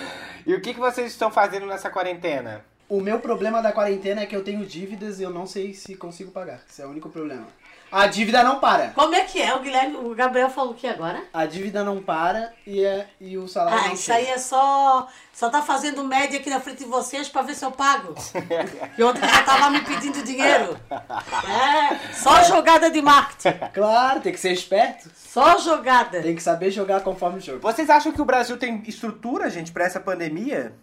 E 0.47 0.53
o 0.53 0.61
que, 0.61 0.75
que 0.75 0.81
vocês 0.81 1.13
estão 1.13 1.31
fazendo 1.31 1.65
nessa 1.65 1.89
quarentena? 1.89 2.63
O 2.87 3.01
meu 3.01 3.19
problema 3.21 3.63
da 3.63 3.73
quarentena 3.73 4.21
é 4.21 4.27
que 4.27 4.37
eu 4.37 4.45
tenho 4.45 4.67
dívidas 4.67 5.19
e 5.19 5.23
eu 5.23 5.31
não 5.31 5.47
sei 5.47 5.73
se 5.73 5.95
consigo 5.95 6.31
pagar. 6.31 6.61
Esse 6.69 6.83
é 6.83 6.87
o 6.87 6.91
único 6.91 7.09
problema. 7.09 7.47
A 7.93 8.07
dívida 8.07 8.45
não 8.45 8.61
para. 8.61 8.91
Como 8.91 9.15
é 9.15 9.25
que 9.25 9.43
é? 9.43 9.53
O 9.55 9.61
Guilherme, 9.61 9.97
o 9.97 10.15
Gabriel 10.15 10.49
falou 10.49 10.71
o 10.73 10.75
que 10.75 10.87
agora? 10.87 11.25
A 11.33 11.45
dívida 11.45 11.83
não 11.83 12.01
para 12.01 12.53
e, 12.67 12.85
é, 12.85 13.09
e 13.21 13.37
o 13.37 13.49
salário 13.49 13.79
Ah, 13.81 13.87
não 13.89 13.95
isso 13.95 14.05
chega. 14.05 14.19
aí 14.19 14.27
é 14.29 14.39
só. 14.39 15.09
Só 15.33 15.49
tá 15.51 15.61
fazendo 15.63 16.05
média 16.05 16.39
aqui 16.39 16.49
na 16.51 16.61
frente 16.61 16.79
de 16.79 16.85
vocês 16.85 17.29
pra 17.29 17.43
ver 17.43 17.55
se 17.55 17.65
eu 17.65 17.73
pago. 17.73 18.15
E 18.97 19.03
ontem 19.03 19.21
já 19.27 19.43
tava 19.43 19.71
me 19.71 19.81
pedindo 19.81 20.23
dinheiro. 20.23 20.79
É, 20.91 22.13
só 22.13 22.43
jogada 22.45 22.91
de 22.91 23.01
marketing. 23.01 23.59
Claro, 23.73 24.21
tem 24.21 24.33
que 24.33 24.41
ser 24.41 24.53
esperto. 24.53 25.11
Só 25.15 25.59
jogada. 25.59 26.21
Tem 26.23 26.35
que 26.37 26.43
saber 26.43 26.71
jogar 26.71 27.01
conforme 27.01 27.39
o 27.39 27.41
jogo. 27.41 27.61
Vocês 27.61 27.89
acham 27.89 28.13
que 28.13 28.21
o 28.21 28.25
Brasil 28.25 28.57
tem 28.59 28.83
estrutura, 28.87 29.49
gente, 29.49 29.73
pra 29.73 29.85
essa 29.85 29.99
pandemia? 30.01 30.75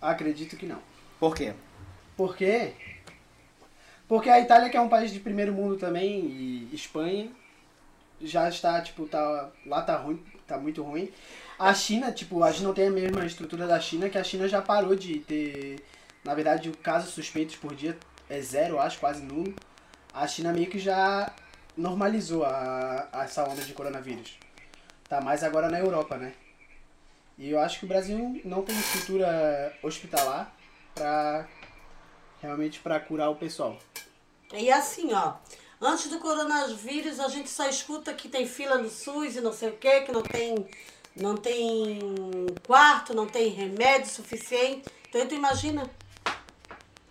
Acredito 0.00 0.56
que 0.56 0.66
não. 0.66 0.78
Por 1.18 1.34
quê? 1.34 1.54
Por 2.16 2.36
quê? 2.36 2.74
Porque 4.12 4.28
a 4.28 4.38
Itália, 4.38 4.68
que 4.68 4.76
é 4.76 4.80
um 4.82 4.90
país 4.90 5.10
de 5.10 5.18
primeiro 5.20 5.54
mundo 5.54 5.78
também, 5.78 6.20
e 6.26 6.68
Espanha, 6.70 7.30
já 8.20 8.46
está, 8.46 8.78
tipo, 8.82 9.06
tá, 9.06 9.48
lá 9.64 9.80
tá 9.80 9.96
ruim, 9.96 10.22
tá 10.46 10.58
muito 10.58 10.82
ruim. 10.82 11.10
A 11.58 11.72
China, 11.72 12.12
tipo, 12.12 12.44
a 12.44 12.52
gente 12.52 12.62
não 12.62 12.74
tem 12.74 12.88
a 12.88 12.90
mesma 12.90 13.24
estrutura 13.24 13.66
da 13.66 13.80
China, 13.80 14.10
que 14.10 14.18
a 14.18 14.22
China 14.22 14.46
já 14.46 14.60
parou 14.60 14.94
de 14.94 15.20
ter, 15.20 15.82
na 16.22 16.34
verdade, 16.34 16.68
o 16.68 17.00
suspeitos 17.06 17.56
por 17.56 17.74
dia 17.74 17.96
é 18.28 18.38
zero, 18.42 18.78
acho, 18.78 19.00
quase 19.00 19.22
nulo. 19.22 19.54
A 20.12 20.26
China 20.26 20.52
meio 20.52 20.68
que 20.68 20.78
já 20.78 21.32
normalizou 21.74 22.44
a, 22.44 23.08
a- 23.10 23.24
essa 23.24 23.48
onda 23.48 23.62
de 23.62 23.72
coronavírus. 23.72 24.38
Tá 25.08 25.22
mais 25.22 25.42
agora 25.42 25.70
na 25.70 25.78
Europa, 25.78 26.18
né? 26.18 26.34
E 27.38 27.48
eu 27.48 27.58
acho 27.58 27.78
que 27.78 27.86
o 27.86 27.88
Brasil 27.88 28.42
não 28.44 28.62
tem 28.62 28.78
estrutura 28.78 29.74
hospitalar 29.82 30.54
pra 30.94 31.48
realmente 32.42 32.80
para 32.80 32.98
curar 32.98 33.30
o 33.30 33.36
pessoal. 33.36 33.78
E 34.52 34.70
assim, 34.70 35.12
ó. 35.14 35.34
Antes 35.80 36.08
do 36.08 36.18
coronavírus, 36.18 37.18
a 37.18 37.28
gente 37.28 37.48
só 37.48 37.68
escuta 37.68 38.12
que 38.12 38.28
tem 38.28 38.46
fila 38.46 38.76
no 38.78 38.88
SUS 38.90 39.36
e 39.36 39.40
não 39.40 39.52
sei 39.52 39.70
o 39.70 39.76
quê, 39.76 40.02
que 40.02 40.12
não 40.12 40.22
tem, 40.22 40.66
não 41.16 41.36
tem 41.36 41.98
quarto, 42.66 43.14
não 43.14 43.26
tem 43.26 43.48
remédio 43.48 44.08
suficiente. 44.10 44.84
Então, 45.08 45.26
tu 45.26 45.34
imagina. 45.34 45.88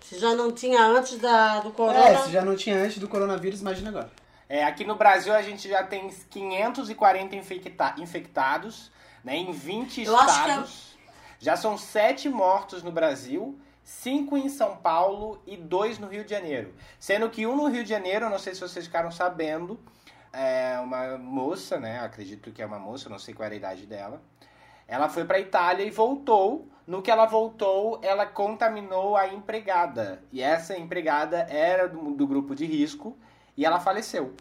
Se 0.06 0.20
já 0.20 0.34
não 0.36 0.52
tinha 0.52 0.84
antes 0.86 1.18
da, 1.18 1.60
do 1.62 1.72
corona. 1.72 2.00
É, 2.06 2.18
se 2.24 2.32
já 2.32 2.44
não 2.44 2.56
tinha 2.56 2.76
antes 2.78 2.98
do 2.98 3.08
coronavírus, 3.08 3.62
imagina 3.62 3.90
agora. 3.90 4.12
É, 4.48 4.64
aqui 4.66 4.84
no 4.86 4.96
Brasil 4.96 5.34
a 5.34 5.42
gente 5.42 5.68
já 5.70 5.84
tem 5.84 6.10
540 6.30 7.36
infecta- 7.36 7.96
infectados, 7.98 8.92
né, 9.24 9.36
em 9.38 9.52
20 9.52 10.04
Eu 10.04 10.16
acho 10.18 10.26
que 10.26 10.32
é- 10.32 10.54
estados. 10.54 10.98
Já 11.40 11.56
são 11.58 11.78
7 11.78 12.28
mortos 12.30 12.84
no 12.84 12.92
Brasil, 12.92 13.58
5 13.92 14.38
em 14.38 14.50
São 14.50 14.78
Paulo 14.78 15.44
e 15.46 15.58
2 15.58 16.00
no 16.00 16.08
Rio 16.08 16.24
de 16.24 16.32
Janeiro. 16.32 16.74
Sendo 17.00 17.30
que 17.30 17.46
um 17.46 17.56
no 17.56 17.68
Rio 17.68 17.84
de 17.84 17.90
Janeiro, 17.90 18.30
não 18.30 18.40
sei 18.40 18.56
se 18.56 18.62
vocês 18.62 18.86
ficaram 18.86 19.12
sabendo, 19.12 19.80
é 20.34 20.80
uma 20.80 21.18
moça, 21.18 21.78
né, 21.78 22.00
acredito 22.00 22.52
que 22.52 22.62
é 22.62 22.66
uma 22.66 22.80
moça, 22.80 23.10
não 23.10 23.20
sei 23.20 23.34
qual 23.34 23.46
era 23.46 23.54
a 23.54 23.58
idade 23.58 23.86
dela. 23.86 24.22
Ela 24.88 25.08
foi 25.08 25.26
pra 25.26 25.40
Itália 25.40 25.86
e 25.86 25.92
voltou. 25.92 26.68
No 26.88 27.02
que 27.02 27.12
ela 27.12 27.26
voltou, 27.26 28.00
ela 28.02 28.26
contaminou 28.26 29.16
a 29.16 29.28
empregada. 29.28 30.24
E 30.32 30.42
essa 30.42 30.76
empregada 30.76 31.46
era 31.50 31.88
do, 31.88 32.12
do 32.16 32.26
grupo 32.26 32.56
de 32.56 32.66
risco 32.66 33.16
e 33.56 33.66
ela 33.66 33.80
faleceu. 33.80 34.34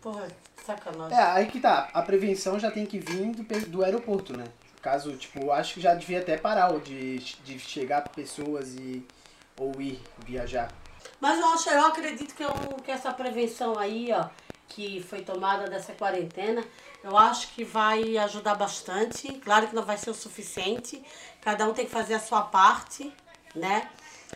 Porra, 0.00 0.26
sacanagem. 0.64 1.16
É, 1.16 1.22
aí 1.22 1.46
que 1.46 1.60
tá. 1.60 1.90
A 1.92 2.02
prevenção 2.02 2.58
já 2.58 2.70
tem 2.70 2.86
que 2.86 2.98
vir 2.98 3.32
do, 3.32 3.66
do 3.68 3.84
aeroporto, 3.84 4.36
né? 4.36 4.44
Caso, 4.82 5.16
tipo, 5.16 5.52
acho 5.52 5.74
que 5.74 5.80
já 5.80 5.94
devia 5.94 6.18
até 6.18 6.36
parar 6.36 6.76
de, 6.80 7.18
de 7.18 7.58
chegar 7.58 8.02
pessoas 8.08 8.74
e 8.74 9.06
ou 9.58 9.80
ir 9.80 10.02
viajar. 10.26 10.72
Mas 11.20 11.38
eu 11.38 11.46
acho, 11.46 11.70
eu 11.70 11.86
acredito 11.86 12.34
que, 12.34 12.42
eu, 12.42 12.52
que 12.84 12.90
essa 12.90 13.12
prevenção 13.12 13.78
aí, 13.78 14.10
ó, 14.12 14.28
que 14.68 15.00
foi 15.02 15.22
tomada 15.22 15.70
dessa 15.70 15.92
quarentena, 15.92 16.64
eu 17.04 17.16
acho 17.16 17.54
que 17.54 17.62
vai 17.62 18.18
ajudar 18.18 18.56
bastante. 18.56 19.32
Claro 19.34 19.68
que 19.68 19.74
não 19.74 19.84
vai 19.84 19.96
ser 19.96 20.10
o 20.10 20.14
suficiente. 20.14 21.00
Cada 21.40 21.68
um 21.68 21.72
tem 21.72 21.84
que 21.84 21.92
fazer 21.92 22.14
a 22.14 22.20
sua 22.20 22.42
parte, 22.42 23.12
né? 23.54 23.88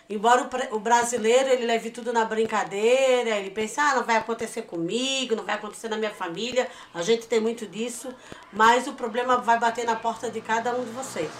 Embora 0.09 0.49
o, 0.71 0.77
o 0.77 0.79
brasileiro 0.79 1.49
ele 1.49 1.67
leve 1.67 1.91
tudo 1.91 2.13
na 2.13 2.25
brincadeira, 2.25 3.31
ele 3.31 3.51
pensa, 3.51 3.83
ah, 3.83 3.95
não 3.97 4.05
vai 4.05 4.17
acontecer 4.17 4.63
comigo, 4.63 5.35
não 5.35 5.45
vai 5.45 5.57
acontecer 5.57 5.89
na 5.89 5.97
minha 5.97 6.13
família, 6.13 6.69
a 6.95 7.03
gente 7.03 7.27
tem 7.27 7.41
muito 7.41 7.67
disso, 7.67 8.15
mas 8.53 8.87
o 8.87 8.93
problema 8.93 9.39
vai 9.39 9.59
bater 9.59 9.85
na 9.85 9.97
porta 9.97 10.31
de 10.31 10.41
cada 10.41 10.73
um 10.75 10.85
de 10.85 10.91
vocês, 10.91 11.31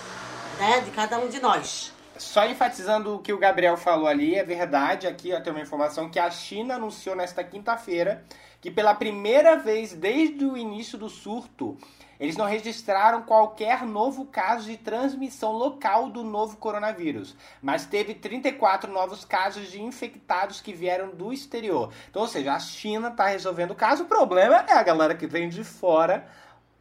né? 0.59 0.81
De 0.81 0.91
cada 0.91 1.19
um 1.19 1.29
de 1.29 1.41
nós. 1.41 1.93
Só 2.19 2.47
enfatizando 2.47 3.15
o 3.15 3.19
que 3.19 3.33
o 3.33 3.39
Gabriel 3.39 3.77
falou 3.77 4.09
ali, 4.09 4.35
é 4.35 4.43
verdade, 4.43 5.07
aqui 5.07 5.33
ó, 5.33 5.41
tem 5.41 5.53
uma 5.53 5.63
informação 5.63 6.09
que 6.09 6.19
a 6.19 6.31
China 6.31 6.77
anunciou 6.77 7.15
nesta 7.15 7.45
quinta-feira 7.45 8.25
que 8.67 8.71
pela 8.73 8.97
primeira 8.97 9.55
vez 9.55 9.93
desde 9.93 10.45
o 10.45 10.57
início 10.57 10.99
do 10.99 11.09
surto, 11.09 11.79
eles 12.19 12.37
não 12.37 12.47
registraram 12.47 13.23
qualquer 13.23 13.87
novo 13.87 14.25
caso 14.25 14.69
de 14.69 14.77
transmissão 14.77 15.53
local 15.53 16.11
do 16.11 16.25
novo 16.25 16.57
coronavírus, 16.57 17.37
mas 17.63 17.87
teve 17.87 18.13
34 18.13 18.93
novos 18.93 19.25
casos 19.25 19.71
de 19.71 19.81
infectados 19.81 20.61
que 20.61 20.73
vieram 20.73 21.11
do 21.11 21.33
exterior. 21.33 21.93
Então, 22.11 22.23
ou 22.23 22.27
seja, 22.27 22.55
a 22.55 22.59
China 22.59 23.07
está 23.07 23.29
resolvendo 23.29 23.71
o 23.71 23.77
caso, 23.77 24.03
o 24.03 24.07
problema 24.07 24.57
é 24.69 24.73
a 24.73 24.83
galera 24.83 25.15
que 25.15 25.29
vem 25.29 25.49
de 25.49 25.63
fora 25.63 26.27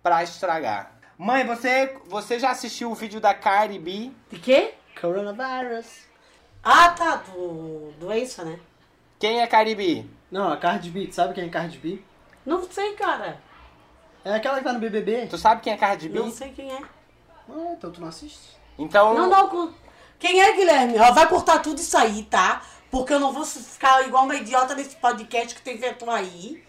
para 0.02 0.24
estragar. 0.24 0.92
Mãe, 1.16 1.46
você, 1.46 1.96
você 2.08 2.40
já 2.40 2.50
assistiu 2.50 2.90
o 2.90 2.96
vídeo 2.96 3.22
da 3.22 3.36
Cardi 3.36 3.78
B? 3.78 4.10
De 4.32 4.40
quê? 4.40 4.74
Coronavirus. 5.00 6.08
Ah, 6.64 6.90
tá, 6.90 7.18
do 7.18 7.94
doença, 8.00 8.44
né? 8.44 8.60
Quem 9.20 9.40
é 9.40 9.46
Cardi 9.46 9.76
B? 9.76 10.06
Não, 10.32 10.52
a 10.52 10.58
Cardi 10.58 10.90
B, 10.90 11.08
tu 11.08 11.16
sabe 11.16 11.34
quem 11.34 11.46
é 11.46 11.50
Cardi 11.50 11.78
B? 11.78 12.02
Não 12.46 12.64
sei, 12.70 12.94
cara. 12.94 13.40
É 14.24 14.34
aquela 14.34 14.58
que 14.58 14.64
tá 14.64 14.74
no 14.74 14.80
BBB. 14.80 15.28
Tu 15.28 15.38
sabe 15.38 15.62
quem 15.62 15.74
é 15.74 15.78
Cardi 15.78 16.10
B? 16.10 16.20
Não 16.20 16.32
sei 16.32 16.50
quem 16.52 16.72
é. 16.72 16.80
Ah, 17.50 17.74
então 17.78 17.92
tu 17.92 18.02
não 18.02 18.08
assiste? 18.08 18.58
Então, 18.78 19.14
Não, 19.14 19.30
não, 19.30 19.74
Quem 20.20 20.42
é, 20.42 20.54
Guilherme? 20.54 21.00
Ó, 21.00 21.12
vai 21.12 21.28
cortar 21.28 21.60
tudo 21.60 21.80
isso 21.80 21.98
aí, 21.98 22.24
tá? 22.24 22.62
Porque 22.90 23.14
eu 23.14 23.20
não 23.20 23.32
vou 23.32 23.46
ficar 23.46 24.06
igual 24.08 24.26
uma 24.26 24.36
idiota 24.36 24.74
nesse 24.76 24.96
podcast 24.96 25.54
que 25.54 25.62
tu 25.62 25.70
inventou 25.70 26.10
aí, 26.10 26.64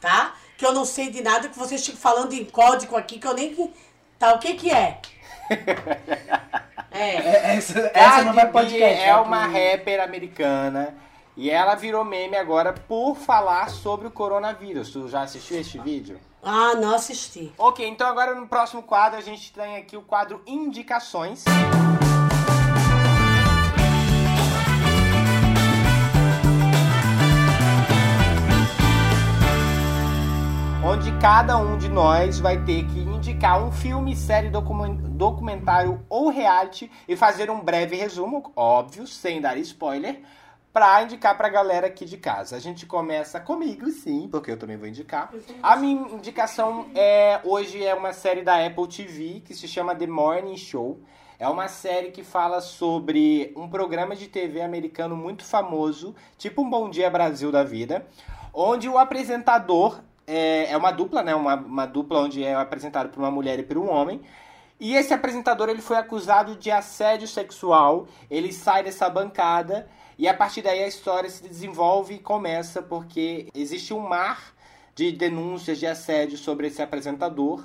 tá? 0.00 0.34
Que 0.56 0.66
eu 0.66 0.72
não 0.72 0.84
sei 0.84 1.10
de 1.10 1.22
nada, 1.22 1.48
que 1.48 1.58
vocês 1.58 1.84
ficam 1.84 2.00
falando 2.00 2.32
em 2.32 2.44
código 2.44 2.96
aqui, 2.96 3.18
que 3.18 3.26
eu 3.26 3.34
nem. 3.34 3.72
Tá, 4.18 4.34
o 4.34 4.38
que 4.38 4.54
que 4.54 4.70
é? 4.70 5.00
É. 6.90 7.16
É, 7.16 7.56
essa 7.56 7.78
essa 7.94 8.24
não 8.24 8.32
vai 8.32 8.50
podcast. 8.50 9.04
é 9.04 9.14
ó, 9.14 9.22
uma 9.22 9.46
rapper 9.46 10.02
americana 10.02 10.94
e 11.38 11.48
ela 11.48 11.76
virou 11.76 12.04
meme 12.04 12.36
agora 12.36 12.72
por 12.72 13.14
falar 13.14 13.70
sobre 13.70 14.08
o 14.08 14.10
coronavírus. 14.10 14.90
Tu 14.90 15.08
já 15.08 15.22
assistiu 15.22 15.60
este 15.60 15.78
vídeo? 15.78 16.18
Ah, 16.42 16.74
não 16.74 16.92
assisti. 16.94 17.52
Ok, 17.56 17.86
então 17.88 18.08
agora 18.08 18.34
no 18.34 18.48
próximo 18.48 18.82
quadro 18.82 19.16
a 19.18 19.22
gente 19.22 19.52
tem 19.52 19.76
aqui 19.76 19.96
o 19.96 20.02
quadro 20.02 20.42
Indicações. 20.44 21.44
Onde 30.84 31.12
cada 31.18 31.56
um 31.58 31.76
de 31.76 31.88
nós 31.88 32.40
vai 32.40 32.56
ter 32.64 32.84
que 32.86 32.98
indicar 33.00 33.62
um 33.62 33.70
filme, 33.70 34.16
série, 34.16 34.48
documen- 34.48 34.96
documentário 34.96 36.00
ou 36.08 36.30
reality 36.30 36.90
e 37.06 37.14
fazer 37.14 37.50
um 37.50 37.60
breve 37.60 37.94
resumo, 37.94 38.50
óbvio, 38.56 39.06
sem 39.06 39.40
dar 39.40 39.56
spoiler, 39.58 40.20
pra 40.72 41.02
indicar 41.02 41.36
pra 41.36 41.48
galera 41.48 41.86
aqui 41.86 42.04
de 42.04 42.16
casa. 42.16 42.56
A 42.56 42.58
gente 42.60 42.86
começa 42.86 43.40
comigo, 43.40 43.90
sim, 43.90 44.28
porque 44.30 44.50
eu 44.50 44.56
também 44.56 44.76
vou 44.76 44.88
indicar. 44.88 45.32
A 45.62 45.76
minha 45.76 46.08
indicação 46.12 46.86
é 46.94 47.40
hoje 47.44 47.84
é 47.84 47.94
uma 47.94 48.12
série 48.12 48.42
da 48.42 48.64
Apple 48.64 48.86
TV 48.88 49.42
que 49.44 49.54
se 49.54 49.66
chama 49.66 49.94
The 49.94 50.06
Morning 50.06 50.56
Show. 50.56 51.00
É 51.38 51.48
uma 51.48 51.68
série 51.68 52.10
que 52.10 52.24
fala 52.24 52.60
sobre 52.60 53.52
um 53.56 53.68
programa 53.68 54.16
de 54.16 54.26
TV 54.26 54.60
americano 54.60 55.16
muito 55.16 55.44
famoso, 55.44 56.14
tipo 56.36 56.62
um 56.62 56.68
Bom 56.68 56.90
Dia 56.90 57.08
Brasil 57.08 57.52
da 57.52 57.62
vida, 57.62 58.04
onde 58.52 58.88
o 58.88 58.98
apresentador 58.98 60.00
é, 60.26 60.72
é 60.72 60.76
uma 60.76 60.90
dupla, 60.90 61.22
né? 61.22 61.34
Uma, 61.34 61.54
uma 61.54 61.86
dupla 61.86 62.20
onde 62.20 62.42
é 62.42 62.54
apresentado 62.54 63.08
por 63.08 63.20
uma 63.20 63.30
mulher 63.30 63.58
e 63.58 63.62
por 63.62 63.78
um 63.78 63.88
homem. 63.88 64.20
E 64.80 64.94
esse 64.94 65.14
apresentador 65.14 65.68
ele 65.68 65.80
foi 65.80 65.96
acusado 65.96 66.54
de 66.54 66.70
assédio 66.70 67.26
sexual. 67.26 68.06
Ele 68.30 68.52
sai 68.52 68.82
dessa 68.82 69.08
bancada 69.08 69.88
e 70.18 70.26
a 70.26 70.34
partir 70.34 70.62
daí 70.62 70.82
a 70.82 70.88
história 70.88 71.30
se 71.30 71.42
desenvolve 71.42 72.14
e 72.14 72.18
começa 72.18 72.82
porque 72.82 73.46
existe 73.54 73.94
um 73.94 74.00
mar 74.00 74.52
de 74.94 75.12
denúncias 75.12 75.78
de 75.78 75.86
assédio 75.86 76.36
sobre 76.36 76.66
esse 76.66 76.82
apresentador. 76.82 77.64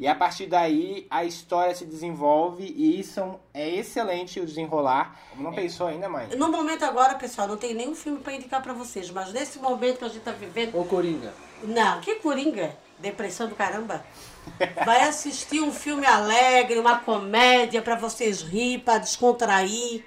E 0.00 0.08
a 0.08 0.14
partir 0.16 0.46
daí 0.46 1.06
a 1.08 1.24
história 1.24 1.72
se 1.76 1.84
desenvolve 1.84 2.64
e 2.64 2.98
isso 2.98 3.38
é 3.54 3.68
excelente 3.68 4.40
o 4.40 4.46
desenrolar. 4.46 5.16
Não 5.36 5.52
pensou 5.52 5.86
ainda, 5.86 6.08
mãe? 6.08 6.26
No 6.36 6.50
momento 6.50 6.84
agora, 6.84 7.14
pessoal, 7.14 7.46
não 7.46 7.56
tem 7.56 7.72
nenhum 7.72 7.94
filme 7.94 8.18
pra 8.18 8.32
indicar 8.32 8.60
pra 8.60 8.72
vocês, 8.72 9.08
mas 9.12 9.32
nesse 9.32 9.60
momento 9.60 9.98
que 9.98 10.04
a 10.04 10.08
gente 10.08 10.22
tá 10.22 10.32
vivendo. 10.32 10.76
Ô, 10.76 10.84
Coringa. 10.84 11.32
Não, 11.62 12.00
que 12.00 12.16
coringa? 12.16 12.76
Depressão 12.98 13.48
do 13.48 13.54
caramba. 13.54 14.04
Vai 14.84 15.02
assistir 15.02 15.60
um 15.60 15.70
filme 15.70 16.04
alegre, 16.04 16.80
uma 16.80 16.98
comédia 16.98 17.80
pra 17.80 17.94
vocês 17.94 18.42
rir, 18.42 18.80
pra 18.80 18.98
descontrair. 18.98 20.04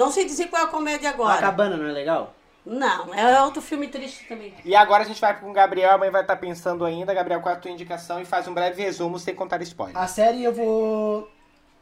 Não 0.00 0.10
sei 0.10 0.24
dizer 0.24 0.46
qual 0.48 0.62
é 0.62 0.64
a 0.64 0.68
comédia 0.68 1.10
A 1.10 1.12
agora. 1.12 1.42
cabana 1.42 1.76
não 1.76 1.86
é 1.86 1.92
legal? 1.92 2.34
Não, 2.64 3.12
é 3.12 3.42
outro 3.42 3.60
filme 3.60 3.86
triste 3.86 4.26
também. 4.26 4.54
E 4.64 4.74
agora 4.74 5.02
a 5.02 5.06
gente 5.06 5.20
vai 5.20 5.38
com 5.38 5.50
o 5.50 5.52
Gabriel, 5.52 5.92
a 5.92 5.98
mãe 5.98 6.10
vai 6.10 6.22
estar 6.22 6.36
pensando 6.36 6.86
ainda. 6.86 7.12
Gabriel, 7.12 7.42
qual 7.42 7.54
é 7.54 7.58
a 7.58 7.60
tua 7.60 7.70
indicação? 7.70 8.18
E 8.18 8.24
faz 8.24 8.48
um 8.48 8.54
breve 8.54 8.82
resumo 8.82 9.18
sem 9.18 9.34
contar 9.34 9.60
spoiler. 9.60 9.98
A 9.98 10.06
série 10.06 10.42
eu 10.42 10.54
vou. 10.54 11.30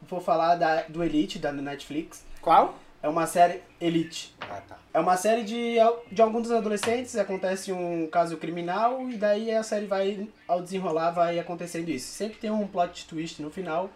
Vou 0.02 0.20
falar 0.20 0.56
da, 0.56 0.82
do 0.88 1.04
Elite, 1.04 1.38
da 1.38 1.52
Netflix. 1.52 2.24
Qual? 2.42 2.74
É 3.00 3.08
uma 3.08 3.24
série 3.24 3.62
Elite. 3.80 4.34
Ah, 4.40 4.62
tá. 4.66 4.78
É 4.92 4.98
uma 4.98 5.16
série 5.16 5.44
de, 5.44 5.76
de 6.10 6.20
alguns 6.20 6.50
adolescentes, 6.50 7.14
acontece 7.16 7.70
um 7.70 8.08
caso 8.08 8.36
criminal 8.36 9.08
e 9.08 9.16
daí 9.16 9.52
a 9.52 9.62
série 9.62 9.86
vai, 9.86 10.28
ao 10.48 10.60
desenrolar, 10.60 11.12
vai 11.12 11.38
acontecendo 11.38 11.88
isso. 11.88 12.12
Sempre 12.12 12.38
tem 12.38 12.50
um 12.50 12.66
plot 12.66 13.06
twist 13.06 13.40
no 13.40 13.48
final, 13.50 13.88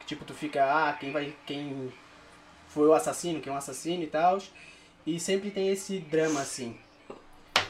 que 0.00 0.04
tipo, 0.04 0.26
tu 0.26 0.34
fica, 0.34 0.62
ah, 0.62 0.92
quem 0.92 1.10
vai, 1.10 1.34
quem 1.46 1.90
foi 2.76 2.86
o 2.88 2.92
assassino, 2.92 3.40
quem 3.40 3.50
é 3.50 3.54
o 3.56 3.58
assassino 3.58 4.02
e 4.02 4.06
tal. 4.06 4.38
E 5.06 5.18
sempre 5.18 5.50
tem 5.50 5.68
esse 5.70 5.98
drama, 5.98 6.40
assim. 6.40 6.76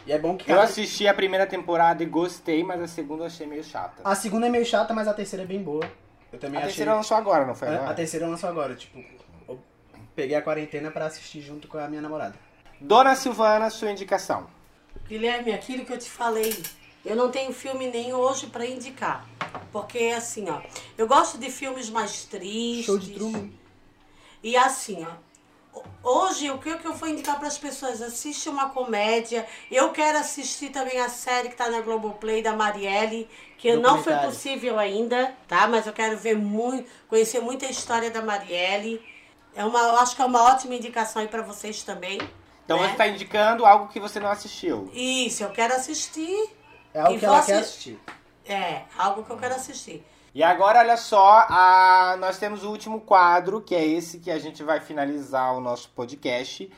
E 0.05 0.13
é 0.13 0.19
bom 0.19 0.37
que 0.37 0.51
Eu 0.51 0.57
cada- 0.57 0.63
assisti 0.69 1.07
a 1.07 1.15
primeira 1.15 1.47
temporada 1.47 2.03
e 2.03 2.07
gostei, 2.07 2.65
mas 2.65 2.81
a 2.83 2.89
segunda 2.89 3.23
eu 3.23 3.27
achei 3.27 3.47
meio 3.47 3.63
chata. 3.63 4.03
A 4.05 4.15
segunda 4.17 4.47
é 4.47 4.51
meio 4.51 4.67
chata, 4.67 4.93
mas 4.93 5.07
a 5.07 5.15
terceira 5.15 5.45
é 5.45 5.47
bem 5.47 5.63
boa. 5.63 5.89
Eu 6.33 6.39
também 6.41 6.57
a 6.57 6.61
achei... 6.61 6.71
terceira 6.71 6.95
lançou 6.95 7.17
agora, 7.17 7.47
não 7.47 7.55
foi 7.55 7.69
É, 7.69 7.75
agora? 7.77 7.91
A 7.91 7.95
terceira 7.95 8.27
lançou 8.27 8.49
agora, 8.49 8.75
tipo, 8.75 8.99
eu 9.49 9.61
peguei 10.17 10.37
a 10.37 10.43
quarentena 10.43 10.91
pra 10.91 11.07
assistir 11.07 11.41
junto 11.41 11.69
com 11.69 11.79
a 11.79 11.87
minha 11.89 12.03
namorada. 12.03 12.35
Dona 12.81 13.15
Silvana, 13.15 13.71
sua 13.71 13.91
indicação. 13.93 14.49
Guilherme, 15.09 15.53
aquilo 15.53 15.85
que 15.85 15.93
eu 15.93 15.99
te 15.99 16.11
falei, 16.11 16.57
eu 17.05 17.15
não 17.15 17.31
tenho 17.31 17.53
filme 17.53 17.87
nem 17.89 18.13
hoje 18.13 18.47
pra 18.49 18.67
indicar. 18.67 19.25
Porque 19.73 20.13
assim, 20.17 20.49
ó, 20.51 20.61
eu 20.99 21.07
gosto 21.07 21.39
de 21.39 21.51
filmes 21.51 21.89
mais 21.91 22.25
tristes. 22.25 22.87
Show 22.87 22.99
de 22.99 23.13
Truman. 23.13 23.51
E 24.43 24.57
assim, 24.57 25.07
ó. 25.09 25.27
Hoje, 26.03 26.51
o 26.51 26.59
que 26.59 26.71
eu 26.71 26.95
vou 26.95 27.09
indicar 27.09 27.39
para 27.39 27.49
as 27.49 27.59
pessoas? 27.59 28.01
Assiste 28.01 28.49
uma 28.49 28.71
comédia. 28.71 29.47
Eu 29.71 29.91
quero 29.91 30.19
assistir 30.19 30.71
também 30.71 30.99
a 31.01 31.09
série 31.09 31.49
que 31.49 31.55
está 31.55 31.69
na 31.69 31.81
Globoplay 31.81 32.43
da 32.43 32.55
Marielle, 32.55 33.29
que 33.59 33.75
não 33.77 34.03
foi 34.03 34.15
possível 34.17 34.79
ainda, 34.79 35.35
tá? 35.47 35.67
Mas 35.67 35.87
eu 35.87 35.93
quero 35.93 36.17
ver 36.17 36.37
muito, 36.37 36.89
conhecer 37.09 37.41
muita 37.41 37.67
história 37.67 38.11
da 38.11 38.23
Marielle. 38.23 39.05
É 39.55 39.65
uma, 39.65 39.81
eu 39.81 39.99
acho 39.99 40.15
que 40.15 40.23
é 40.23 40.25
uma 40.25 40.43
ótima 40.45 40.75
indicação 40.75 41.21
aí 41.21 41.29
para 41.29 41.43
vocês 41.43 41.83
também. 41.83 42.19
Então 42.65 42.79
né? 42.79 42.87
você 42.87 42.93
está 42.93 43.09
indicando 43.09 43.65
algo 43.65 43.89
que 43.89 44.01
você 44.01 44.21
não 44.21 44.31
assistiu. 44.31 44.91
Isso, 44.93 45.43
eu 45.43 45.51
quero 45.51 45.75
assistir. 45.75 46.51
É 46.95 47.01
algo 47.01 47.19
que 47.19 47.25
ela 47.25 47.43
você- 47.43 47.53
quer 47.53 47.59
assistir. 47.59 48.01
É, 48.49 48.83
algo 48.97 49.25
que 49.25 49.31
eu 49.31 49.37
quero 49.37 49.55
assistir. 49.55 50.05
E 50.37 50.43
agora, 50.43 50.81
olha 50.81 50.99
só, 50.99 51.47
a... 51.49 52.15
nós 52.21 52.37
temos 52.37 52.63
o 52.63 52.69
último 52.69 53.01
quadro, 53.01 53.59
que 53.63 53.75
é 53.75 53.83
esse 53.83 54.19
que 54.19 54.31
a 54.31 54.39
gente 54.39 54.63
vai 54.63 54.81
finalizar 54.81 55.57
o 55.57 55.63
nosso 55.63 55.89
podcast. 55.89 56.71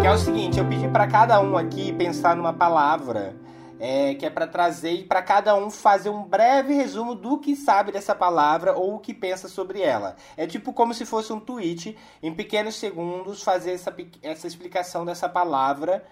Que 0.00 0.06
é 0.06 0.10
o 0.10 0.16
seguinte, 0.16 0.58
eu 0.58 0.64
pedi 0.64 0.88
para 0.88 1.06
cada 1.06 1.38
um 1.38 1.58
aqui 1.58 1.92
pensar 1.92 2.34
numa 2.34 2.54
palavra 2.54 3.41
é, 3.84 4.14
que 4.14 4.24
é 4.24 4.30
para 4.30 4.46
trazer 4.46 4.92
e 4.92 5.02
para 5.02 5.20
cada 5.20 5.56
um 5.56 5.68
fazer 5.68 6.08
um 6.08 6.22
breve 6.22 6.72
resumo 6.72 7.16
do 7.16 7.36
que 7.40 7.56
sabe 7.56 7.90
dessa 7.90 8.14
palavra 8.14 8.74
ou 8.74 8.94
o 8.94 9.00
que 9.00 9.12
pensa 9.12 9.48
sobre 9.48 9.82
ela. 9.82 10.14
É 10.36 10.46
tipo 10.46 10.72
como 10.72 10.94
se 10.94 11.04
fosse 11.04 11.32
um 11.32 11.40
tweet, 11.40 11.98
em 12.22 12.32
pequenos 12.32 12.76
segundos, 12.76 13.42
fazer 13.42 13.72
essa, 13.72 13.92
essa 14.22 14.46
explicação 14.46 15.04
dessa 15.04 15.28
palavra, 15.28 16.06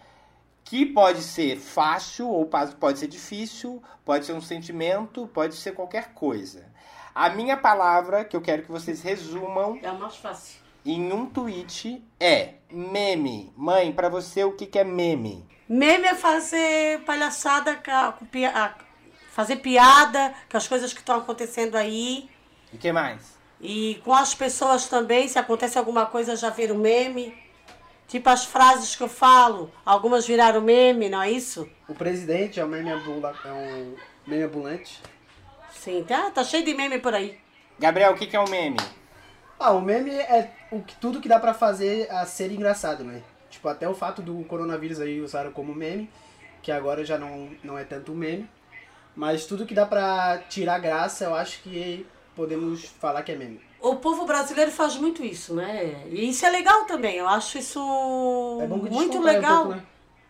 que 0.64 0.84
pode 0.84 1.22
ser 1.22 1.58
fácil 1.58 2.28
ou 2.28 2.44
pode 2.44 2.98
ser 2.98 3.06
difícil, 3.06 3.80
pode 4.04 4.26
ser 4.26 4.32
um 4.32 4.40
sentimento, 4.40 5.28
pode 5.28 5.54
ser 5.54 5.70
qualquer 5.70 6.12
coisa. 6.12 6.64
A 7.14 7.30
minha 7.30 7.56
palavra, 7.56 8.24
que 8.24 8.36
eu 8.36 8.40
quero 8.40 8.64
que 8.64 8.70
vocês 8.72 9.00
resumam 9.00 9.78
É 9.80 9.92
o 9.92 9.98
mais 9.98 10.16
fácil. 10.16 10.59
Em 10.84 11.12
um 11.12 11.26
tweet, 11.26 12.02
é 12.18 12.54
meme. 12.70 13.52
Mãe, 13.56 13.92
para 13.92 14.08
você, 14.08 14.44
o 14.44 14.52
que, 14.52 14.66
que 14.66 14.78
é 14.78 14.84
meme? 14.84 15.46
Meme 15.68 16.06
é 16.06 16.14
fazer 16.14 17.00
palhaçada, 17.04 17.80
fazer 19.30 19.56
piada 19.56 20.34
com 20.50 20.56
as 20.56 20.66
coisas 20.66 20.92
que 20.92 21.00
estão 21.00 21.18
acontecendo 21.18 21.76
aí. 21.76 22.28
E 22.72 22.78
que 22.78 22.90
mais? 22.92 23.38
E 23.60 24.00
com 24.04 24.14
as 24.14 24.34
pessoas 24.34 24.88
também, 24.88 25.28
se 25.28 25.38
acontece 25.38 25.78
alguma 25.78 26.06
coisa, 26.06 26.34
já 26.34 26.50
vira 26.50 26.72
um 26.72 26.78
meme. 26.78 27.34
Tipo 28.08 28.28
as 28.28 28.44
frases 28.44 28.96
que 28.96 29.02
eu 29.02 29.08
falo, 29.08 29.70
algumas 29.86 30.26
viraram 30.26 30.60
meme, 30.60 31.08
não 31.08 31.22
é 31.22 31.30
isso? 31.30 31.68
O 31.86 31.94
presidente 31.94 32.58
é 32.58 32.64
um 32.64 32.68
meme, 32.68 32.90
ambula, 32.90 33.32
é 33.44 33.52
um 33.52 33.94
meme 34.26 34.42
ambulante. 34.42 35.00
Sim, 35.72 36.02
tá, 36.02 36.30
tá 36.30 36.42
cheio 36.42 36.64
de 36.64 36.74
meme 36.74 36.98
por 36.98 37.14
aí. 37.14 37.38
Gabriel, 37.78 38.12
o 38.12 38.16
que, 38.16 38.26
que 38.26 38.34
é 38.34 38.40
um 38.40 38.48
meme? 38.48 38.78
Ah, 39.60 39.72
o 39.72 39.80
meme 39.82 40.10
é 40.10 40.50
o 40.72 40.80
que, 40.80 40.96
tudo 40.96 41.20
que 41.20 41.28
dá 41.28 41.38
pra 41.38 41.52
fazer 41.52 42.10
a 42.10 42.24
ser 42.24 42.50
engraçado, 42.50 43.04
né? 43.04 43.22
Tipo, 43.50 43.68
até 43.68 43.86
o 43.86 43.94
fato 43.94 44.22
do 44.22 44.42
coronavírus 44.44 44.98
aí 45.00 45.20
usaram 45.20 45.52
como 45.52 45.74
meme, 45.74 46.08
que 46.62 46.72
agora 46.72 47.04
já 47.04 47.18
não, 47.18 47.50
não 47.62 47.78
é 47.78 47.84
tanto 47.84 48.12
meme. 48.14 48.48
Mas 49.14 49.44
tudo 49.44 49.66
que 49.66 49.74
dá 49.74 49.84
pra 49.84 50.38
tirar 50.48 50.78
graça, 50.78 51.24
eu 51.24 51.34
acho 51.34 51.60
que 51.62 52.06
podemos 52.34 52.84
falar 52.86 53.22
que 53.22 53.32
é 53.32 53.36
meme. 53.36 53.60
O 53.82 53.96
povo 53.96 54.24
brasileiro 54.24 54.70
faz 54.70 54.96
muito 54.96 55.22
isso, 55.22 55.54
né? 55.54 56.06
E 56.08 56.30
isso 56.30 56.46
é 56.46 56.50
legal 56.50 56.84
também. 56.86 57.16
Eu 57.16 57.28
acho 57.28 57.58
isso 57.58 58.58
É 58.62 58.66
muito 58.66 58.88
descontrai 58.88 59.18
um 59.18 59.22
legal. 59.24 59.56
pouco, 59.64 59.76
né? 59.76 59.82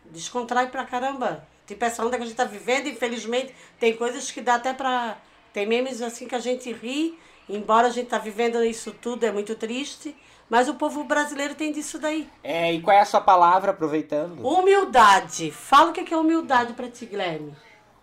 Descontrai 0.07 0.71
pra 0.71 0.85
caramba. 0.85 1.47
Tipo, 1.69 1.85
essa 1.85 2.05
onda 2.05 2.17
que 2.17 2.23
a 2.25 2.27
gente 2.27 2.35
tá 2.37 2.45
vivendo, 2.45 2.89
infelizmente, 2.89 3.55
tem 3.79 3.95
coisas 3.97 4.29
que 4.31 4.41
dá 4.41 4.57
até 4.57 4.73
pra. 4.73 5.19
Tem 5.53 5.67
memes 5.67 6.03
assim 6.03 6.27
que 6.27 6.35
a 6.35 6.41
gente 6.41 6.73
ri 6.73 7.17
Embora 7.57 7.89
a 7.89 7.91
gente 7.91 8.09
tá 8.09 8.19
vivendo 8.19 8.63
isso 8.65 8.93
tudo, 8.93 9.25
é 9.25 9.33
muito 9.33 9.57
triste, 9.57 10.17
mas 10.49 10.69
o 10.69 10.75
povo 10.75 11.03
brasileiro 11.03 11.55
tem 11.55 11.73
disso 11.73 11.99
daí. 11.99 12.29
É, 12.45 12.73
e 12.73 12.81
qual 12.81 12.97
é 12.97 13.01
a 13.01 13.05
sua 13.05 13.21
palavra, 13.21 13.73
aproveitando? 13.73 14.47
Humildade. 14.47 15.51
Fala 15.51 15.91
o 15.91 15.93
que 15.93 16.15
é 16.15 16.17
humildade 16.17 16.75
pra 16.75 16.89
ti, 16.89 17.07
Guilherme. 17.07 17.53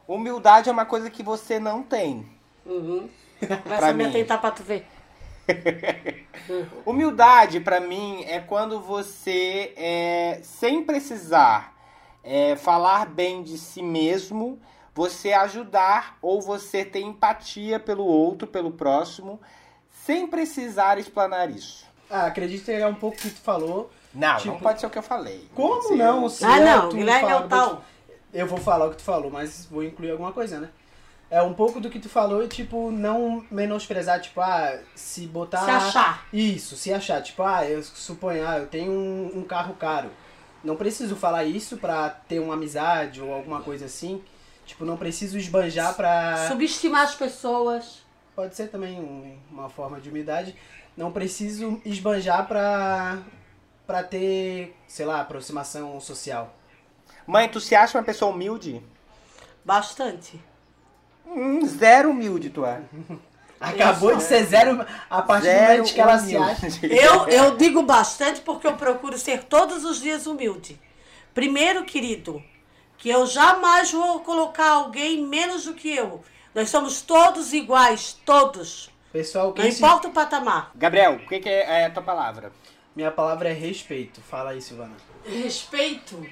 Humildade 0.07 0.69
é 0.69 0.71
uma 0.71 0.85
coisa 0.85 1.09
que 1.09 1.23
você 1.23 1.59
não 1.59 1.81
tem. 1.81 2.25
Uhum. 2.65 3.09
Começa 3.63 3.87
a 3.87 3.93
me 3.93 4.05
atentar 4.05 4.41
pra 4.41 4.51
tu 4.51 4.63
ver. 4.63 4.85
Humildade, 6.85 7.61
pra 7.61 7.79
mim, 7.79 8.23
é 8.27 8.39
quando 8.39 8.81
você, 8.81 9.73
é, 9.77 10.39
sem 10.43 10.83
precisar 10.83 11.73
é, 12.21 12.57
falar 12.57 13.05
bem 13.05 13.43
de 13.43 13.57
si 13.57 13.81
mesmo, 13.81 14.59
você 14.97 15.31
ajudar 15.31 16.17
ou 16.23 16.41
você 16.41 16.83
ter 16.83 17.01
empatia 17.01 17.79
pelo 17.79 18.03
outro, 18.03 18.47
pelo 18.47 18.71
próximo, 18.71 19.39
sem 19.91 20.25
precisar 20.25 20.97
explanar 20.97 21.51
isso. 21.51 21.85
Ah, 22.09 22.25
acredito 22.25 22.65
que 22.65 22.71
é 22.71 22.87
um 22.87 22.95
pouco 22.95 23.15
o 23.15 23.19
que 23.19 23.29
tu 23.29 23.39
falou. 23.41 23.91
Não, 24.11 24.31
não 24.33 24.37
Tipo, 24.39 24.59
pode 24.59 24.79
ser 24.79 24.87
o 24.87 24.89
que 24.89 24.97
eu 24.97 25.03
falei. 25.03 25.47
Como 25.53 25.83
Sim. 25.83 25.97
não? 25.97 26.27
Se 26.27 26.43
Ah, 26.43 26.59
é 26.59 26.65
não, 26.65 26.89
tu 26.89 26.95
Guilherme 26.95 27.29
é 27.29 27.31
fala 27.31 27.45
o 27.45 27.47
tal. 27.47 27.83
Eu 28.33 28.47
vou 28.47 28.57
falar 28.57 28.87
o 28.87 28.89
que 28.89 28.95
tu 28.97 29.03
falou, 29.03 29.29
mas 29.29 29.67
vou 29.69 29.83
incluir 29.83 30.09
alguma 30.09 30.31
coisa, 30.31 30.59
né? 30.59 30.69
É 31.29 31.43
um 31.43 31.53
pouco 31.53 31.79
do 31.79 31.91
que 31.91 31.99
tu 31.99 32.09
falou 32.09 32.43
e, 32.43 32.47
tipo, 32.47 32.89
não 32.89 33.45
menosprezar, 33.51 34.19
tipo, 34.19 34.41
ah, 34.41 34.79
se 34.95 35.27
botar... 35.27 35.63
Se 35.63 35.69
achar. 35.69 36.25
Isso, 36.33 36.75
se 36.75 36.91
achar. 36.91 37.21
Tipo, 37.21 37.43
ah, 37.43 37.63
eu 37.67 37.83
suponho, 37.83 38.47
ah, 38.47 38.57
eu 38.57 38.65
tenho 38.65 38.91
um, 38.91 39.41
um 39.41 39.43
carro 39.43 39.75
caro. 39.75 40.09
Não 40.63 40.75
preciso 40.75 41.15
falar 41.15 41.43
isso 41.43 41.77
pra 41.77 42.09
ter 42.09 42.39
uma 42.39 42.55
amizade 42.55 43.21
ou 43.21 43.31
alguma 43.31 43.61
coisa 43.61 43.85
assim. 43.85 44.23
Tipo, 44.67 44.85
não 44.85 44.95
preciso 44.97 45.37
esbanjar 45.37 45.95
pra... 45.95 46.47
Subestimar 46.47 47.01
as 47.03 47.15
pessoas. 47.15 48.05
Pode 48.35 48.55
ser 48.55 48.67
também 48.67 48.99
um- 48.99 49.35
uma 49.49 49.69
forma 49.69 49.99
de 49.99 50.09
humildade. 50.09 50.55
Não 50.95 51.11
preciso 51.11 51.81
esbanjar 51.85 52.47
pra, 52.47 53.17
pra 53.87 54.03
ter, 54.03 54.75
sei 54.87 55.05
lá, 55.05 55.21
aproximação 55.21 55.99
social. 55.99 56.53
Mãe, 57.25 57.47
tu 57.49 57.59
se 57.59 57.73
acha 57.75 57.97
uma 57.97 58.03
pessoa 58.03 58.31
humilde? 58.31 58.83
Bastante. 59.65 60.39
Hum, 61.25 61.65
zero 61.65 62.11
humilde, 62.11 62.49
tu 62.49 62.65
é. 62.65 62.81
Acabou 63.59 64.15
de 64.15 64.21
ser 64.21 64.43
zero 64.45 64.85
a 65.09 65.21
partir 65.23 65.47
do 65.47 65.51
Zero 65.51 65.71
momento 65.79 65.93
que 65.93 65.99
ela 66.01 66.19
se 66.19 66.35
humilde. 66.37 66.51
acha. 66.65 66.85
Eu, 66.87 67.27
eu 67.27 67.57
digo 67.57 67.81
bastante 67.81 68.41
porque 68.41 68.67
eu 68.67 68.73
procuro 68.77 69.17
ser 69.17 69.45
todos 69.45 69.83
os 69.83 69.99
dias 69.99 70.27
humilde. 70.27 70.79
Primeiro, 71.33 71.83
querido, 71.83 72.41
que 72.97 73.09
eu 73.09 73.25
jamais 73.25 73.91
vou 73.91 74.21
colocar 74.21 74.69
alguém 74.71 75.25
menos 75.25 75.65
do 75.65 75.73
que 75.73 75.95
eu. 75.95 76.23
Nós 76.53 76.69
somos 76.69 77.01
todos 77.01 77.53
iguais, 77.53 78.17
todos. 78.25 78.89
Pessoal, 79.11 79.53
Não 79.55 79.63
se... 79.71 79.77
importa 79.77 80.07
o 80.07 80.11
patamar. 80.11 80.71
Gabriel, 80.75 81.13
o 81.15 81.27
que, 81.27 81.39
que 81.39 81.49
é 81.49 81.85
a 81.85 81.91
tua 81.91 82.03
palavra? 82.03 82.51
Minha 82.95 83.11
palavra 83.11 83.49
é 83.49 83.53
respeito. 83.53 84.21
Fala 84.21 84.51
aí, 84.51 84.61
Silvana. 84.61 84.95
Respeito 85.23 86.25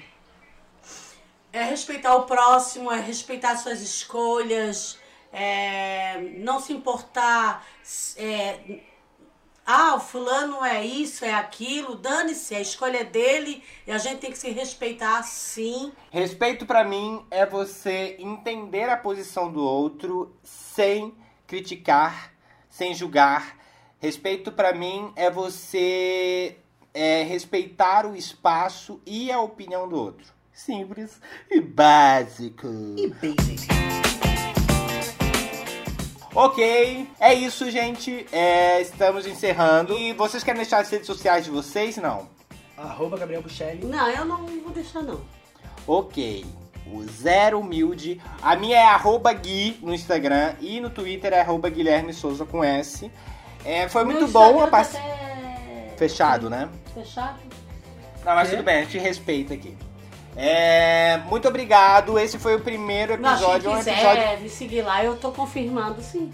é 1.56 1.64
respeitar 1.64 2.14
o 2.16 2.24
próximo, 2.24 2.92
é 2.92 3.00
respeitar 3.00 3.56
suas 3.56 3.80
escolhas, 3.80 4.98
é 5.32 6.18
não 6.38 6.60
se 6.60 6.72
importar. 6.72 7.66
é, 8.16 8.80
ah, 9.66 9.96
o 9.96 10.00
fulano 10.00 10.64
é 10.64 10.84
isso, 10.84 11.24
é 11.24 11.34
aquilo, 11.34 11.96
dane-se, 11.96 12.54
a 12.54 12.60
escolha 12.60 12.98
é 12.98 13.04
dele 13.04 13.64
e 13.84 13.90
a 13.90 13.98
gente 13.98 14.20
tem 14.20 14.30
que 14.30 14.38
se 14.38 14.50
respeitar 14.50 15.22
sim. 15.24 15.92
Respeito 16.12 16.64
pra 16.64 16.84
mim 16.84 17.26
é 17.32 17.44
você 17.44 18.16
entender 18.20 18.88
a 18.88 18.96
posição 18.96 19.50
do 19.50 19.60
outro 19.60 20.32
sem 20.44 21.12
criticar, 21.48 22.32
sem 22.70 22.94
julgar. 22.94 23.56
Respeito 23.98 24.52
pra 24.52 24.72
mim 24.72 25.12
é 25.16 25.30
você 25.30 26.56
é, 26.94 27.24
respeitar 27.24 28.06
o 28.06 28.14
espaço 28.14 29.00
e 29.04 29.32
a 29.32 29.40
opinião 29.40 29.88
do 29.88 29.96
outro. 29.96 30.32
Simples 30.52 31.20
e 31.50 31.60
básico. 31.60 32.68
Ok, 36.38 37.08
é 37.18 37.32
isso, 37.32 37.70
gente. 37.70 38.26
É, 38.30 38.82
estamos 38.82 39.26
encerrando. 39.26 39.98
E 39.98 40.12
vocês 40.12 40.44
querem 40.44 40.60
deixar 40.60 40.80
as 40.80 40.90
redes 40.90 41.06
sociais 41.06 41.46
de 41.46 41.50
vocês? 41.50 41.96
Não. 41.96 42.28
Arroba 42.76 43.16
Gabriel 43.16 43.40
Buchelli. 43.40 43.86
Não, 43.86 44.06
eu 44.10 44.26
não 44.26 44.44
vou 44.44 44.70
deixar 44.70 45.00
não. 45.00 45.18
Ok. 45.86 46.44
O 46.92 47.02
Zero 47.04 47.58
Humilde. 47.58 48.20
A 48.42 48.54
minha 48.54 48.76
é 48.76 48.84
arroba 48.84 49.32
Gui 49.32 49.78
no 49.80 49.94
Instagram 49.94 50.54
e 50.60 50.78
no 50.78 50.90
Twitter 50.90 51.32
é 51.32 51.40
arroba 51.40 51.70
Guilherme 51.70 52.12
Souza 52.12 52.44
com 52.44 52.62
S. 52.62 53.10
É, 53.64 53.88
foi 53.88 54.04
Meu 54.04 54.12
muito 54.12 54.30
bom 54.30 54.60
a 54.60 54.66
Instagram 54.66 54.70
pass... 54.70 54.92
tá 54.92 54.98
até 54.98 55.94
Fechado, 55.96 56.50
né? 56.50 56.68
Fechado? 56.92 57.40
Não, 58.22 58.34
mas 58.34 58.50
tudo 58.50 58.62
bem, 58.62 58.80
a 58.80 58.82
gente 58.82 58.98
respeita 58.98 59.54
aqui. 59.54 59.74
É, 60.36 61.18
muito 61.28 61.48
obrigado. 61.48 62.18
Esse 62.18 62.38
foi 62.38 62.54
o 62.56 62.60
primeiro 62.60 63.16
Mas 63.20 63.38
quem 63.40 63.48
episódio. 63.48 63.70
um 63.70 63.76
quiser 63.78 63.92
episódio. 63.92 64.42
me 64.42 64.48
seguir 64.50 64.82
lá, 64.82 65.02
eu 65.02 65.16
tô 65.16 65.32
confirmando 65.32 66.02
sim. 66.02 66.30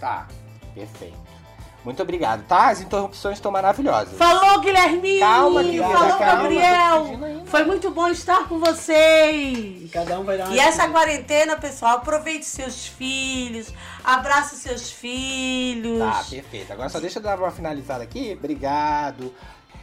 Tá, 0.00 0.26
perfeito. 0.74 1.26
Muito 1.84 2.02
obrigado, 2.02 2.44
tá? 2.48 2.70
As 2.70 2.80
interrupções 2.80 3.36
estão 3.38 3.52
maravilhosas. 3.52 4.18
Falou, 4.18 4.58
Guilherme! 4.58 5.20
Calma, 5.20 5.62
querida, 5.62 5.84
Falou, 5.84 6.18
calma, 6.18 6.42
Gabriel! 6.42 7.04
pedindo 7.04 7.24
ainda. 7.24 7.46
Foi 7.46 7.64
muito 7.64 7.90
bom 7.92 8.08
estar 8.08 8.48
com 8.48 8.58
vocês! 8.58 9.88
Cada 9.92 10.18
um 10.18 10.24
vai 10.24 10.36
dar 10.36 10.46
uma 10.46 10.56
E 10.56 10.58
essa 10.58 10.88
quarentena, 10.88 11.56
pessoal, 11.56 11.98
aproveite 11.98 12.44
seus 12.44 12.88
filhos, 12.88 13.72
abrace 14.02 14.56
seus 14.56 14.90
filhos. 14.90 16.00
Tá, 16.00 16.24
perfeito. 16.28 16.72
Agora 16.72 16.88
só 16.88 16.98
deixa 16.98 17.20
eu 17.20 17.22
dar 17.22 17.38
uma 17.38 17.52
finalizada 17.52 18.02
aqui. 18.02 18.34
Obrigado. 18.36 19.32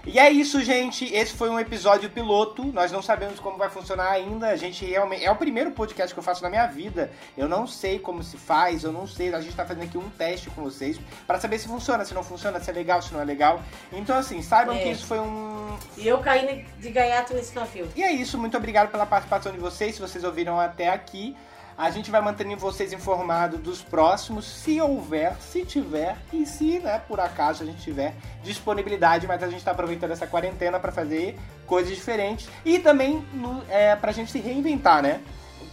E 0.05 0.19
é 0.19 0.29
isso, 0.29 0.61
gente. 0.61 1.05
Esse 1.13 1.33
foi 1.33 1.49
um 1.49 1.57
episódio 1.57 2.09
piloto. 2.09 2.65
Nós 2.65 2.91
não 2.91 3.01
sabemos 3.01 3.39
como 3.39 3.57
vai 3.57 3.69
funcionar 3.69 4.09
ainda. 4.11 4.49
A 4.49 4.55
gente 4.57 4.83
realmente. 4.85 5.23
É 5.23 5.31
o 5.31 5.35
primeiro 5.35 5.71
podcast 5.71 6.13
que 6.13 6.19
eu 6.19 6.23
faço 6.23 6.43
na 6.43 6.49
minha 6.49 6.67
vida. 6.67 7.09
Eu 7.37 7.47
não 7.47 7.65
sei 7.65 7.99
como 7.99 8.21
se 8.21 8.35
faz, 8.37 8.83
eu 8.83 8.91
não 8.91 9.07
sei. 9.07 9.33
A 9.33 9.39
gente 9.39 9.55
tá 9.55 9.65
fazendo 9.65 9.83
aqui 9.85 9.97
um 9.97 10.09
teste 10.09 10.49
com 10.49 10.61
vocês 10.63 10.99
pra 11.25 11.39
saber 11.39 11.57
se 11.57 11.69
funciona, 11.69 12.03
se 12.03 12.13
não 12.13 12.23
funciona, 12.23 12.59
se 12.59 12.69
é 12.69 12.73
legal, 12.73 13.01
se 13.01 13.13
não 13.13 13.21
é 13.21 13.25
legal. 13.25 13.61
Então, 13.93 14.17
assim, 14.17 14.41
saibam 14.41 14.75
É. 14.75 14.79
que 14.83 14.89
isso 14.89 15.05
foi 15.05 15.19
um. 15.19 15.77
E 15.97 16.05
eu 16.05 16.19
caí 16.19 16.65
de 16.79 16.89
gaiato 16.89 17.33
nesse 17.33 17.55
navio. 17.55 17.87
E 17.95 18.03
é 18.03 18.11
isso. 18.11 18.37
Muito 18.37 18.57
obrigado 18.57 18.91
pela 18.91 19.05
participação 19.05 19.53
de 19.53 19.57
vocês. 19.59 19.95
Se 19.95 20.01
vocês 20.01 20.23
ouviram 20.25 20.59
até 20.59 20.89
aqui. 20.89 21.33
A 21.77 21.89
gente 21.89 22.11
vai 22.11 22.21
mantendo 22.21 22.55
vocês 22.57 22.93
informados 22.93 23.59
dos 23.59 23.81
próximos, 23.81 24.45
se 24.45 24.79
houver, 24.79 25.35
se 25.39 25.65
tiver, 25.65 26.17
e 26.31 26.45
se, 26.45 26.79
né, 26.79 27.01
por 27.07 27.19
acaso 27.19 27.63
a 27.63 27.65
gente 27.65 27.81
tiver 27.81 28.15
disponibilidade, 28.43 29.25
mas 29.27 29.41
a 29.41 29.49
gente 29.49 29.63
tá 29.63 29.71
aproveitando 29.71 30.11
essa 30.11 30.27
quarentena 30.27 30.79
para 30.79 30.91
fazer 30.91 31.37
coisas 31.65 31.95
diferentes 31.95 32.47
e 32.63 32.79
também 32.79 33.25
é, 33.69 33.95
pra 33.95 34.11
gente 34.11 34.31
se 34.31 34.39
reinventar, 34.39 35.01
né? 35.01 35.21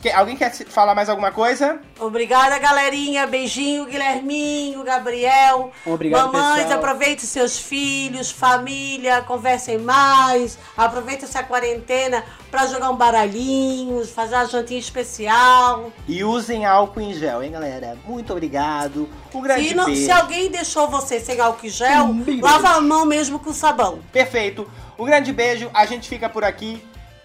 Que- 0.01 0.11
alguém 0.11 0.35
quer 0.35 0.51
falar 0.51 0.95
mais 0.95 1.11
alguma 1.11 1.31
coisa? 1.31 1.79
Obrigada, 1.99 2.59
galerinha. 2.59 3.27
Beijinho, 3.27 3.85
Guilherminho, 3.85 4.83
Gabriel. 4.83 5.71
Obrigado, 5.85 6.33
Mamães, 6.33 6.63
pessoal. 6.63 6.79
aproveitem 6.79 7.27
seus 7.27 7.59
filhos, 7.59 8.31
família, 8.31 9.21
conversem 9.23 9.77
mais. 9.79 10.59
Aproveitem 10.75 11.25
essa 11.29 11.43
quarentena 11.43 12.25
pra 12.51 12.67
jogar 12.67 12.89
um 12.91 12.97
baralhinho, 12.97 14.07
fazer 14.07 14.37
uma 14.37 14.47
jantinha 14.47 14.81
especial. 14.81 15.93
E 16.09 16.25
usem 16.25 16.65
álcool 16.65 17.01
em 17.03 17.13
gel, 17.13 17.43
hein, 17.43 17.53
galera? 17.53 17.99
Muito 18.07 18.33
obrigado. 18.33 19.07
Um 19.35 19.43
grande 19.43 19.69
Se, 19.69 19.75
não- 19.75 19.85
beijo. 19.85 20.03
se 20.05 20.11
alguém 20.11 20.51
deixou 20.51 20.89
você 20.89 21.21
sem 21.21 21.39
álcool 21.39 21.67
em 21.67 21.69
gel, 21.69 22.05
Um 22.07 22.41
lava 22.41 22.71
a 22.71 22.81
mão 22.81 23.05
mesmo 23.05 23.39
com 23.39 23.53
sabão. 23.53 23.99
Perfeito. 24.11 24.67
Um 24.99 25.05
grande 25.05 25.31
beijo. 25.33 25.71
A 25.75 25.85
gente 25.85 26.09
fica 26.09 26.27
por 26.29 26.43
aqui. 26.43 26.83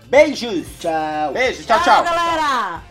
Beijos. 0.09 0.65
Tchau. 0.79 1.33
Beijo. 1.33 1.63
tchau. 1.63 1.79
tchau. 1.83 2.03
galera! 2.03 2.84